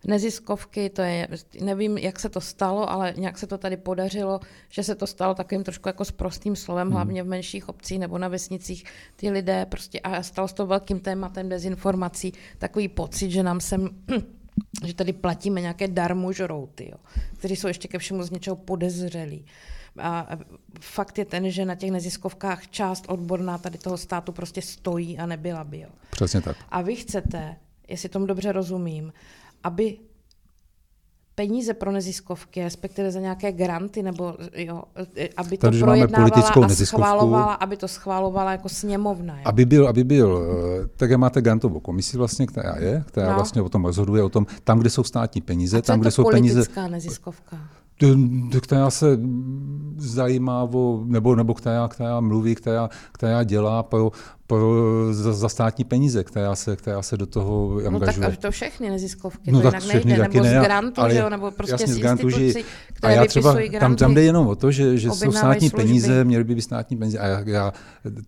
Neziskovky, 0.07 0.89
to 0.89 1.01
je, 1.01 1.27
nevím, 1.61 1.97
jak 1.97 2.19
se 2.19 2.29
to 2.29 2.41
stalo, 2.41 2.91
ale 2.91 3.13
nějak 3.17 3.37
se 3.37 3.47
to 3.47 3.57
tady 3.57 3.77
podařilo, 3.77 4.39
že 4.69 4.83
se 4.83 4.95
to 4.95 5.07
stalo 5.07 5.35
takovým 5.35 5.63
trošku 5.63 5.89
jako 5.89 6.05
s 6.05 6.11
prostým 6.11 6.55
slovem, 6.55 6.87
hmm. 6.87 6.95
hlavně 6.95 7.23
v 7.23 7.27
menších 7.27 7.69
obcích 7.69 7.99
nebo 7.99 8.17
na 8.17 8.27
vesnicích. 8.27 8.83
Ty 9.15 9.29
lidé 9.29 9.65
prostě, 9.65 9.99
a 9.99 10.23
stalo 10.23 10.47
se 10.47 10.55
to 10.55 10.65
velkým 10.65 10.99
tématem 10.99 11.49
dezinformací, 11.49 12.33
takový 12.57 12.87
pocit, 12.87 13.31
že 13.31 13.43
nám 13.43 13.59
sem 13.59 13.89
že 14.85 14.93
tady 14.93 15.13
platíme 15.13 15.61
nějaké 15.61 15.87
darmožrouty, 15.87 16.89
jo, 16.91 16.97
kteří 17.37 17.55
jsou 17.55 17.67
ještě 17.67 17.87
ke 17.87 17.99
všemu 17.99 18.23
z 18.23 18.31
něčeho 18.31 18.55
podezřelí. 18.55 19.45
A 19.97 20.27
fakt 20.81 21.17
je 21.17 21.25
ten, 21.25 21.51
že 21.51 21.65
na 21.65 21.75
těch 21.75 21.91
neziskovkách 21.91 22.67
část 22.67 23.05
odborná 23.07 23.57
tady 23.57 23.77
toho 23.77 23.97
státu 23.97 24.31
prostě 24.31 24.61
stojí 24.61 25.17
a 25.17 25.25
nebyla 25.25 25.63
by. 25.63 25.79
Jo. 25.79 25.89
Přesně 26.09 26.41
tak. 26.41 26.57
A 26.69 26.81
vy 26.81 26.95
chcete, 26.95 27.55
jestli 27.89 28.09
tomu 28.09 28.25
dobře 28.25 28.51
rozumím, 28.51 29.13
aby 29.63 29.97
peníze 31.35 31.73
pro 31.73 31.91
neziskovky, 31.91 32.63
respektive 32.63 33.11
za 33.11 33.19
nějaké 33.19 33.51
granty, 33.51 34.03
nebo 34.03 34.35
jo, 34.55 34.83
aby 35.37 35.57
to 35.57 35.67
Tady 35.67 35.79
projednávala 35.79 36.41
a 36.65 36.69
schválovala, 36.69 37.53
aby 37.53 37.77
to 37.77 37.87
schválovala 37.87 38.51
jako 38.51 38.69
sněmovna. 38.69 39.35
Jo. 39.35 39.41
Aby 39.45 39.65
byl, 39.65 39.87
aby 39.87 40.03
byl, 40.03 40.43
eh, 40.83 40.87
tak 40.97 41.11
máte 41.11 41.41
grantovou 41.41 41.79
komisi 41.79 42.17
vlastně, 42.17 42.47
která 42.47 42.75
je, 42.79 43.03
která 43.07 43.29
no. 43.29 43.35
vlastně 43.35 43.61
o 43.61 43.69
tom 43.69 43.85
rozhoduje, 43.85 44.23
o 44.23 44.29
tom, 44.29 44.45
tam, 44.63 44.79
kde 44.79 44.89
jsou 44.89 45.03
státní 45.03 45.41
peníze, 45.41 45.81
tam, 45.81 45.99
kde 45.99 46.11
jsou 46.11 46.23
peníze. 46.31 46.63
neziskovka? 46.89 47.57
Která 48.61 48.89
se 48.89 49.19
zajímá 49.97 50.63
o, 50.63 51.03
nebo, 51.05 51.35
nebo 51.35 51.53
která, 51.53 51.87
která 51.87 52.19
mluví, 52.19 52.55
která, 52.55 52.89
která 53.11 53.43
dělá 53.43 53.83
pro, 53.83 54.11
pro, 54.47 54.73
za, 55.11 55.33
za 55.33 55.49
státní 55.49 55.83
peníze, 55.83 56.23
která 56.23 56.55
se, 56.55 56.75
která 56.75 57.01
se 57.01 57.17
do 57.17 57.25
toho 57.25 57.81
angažuje. 57.87 58.25
No 58.25 58.31
tak 58.31 58.37
to 58.37 58.51
všechny 58.51 58.89
neziskovky, 58.89 59.51
no, 59.51 59.61
to 59.61 59.67
jinak 59.67 59.87
nejde, 59.87 60.17
nebo 60.17 60.43
ne, 60.43 60.49
z 60.49 60.63
grantu, 60.63 61.01
ale, 61.01 61.13
že, 61.13 61.29
nebo 61.29 61.51
prostě 61.51 61.73
jasně, 61.73 61.87
z 61.87 61.97
institucí, 61.97 62.51
že, 62.51 62.59
které 62.93 63.13
a 63.13 63.17
já 63.17 63.25
třeba, 63.25 63.53
granty, 63.53 63.79
tam, 63.79 63.95
tam 63.95 64.13
jde 64.13 64.23
jenom 64.23 64.47
o 64.47 64.55
to, 64.55 64.71
že, 64.71 64.97
že 64.97 65.09
jsou 65.11 65.31
státní 65.31 65.69
služby. 65.69 65.87
peníze, 65.87 66.23
měly 66.23 66.43
by 66.43 66.55
být 66.55 66.61
státní 66.61 66.97
peníze 66.97 67.19
a 67.19 67.27
já, 67.27 67.39
já, 67.45 67.73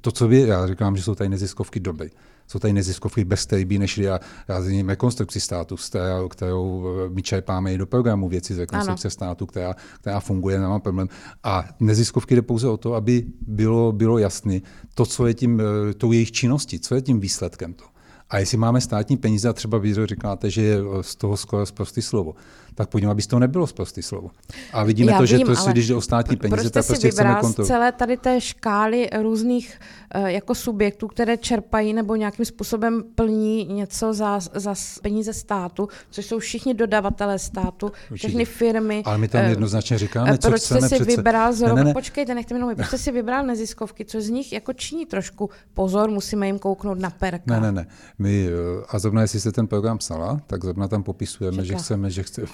to, 0.01 0.11
co 0.11 0.27
vy, 0.27 0.41
já 0.41 0.67
říkám, 0.67 0.97
že 0.97 1.03
jsou 1.03 1.15
tady 1.15 1.29
neziskovky 1.29 1.79
doby 1.79 2.11
jsou 2.51 2.59
tady 2.59 2.73
neziskovky 2.73 3.25
bez 3.25 3.47
by 3.65 3.79
nešli 3.79 4.09
a 4.09 4.19
já 4.47 4.61
rekonstrukci 4.87 5.39
státu, 5.39 5.75
kterou, 5.75 6.27
kterou 6.27 6.85
eh, 7.05 7.09
my 7.09 7.21
čerpáme 7.21 7.73
i 7.73 7.77
do 7.77 7.85
programu 7.85 8.29
věci 8.29 8.55
z 8.55 8.59
rekonstrukce 8.59 9.07
ano. 9.07 9.11
státu, 9.11 9.45
která, 9.45 9.75
která 9.99 10.19
funguje, 10.19 10.59
nemá 10.59 10.79
problém. 10.79 11.09
A 11.43 11.63
neziskovky 11.79 12.35
jde 12.35 12.41
pouze 12.41 12.67
o 12.67 12.77
to, 12.77 12.93
aby 12.93 13.25
bylo, 13.41 13.91
bylo 13.91 14.17
jasné 14.17 14.59
to, 14.93 15.05
co 15.05 15.27
je 15.27 15.33
tím, 15.33 15.61
eh, 15.61 15.93
tou 15.93 16.11
jejich 16.11 16.31
činností, 16.31 16.79
co 16.79 16.95
je 16.95 17.01
tím 17.01 17.19
výsledkem 17.19 17.73
to. 17.73 17.83
A 18.31 18.39
jestli 18.39 18.57
máme 18.57 18.81
státní 18.81 19.17
peníze 19.17 19.49
a 19.49 19.53
třeba 19.53 19.77
vy 19.77 19.93
říkáte, 20.05 20.49
že 20.49 20.61
je 20.61 20.77
z 21.01 21.15
toho 21.15 21.37
skoro 21.37 21.65
zprostý 21.65 22.01
slovo, 22.01 22.35
tak 22.75 22.93
ním, 22.93 23.09
aby 23.09 23.21
z 23.21 23.27
toho 23.27 23.39
nebylo 23.39 23.67
zprostý 23.67 24.01
slovo. 24.01 24.29
A 24.73 24.83
vidíme 24.83 25.11
Já 25.11 25.17
to, 25.17 25.23
vím, 25.23 25.27
že 25.27 25.39
to, 25.39 25.55
si, 25.55 25.71
když 25.71 25.87
jde 25.87 25.95
o 25.95 26.01
státní 26.01 26.37
peníze, 26.37 26.69
tak 26.69 26.85
prostě 26.85 27.11
chceme 27.11 27.35
kontrolovat. 27.41 27.67
celé 27.67 27.91
tady 27.91 28.17
té 28.17 28.41
škály 28.41 29.09
různých 29.21 29.79
uh, 30.15 30.25
jako 30.25 30.55
subjektů, 30.55 31.07
které 31.07 31.37
čerpají 31.37 31.93
nebo 31.93 32.15
nějakým 32.15 32.45
způsobem 32.45 33.03
plní 33.15 33.65
něco 33.65 34.13
za, 34.13 34.39
za 34.39 34.75
peníze 35.01 35.33
státu, 35.33 35.87
což 36.09 36.25
jsou 36.25 36.39
všichni 36.39 36.73
dodavatelé 36.73 37.39
státu, 37.39 37.85
Určitě. 37.85 38.15
všechny 38.15 38.45
firmy. 38.45 39.03
Ale 39.05 39.17
my 39.17 39.27
tam 39.27 39.43
uh, 39.43 39.49
jednoznačně 39.49 39.97
říkáme, 39.97 40.37
co 40.37 40.47
proč 40.47 40.61
chceme 40.61 40.79
jste 40.79 40.89
si 40.89 40.95
přece... 40.95 41.17
vybral 41.17 41.53
z 41.53 41.61
roku, 41.61 41.75
ne, 41.75 41.83
ne, 41.83 41.87
ne. 41.87 41.93
počkejte, 41.93 42.35
nechte 42.35 42.53
mi 42.53 42.59
mluvit, 42.59 42.75
proč 42.75 42.87
jste 42.87 42.97
si 42.97 43.11
vybral 43.11 43.45
neziskovky, 43.45 44.05
co 44.05 44.21
z 44.21 44.29
nich 44.29 44.53
jako 44.53 44.73
činí 44.73 45.05
trošku 45.05 45.49
pozor, 45.73 46.09
musíme 46.09 46.47
jim 46.47 46.59
kouknout 46.59 46.99
na 46.99 47.09
perka. 47.09 47.59
Ne, 47.59 47.59
ne, 47.59 47.71
ne. 47.71 47.87
My, 48.21 48.47
eh, 48.47 48.85
a 48.89 48.99
zrovna 48.99 49.21
jestli 49.21 49.39
jste 49.39 49.51
ten 49.51 49.67
program 49.67 49.97
psala, 49.97 50.41
tak 50.47 50.63
zrovna 50.63 50.87
tam 50.87 51.03
popisujeme, 51.03 51.57
Četla. 51.57 51.77
že 51.77 51.83
chceme, 51.83 52.09
že 52.09 52.23
chceme, 52.23 52.47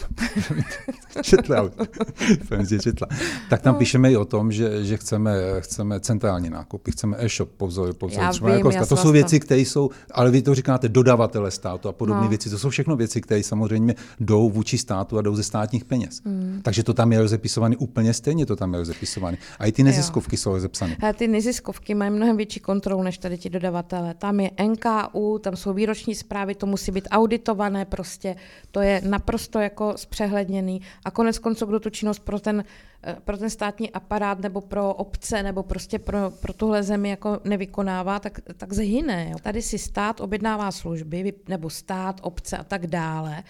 četla, 1.21 1.69
jsem 2.47 2.79
četla. 2.79 3.07
Tak 3.49 3.61
tam 3.61 3.73
no. 3.73 3.79
píšeme 3.79 4.11
i 4.11 4.17
o 4.17 4.25
tom, 4.25 4.51
že, 4.51 4.85
že 4.85 4.97
chceme, 4.97 5.35
chceme 5.59 5.99
centrální 5.99 6.49
nákupy, 6.49 6.91
chceme 6.91 7.17
e-shop 7.19 7.49
po 7.57 7.67
vzoru, 7.67 7.93
po 7.93 8.07
vzoru 8.07 8.23
já 8.23 8.57
vím, 8.57 8.71
já 8.71 8.85
To 8.85 8.97
jsou 8.97 9.11
věci, 9.11 9.39
které 9.39 9.61
jsou, 9.61 9.89
ale 10.11 10.31
vy 10.31 10.41
to 10.41 10.55
říkáte 10.55 10.89
dodavatele 10.89 11.51
státu 11.51 11.89
a 11.89 11.91
podobné 11.91 12.23
no. 12.23 12.29
věci. 12.29 12.49
To 12.49 12.59
jsou 12.59 12.69
všechno 12.69 12.95
věci, 12.95 13.21
které 13.21 13.43
samozřejmě 13.43 13.95
jdou 14.19 14.49
vůči 14.49 14.77
státu 14.77 15.17
a 15.17 15.21
jdou 15.21 15.35
ze 15.35 15.43
státních 15.43 15.85
peněz. 15.85 16.21
Mm. 16.25 16.59
Takže 16.63 16.83
to 16.83 16.93
tam 16.93 17.11
je 17.11 17.21
rozepisované 17.21 17.77
úplně 17.77 18.13
stejně, 18.13 18.45
to 18.45 18.55
tam 18.55 18.73
je 18.73 18.79
rozepisované. 18.79 19.37
A 19.59 19.65
i 19.65 19.71
ty 19.71 19.83
neziskovky 19.83 20.35
jo. 20.35 20.37
jsou 20.37 20.51
rozepsané. 20.51 20.97
A 21.09 21.13
ty 21.13 21.27
neziskovky 21.27 21.95
mají 21.95 22.11
mnohem 22.11 22.37
větší 22.37 22.59
kontrolu 22.59 23.03
než 23.03 23.17
tady 23.17 23.37
ti 23.37 23.49
dodavatele. 23.49 24.13
Tam 24.13 24.39
je 24.39 24.51
NKU, 24.67 25.39
tam 25.39 25.56
jsou 25.57 25.73
výroční 25.73 26.15
zprávy, 26.15 26.55
to 26.55 26.65
musí 26.65 26.91
být 26.91 27.07
auditované 27.11 27.85
prostě. 27.85 28.35
To 28.71 28.81
je 28.81 29.01
naprosto 29.05 29.59
jako 29.59 29.93
zpřehledněný. 29.95 30.81
A 31.05 31.11
konec 31.11 31.39
konců, 31.39 31.65
kdo 31.65 31.79
tu 31.79 31.89
činnost 31.89 32.19
pro 32.19 32.39
ten, 32.39 32.63
eh, 33.03 33.17
pro 33.23 33.37
ten 33.37 33.49
státní 33.49 33.91
aparát 33.91 34.39
nebo 34.39 34.61
pro 34.61 34.93
obce 34.93 35.43
nebo 35.43 35.63
prostě 35.63 35.99
pro, 35.99 36.31
pro 36.31 36.53
tuhle 36.53 36.83
zemi 36.83 37.09
jako 37.09 37.39
nevykonává, 37.43 38.19
tak, 38.19 38.39
tak 38.57 38.73
zhyne. 38.73 39.29
Jo. 39.31 39.37
Tady 39.41 39.61
si 39.61 39.77
stát 39.77 40.21
objednává 40.21 40.71
služby, 40.71 41.33
nebo 41.47 41.69
stát, 41.69 42.19
obce 42.23 42.57
a 42.57 42.63
tak 42.63 42.87
dále, 42.87 43.43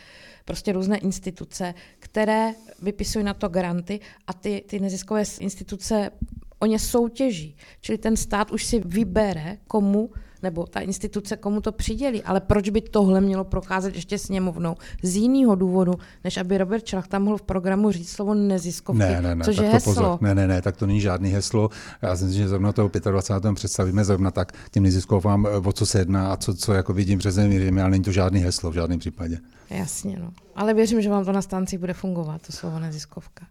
prostě 0.46 0.72
různé 0.74 0.98
instituce, 0.98 1.74
které 2.00 2.54
vypisují 2.82 3.26
na 3.26 3.34
to 3.34 3.50
granty 3.50 4.00
a 4.28 4.34
ty, 4.34 4.64
ty 4.68 4.80
neziskové 4.80 5.24
instituce 5.40 6.12
o 6.60 6.66
ně 6.66 6.80
soutěží. 6.80 7.56
Čili 7.82 7.98
ten 7.98 8.18
stát 8.18 8.52
už 8.52 8.66
si 8.66 8.80
vybere, 8.80 9.58
komu 9.68 10.10
nebo 10.44 10.66
ta 10.66 10.80
instituce 10.80 11.38
komu 11.38 11.62
to 11.62 11.72
přidělí. 11.72 12.24
Ale 12.24 12.42
proč 12.42 12.70
by 12.70 12.82
tohle 12.82 13.22
mělo 13.22 13.44
procházet 13.44 13.96
ještě 13.96 14.18
sněmovnou? 14.18 14.76
Z 15.04 15.16
jiného 15.16 15.56
důvodu, 15.56 15.94
než 16.24 16.38
aby 16.38 16.58
Robert 16.58 16.84
Čelach 16.84 17.08
tam 17.08 17.24
mohl 17.24 17.38
v 17.38 17.42
programu 17.42 17.92
říct 17.92 18.10
slovo 18.10 18.34
neziskovky, 18.34 19.00
ne, 19.00 19.22
ne, 19.22 19.36
ne, 19.36 19.46
což 19.46 19.58
je 19.58 19.70
heslo. 19.70 19.94
Pozor. 19.94 20.18
Ne, 20.22 20.36
ne, 20.36 20.48
ne, 20.48 20.62
tak 20.62 20.78
to 20.78 20.88
není 20.88 21.02
žádný 21.02 21.30
heslo. 21.30 21.70
Já 22.02 22.16
si 22.16 22.24
myslím, 22.24 22.44
že 22.44 22.50
zrovna 22.50 22.74
toho 22.74 22.90
25. 23.12 23.56
představíme 23.56 24.06
zrovna 24.06 24.32
tak 24.32 24.52
těm 24.72 24.84
neziskovkám, 24.84 25.46
eh, 25.46 25.58
o 25.58 25.72
co 25.72 25.86
se 25.86 26.00
jedná 26.00 26.34
a 26.34 26.38
co, 26.38 26.54
co 26.54 26.74
jako 26.74 26.94
vidím 26.94 27.20
přes 27.20 27.36
země, 27.36 27.82
ale 27.82 27.92
není 27.92 28.04
to 28.04 28.12
žádný 28.12 28.40
heslo 28.40 28.72
v 28.72 28.74
žádném 28.74 29.00
případě. 29.00 29.38
Jasně, 29.70 30.20
no. 30.20 30.32
Ale 30.56 30.74
věřím, 30.74 31.02
že 31.02 31.10
vám 31.10 31.26
to 31.26 31.32
na 31.32 31.42
stanci 31.42 31.78
bude 31.78 31.94
fungovat, 31.94 32.42
to 32.48 32.54
slovo 32.54 32.80
neziskovka. 32.80 33.46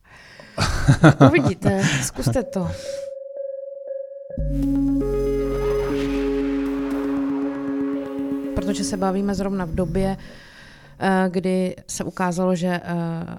Uvidíte, 1.28 1.82
zkuste 2.02 2.42
to 2.42 2.68
protože 8.66 8.84
se 8.84 8.96
bavíme 8.96 9.34
zrovna 9.34 9.64
v 9.64 9.74
době, 9.74 10.16
eh, 10.98 11.28
kdy 11.30 11.76
se 11.86 12.04
ukázalo, 12.04 12.54
že 12.54 12.66
eh, 12.66 12.82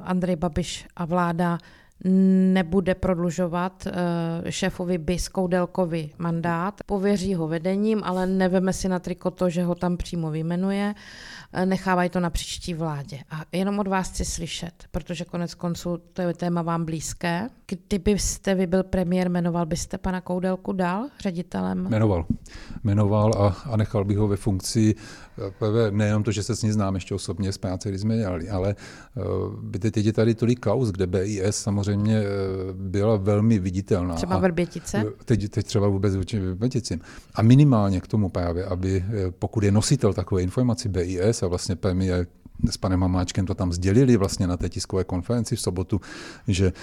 Andrej 0.03 0.35
Babiš 0.35 0.87
a 0.95 1.05
vláda 1.05 1.57
nebude 2.03 2.95
prodlužovat 2.95 3.87
eh, 3.87 4.51
šéfovi 4.51 4.97
BIS 4.97 5.27
Koudelkovi 5.27 6.09
mandát. 6.17 6.81
Pověří 6.85 7.35
ho 7.35 7.47
vedením, 7.47 8.01
ale 8.03 8.27
neveme 8.27 8.73
si 8.73 8.89
na 8.89 8.99
triko 8.99 9.31
to, 9.31 9.49
že 9.49 9.63
ho 9.63 9.75
tam 9.75 9.97
přímo 9.97 10.31
vyjmenuje. 10.31 10.95
Eh, 11.53 11.65
nechávají 11.65 12.09
to 12.09 12.19
na 12.19 12.29
příští 12.29 12.73
vládě. 12.73 13.19
A 13.31 13.41
jenom 13.51 13.79
od 13.79 13.87
vás 13.87 14.09
chci 14.09 14.25
slyšet, 14.25 14.73
protože 14.91 15.25
konec 15.25 15.53
konců 15.53 15.97
to 16.13 16.21
je 16.21 16.33
téma 16.33 16.61
vám 16.61 16.85
blízké. 16.85 17.49
Kdybyste 17.67 18.55
vy 18.55 18.67
byl 18.67 18.83
premiér, 18.83 19.29
jmenoval 19.29 19.65
byste 19.65 19.97
pana 19.97 20.21
Koudelku 20.21 20.73
dál 20.73 21.07
ředitelem? 21.19 21.87
Jmenoval. 21.89 22.25
Jmenoval 22.83 23.31
a, 23.37 23.71
a 23.71 23.77
nechal 23.77 24.05
bych 24.05 24.17
ho 24.17 24.27
ve 24.27 24.37
funkci 24.37 24.95
nejenom 25.91 26.23
to, 26.23 26.31
že 26.31 26.43
se 26.43 26.55
s 26.55 26.63
ní 26.63 26.71
znám 26.71 26.95
ještě 26.95 27.15
osobně 27.15 27.51
z 27.51 27.57
práce, 27.57 27.89
kdy 27.89 27.99
jsme 27.99 28.17
dělali, 28.17 28.49
ale 28.49 28.75
by 29.61 29.79
teď 29.79 30.05
je 30.05 30.13
tady 30.13 30.35
tolik 30.35 30.59
kauz, 30.59 30.89
kde 30.89 31.07
BIS 31.07 31.55
samozřejmě 31.55 32.23
byla 32.73 33.15
velmi 33.15 33.59
viditelná. 33.59 34.15
Třeba 34.15 34.37
Vrbětice? 34.37 35.05
Teď, 35.25 35.49
teď 35.49 35.65
třeba 35.65 35.87
vůbec 35.87 36.15
vůči 36.15 36.39
Vrběticím. 36.39 37.01
A 37.35 37.41
minimálně 37.41 38.01
k 38.01 38.07
tomu 38.07 38.29
právě, 38.29 38.65
aby 38.65 39.05
pokud 39.39 39.63
je 39.63 39.71
nositel 39.71 40.13
takové 40.13 40.41
informací 40.41 40.89
BIS, 40.89 41.43
a 41.43 41.47
vlastně 41.47 41.75
premiér 41.75 42.27
s 42.69 42.77
panem 42.77 43.01
Hamáčkem 43.01 43.45
to 43.45 43.55
tam 43.55 43.73
sdělili 43.73 44.17
vlastně 44.17 44.47
na 44.47 44.57
té 44.57 44.69
tiskové 44.69 45.03
konferenci 45.03 45.55
v 45.55 45.61
sobotu, 45.61 46.01
že 46.47 46.73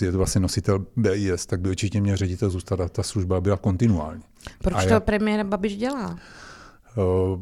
je 0.00 0.12
to 0.12 0.18
vlastně 0.18 0.40
nositel 0.40 0.86
BIS, 0.96 1.46
tak 1.46 1.60
by 1.60 1.68
určitě 1.68 2.00
měl 2.00 2.16
ředitel 2.16 2.50
zůstat 2.50 2.80
a 2.80 2.88
ta 2.88 3.02
služba 3.02 3.40
byla 3.40 3.56
kontinuální. 3.56 4.22
Proč 4.62 4.86
a 4.86 4.88
to 4.88 5.00
premiér 5.00 5.46
Babiš 5.46 5.76
dělá? 5.76 6.18
Uh, 6.96 7.40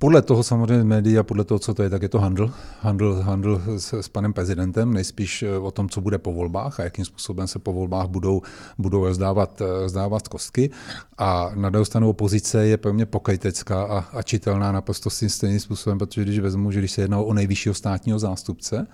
podle 0.00 0.22
toho 0.22 0.42
samozřejmě 0.42 0.84
média, 0.84 1.22
podle 1.22 1.44
toho, 1.44 1.58
co 1.58 1.74
to 1.74 1.82
je, 1.82 1.90
tak 1.90 2.02
je 2.02 2.08
to 2.08 2.18
handl. 2.18 2.52
Handl, 2.80 3.14
handl 3.14 3.62
s, 3.76 3.92
s 3.92 4.08
panem 4.08 4.32
prezidentem, 4.32 4.92
nejspíš 4.92 5.42
eh, 5.42 5.58
o 5.58 5.70
tom, 5.70 5.88
co 5.88 6.00
bude 6.00 6.18
po 6.18 6.32
volbách 6.32 6.80
a 6.80 6.84
jakým 6.84 7.04
způsobem 7.04 7.46
se 7.46 7.58
po 7.58 7.72
volbách 7.72 8.08
budou, 8.08 8.42
budou 8.78 9.04
rozdávat, 9.04 9.60
eh, 9.60 9.64
rozdávat 9.64 10.28
kostky. 10.28 10.70
A 11.18 11.50
na 11.54 11.70
druhou 11.70 11.84
stranu 11.84 12.08
opozice 12.08 12.66
je 12.66 12.76
pro 12.76 12.92
mě 12.92 13.06
pokrytecká 13.06 13.82
a, 13.84 13.98
a 13.98 14.22
čitelná 14.22 14.72
naprosto 14.72 15.10
stejným 15.10 15.60
způsobem, 15.60 15.98
protože 15.98 16.22
když 16.22 16.38
vezmu, 16.38 16.70
že 16.70 16.78
když 16.78 16.92
se 16.92 17.00
jednalo 17.00 17.24
o 17.24 17.34
nejvyššího 17.34 17.74
státního 17.74 18.18
zástupce, 18.18 18.86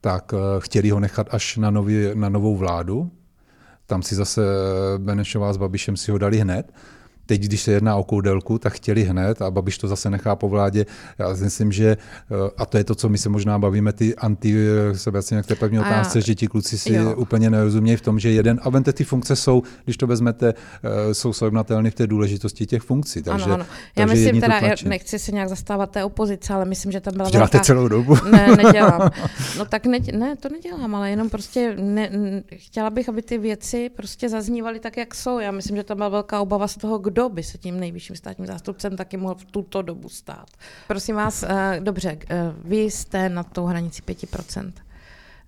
tak 0.00 0.34
eh, 0.34 0.38
chtěli 0.58 0.90
ho 0.90 1.00
nechat 1.00 1.26
až 1.30 1.56
na, 1.56 1.70
nový, 1.70 2.10
na 2.14 2.28
novou 2.28 2.56
vládu. 2.56 3.10
Tam 3.86 4.02
si 4.02 4.14
zase 4.14 4.42
Benešová 4.98 5.52
s 5.52 5.56
Babišem 5.56 5.96
si 5.96 6.10
ho 6.10 6.18
dali 6.18 6.38
hned. 6.38 6.72
Teď, 7.28 7.42
když 7.42 7.62
se 7.62 7.72
jedná 7.72 7.96
o 7.96 8.04
koudelku, 8.04 8.58
tak 8.58 8.72
chtěli 8.72 9.04
hned 9.04 9.42
a 9.42 9.50
Babiš 9.50 9.78
to 9.78 9.88
zase 9.88 10.10
nechá 10.10 10.36
po 10.36 10.48
vládě. 10.48 10.86
Já 11.18 11.36
si 11.36 11.44
myslím, 11.44 11.72
že, 11.72 11.88
eh, 11.90 12.50
a 12.56 12.66
to 12.66 12.78
je 12.78 12.84
to, 12.84 12.94
co 12.94 13.08
my 13.08 13.18
se 13.18 13.28
možná 13.28 13.58
bavíme, 13.58 13.92
ty 13.92 14.16
anti, 14.16 14.54
se 14.92 15.10
vracíme 15.10 15.42
k 15.42 15.46
té 15.46 15.54
první 15.54 15.80
otázce, 15.80 16.20
že 16.20 16.34
ti 16.34 16.46
kluci 16.46 16.78
si 16.78 16.92
jo. 16.92 17.14
úplně 17.16 17.50
nerozumějí 17.50 17.96
v 17.96 18.00
tom, 18.00 18.18
že 18.18 18.30
jeden, 18.30 18.60
a 18.62 18.70
vente 18.70 18.92
ty 18.92 19.04
funkce 19.04 19.36
jsou, 19.36 19.62
když 19.84 19.96
to 19.96 20.06
vezmete, 20.06 20.54
eh, 20.82 21.14
jsou 21.14 21.32
srovnatelné 21.32 21.90
v 21.90 21.94
té 21.94 22.06
důležitosti 22.06 22.66
těch 22.66 22.82
funkcí. 22.82 23.22
Takže, 23.22 23.44
ano, 23.44 23.54
ano. 23.54 23.64
Já 23.96 24.06
takže 24.06 24.24
myslím 24.24 24.40
teda, 24.40 24.58
já 24.58 24.74
nechci 24.84 25.18
se 25.18 25.32
nějak 25.32 25.48
zastávat 25.48 25.90
té 25.90 26.04
opozice, 26.04 26.54
ale 26.54 26.64
myslím, 26.64 26.92
že 26.92 27.00
tam 27.00 27.14
byla 27.16 27.30
Děláte 27.30 27.56
velká... 27.56 27.64
celou 27.64 27.88
dobu? 27.88 28.16
Ne, 28.30 28.56
nedělám. 28.56 29.10
No 29.58 29.64
tak 29.64 29.86
ne, 29.86 29.98
ne, 30.12 30.36
to 30.36 30.48
nedělám, 30.48 30.94
ale 30.94 31.10
jenom 31.10 31.30
prostě 31.30 31.76
ne, 31.80 32.10
chtěla 32.56 32.90
bych, 32.90 33.08
aby 33.08 33.22
ty 33.22 33.38
věci 33.38 33.90
prostě 33.96 34.28
zaznívaly 34.28 34.80
tak, 34.80 34.96
jak 34.96 35.14
jsou. 35.14 35.38
Já 35.38 35.50
myslím, 35.50 35.76
že 35.76 35.82
tam 35.82 35.96
byla 35.96 36.08
velká 36.08 36.40
obava 36.40 36.68
z 36.68 36.76
toho, 36.76 36.98
kdo 36.98 37.17
kdo 37.18 37.28
by 37.28 37.42
se 37.42 37.58
tím 37.58 37.80
nejvyšším 37.80 38.16
státním 38.16 38.46
zástupcem 38.46 38.96
taky 38.96 39.16
mohl 39.16 39.34
v 39.34 39.44
tuto 39.44 39.82
dobu 39.82 40.08
stát. 40.08 40.46
Prosím 40.86 41.16
vás, 41.16 41.42
eh, 41.42 41.80
dobře, 41.80 42.18
eh, 42.30 42.52
vy 42.64 42.80
jste 42.80 43.28
na 43.28 43.42
tou 43.42 43.66
hranici 43.66 44.02
5% 44.02 44.72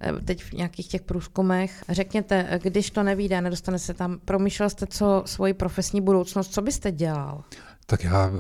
eh, 0.01 0.12
teď 0.25 0.43
v 0.43 0.53
nějakých 0.53 0.89
těch 0.89 1.03
průzkumech. 1.03 1.85
Řekněte, 1.89 2.61
když 2.62 2.91
to 2.91 3.03
nevíde, 3.03 3.41
nedostane 3.41 3.79
se 3.79 3.95
tam, 3.95 4.18
promýšlel 4.25 4.71
jste 4.71 4.87
co 4.87 5.23
svoji 5.27 5.55
profesní 5.55 6.01
budoucnost, 6.01 6.53
co 6.53 6.62
byste 6.62 6.93
dělal? 6.93 7.45
Tak 7.91 8.05
já, 8.05 8.30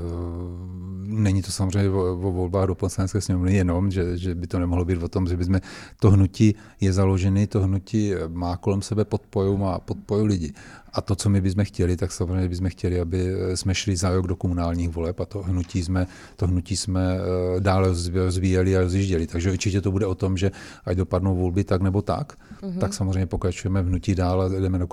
není 1.06 1.42
to 1.42 1.52
samozřejmě 1.52 1.90
o, 1.90 2.12
o 2.12 2.32
volbách 2.32 2.66
do 2.66 2.74
poslanecké 2.74 3.20
sněmovny 3.20 3.54
jenom, 3.54 3.90
že, 3.90 4.16
že 4.16 4.34
by 4.34 4.46
to 4.46 4.58
nemohlo 4.58 4.84
být 4.84 5.02
o 5.02 5.08
tom, 5.08 5.26
že 5.26 5.36
bychom, 5.36 5.60
to 6.00 6.10
hnutí 6.10 6.54
je 6.80 6.92
založené, 6.92 7.46
to 7.46 7.60
hnutí 7.60 8.12
má 8.28 8.56
kolem 8.56 8.82
sebe 8.82 9.04
podporu, 9.04 9.56
má 9.56 9.78
podporu 9.78 10.24
lidi. 10.24 10.52
A 10.92 11.00
to, 11.00 11.16
co 11.16 11.30
my 11.30 11.40
bychom 11.40 11.64
chtěli, 11.64 11.96
tak 11.96 12.12
samozřejmě 12.12 12.48
bychom 12.48 12.68
chtěli, 12.68 13.00
aby 13.00 13.34
jsme 13.54 13.74
šli 13.74 13.96
za 13.96 14.10
rok 14.10 14.26
do 14.26 14.36
komunálních 14.36 14.88
voleb 14.88 15.20
a 15.20 15.26
to 15.26 15.42
hnutí 15.42 15.82
jsme, 15.82 16.06
to 16.36 16.46
hnutí 16.46 16.76
jsme 16.76 17.18
eh, 17.18 17.60
dále 17.60 17.88
rozvíjeli 18.12 18.76
a 18.76 18.80
rozjížděli. 18.80 19.26
Takže 19.26 19.52
určitě 19.52 19.80
to 19.80 19.90
bude 19.90 20.06
o 20.06 20.14
tom, 20.14 20.36
že 20.36 20.50
ať 20.84 20.96
dopadnou 20.96 21.36
volby 21.36 21.64
tak 21.64 21.82
nebo 21.82 22.02
tak, 22.02 22.32
mm-hmm. 22.62 22.78
tak 22.78 22.94
samozřejmě 22.94 23.26
pokračujeme 23.26 23.82
v 23.82 23.86
hnutí 23.86 24.14
dál 24.14 24.42
a 24.42 24.48
jdeme 24.48 24.78
do 24.78 24.86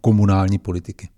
komunální 0.00 0.58
politiky. 0.58 1.08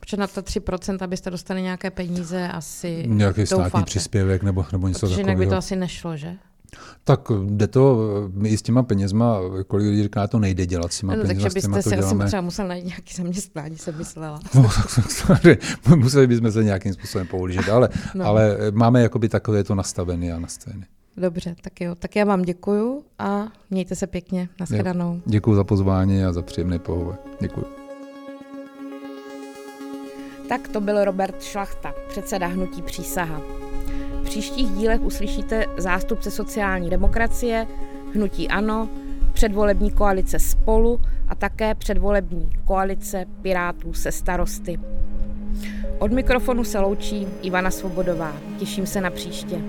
Protože 0.00 0.16
na 0.16 0.26
to 0.26 0.40
3%, 0.40 0.98
abyste 1.00 1.30
dostali 1.30 1.62
nějaké 1.62 1.90
peníze, 1.90 2.48
asi 2.48 3.04
Nějaký 3.06 3.40
doufáte. 3.40 3.68
státní 3.70 3.84
příspěvek 3.84 4.42
nebo, 4.42 4.66
nebo 4.72 4.88
něco 4.88 5.06
Protože 5.06 5.20
jinak 5.20 5.36
by 5.36 5.46
to 5.46 5.56
asi 5.56 5.76
nešlo, 5.76 6.16
že? 6.16 6.36
Tak 7.04 7.20
jde 7.46 7.66
to, 7.66 7.98
my 8.32 8.48
i 8.48 8.58
s 8.58 8.62
těma 8.62 8.82
penězma, 8.82 9.38
kolik 9.66 9.86
lidí 9.86 10.02
říká, 10.02 10.26
to 10.26 10.38
nejde 10.38 10.66
dělat 10.66 10.92
s 10.92 11.00
těma 11.00 11.16
no, 11.16 11.22
penězma. 11.22 11.42
Takže 11.42 11.54
byste 11.54 11.82
si 11.82 11.96
asi 11.96 12.16
třeba 12.26 12.42
musel 12.42 12.68
najít 12.68 12.86
nějaký 12.86 13.14
zaměstnání, 13.14 13.78
jsem 13.78 13.98
myslela. 13.98 14.40
No, 14.54 14.68
tak, 15.26 15.46
museli 15.96 16.26
bychom 16.26 16.52
se 16.52 16.64
nějakým 16.64 16.94
způsobem 16.94 17.26
použít, 17.26 17.68
ale, 17.68 17.88
no. 18.14 18.24
ale 18.24 18.58
máme 18.72 19.02
jakoby 19.02 19.28
takové 19.28 19.64
to 19.64 19.74
nastavené 19.74 20.32
a 20.32 20.38
nastavené. 20.38 20.86
Dobře, 21.16 21.56
tak 21.60 21.80
jo. 21.80 21.94
Tak 21.94 22.16
já 22.16 22.24
vám 22.24 22.42
děkuju 22.42 23.02
a 23.18 23.48
mějte 23.70 23.94
se 23.94 24.06
pěkně. 24.06 24.48
Naschledanou. 24.60 25.20
Děkuji 25.26 25.54
za 25.54 25.64
pozvání 25.64 26.24
a 26.24 26.32
za 26.32 26.42
příjemný 26.42 26.78
pohovor. 26.78 27.18
Děkuji. 27.40 27.83
Tak 30.48 30.68
to 30.68 30.80
byl 30.80 31.04
Robert 31.04 31.42
Šlachta, 31.42 31.94
předseda 32.08 32.46
hnutí 32.46 32.82
Přísaha. 32.82 33.40
V 34.20 34.24
příštích 34.24 34.68
dílech 34.68 35.00
uslyšíte 35.00 35.64
zástupce 35.76 36.30
sociální 36.30 36.90
demokracie, 36.90 37.66
hnutí 38.14 38.48
ANO, 38.48 38.88
předvolební 39.32 39.90
koalice 39.90 40.38
Spolu 40.38 41.00
a 41.28 41.34
také 41.34 41.74
předvolební 41.74 42.50
koalice 42.64 43.24
Pirátů 43.42 43.92
se 43.92 44.12
starosty. 44.12 44.80
Od 45.98 46.12
mikrofonu 46.12 46.64
se 46.64 46.78
loučí 46.78 47.28
Ivana 47.42 47.70
Svobodová. 47.70 48.32
Těším 48.58 48.86
se 48.86 49.00
na 49.00 49.10
příště. 49.10 49.60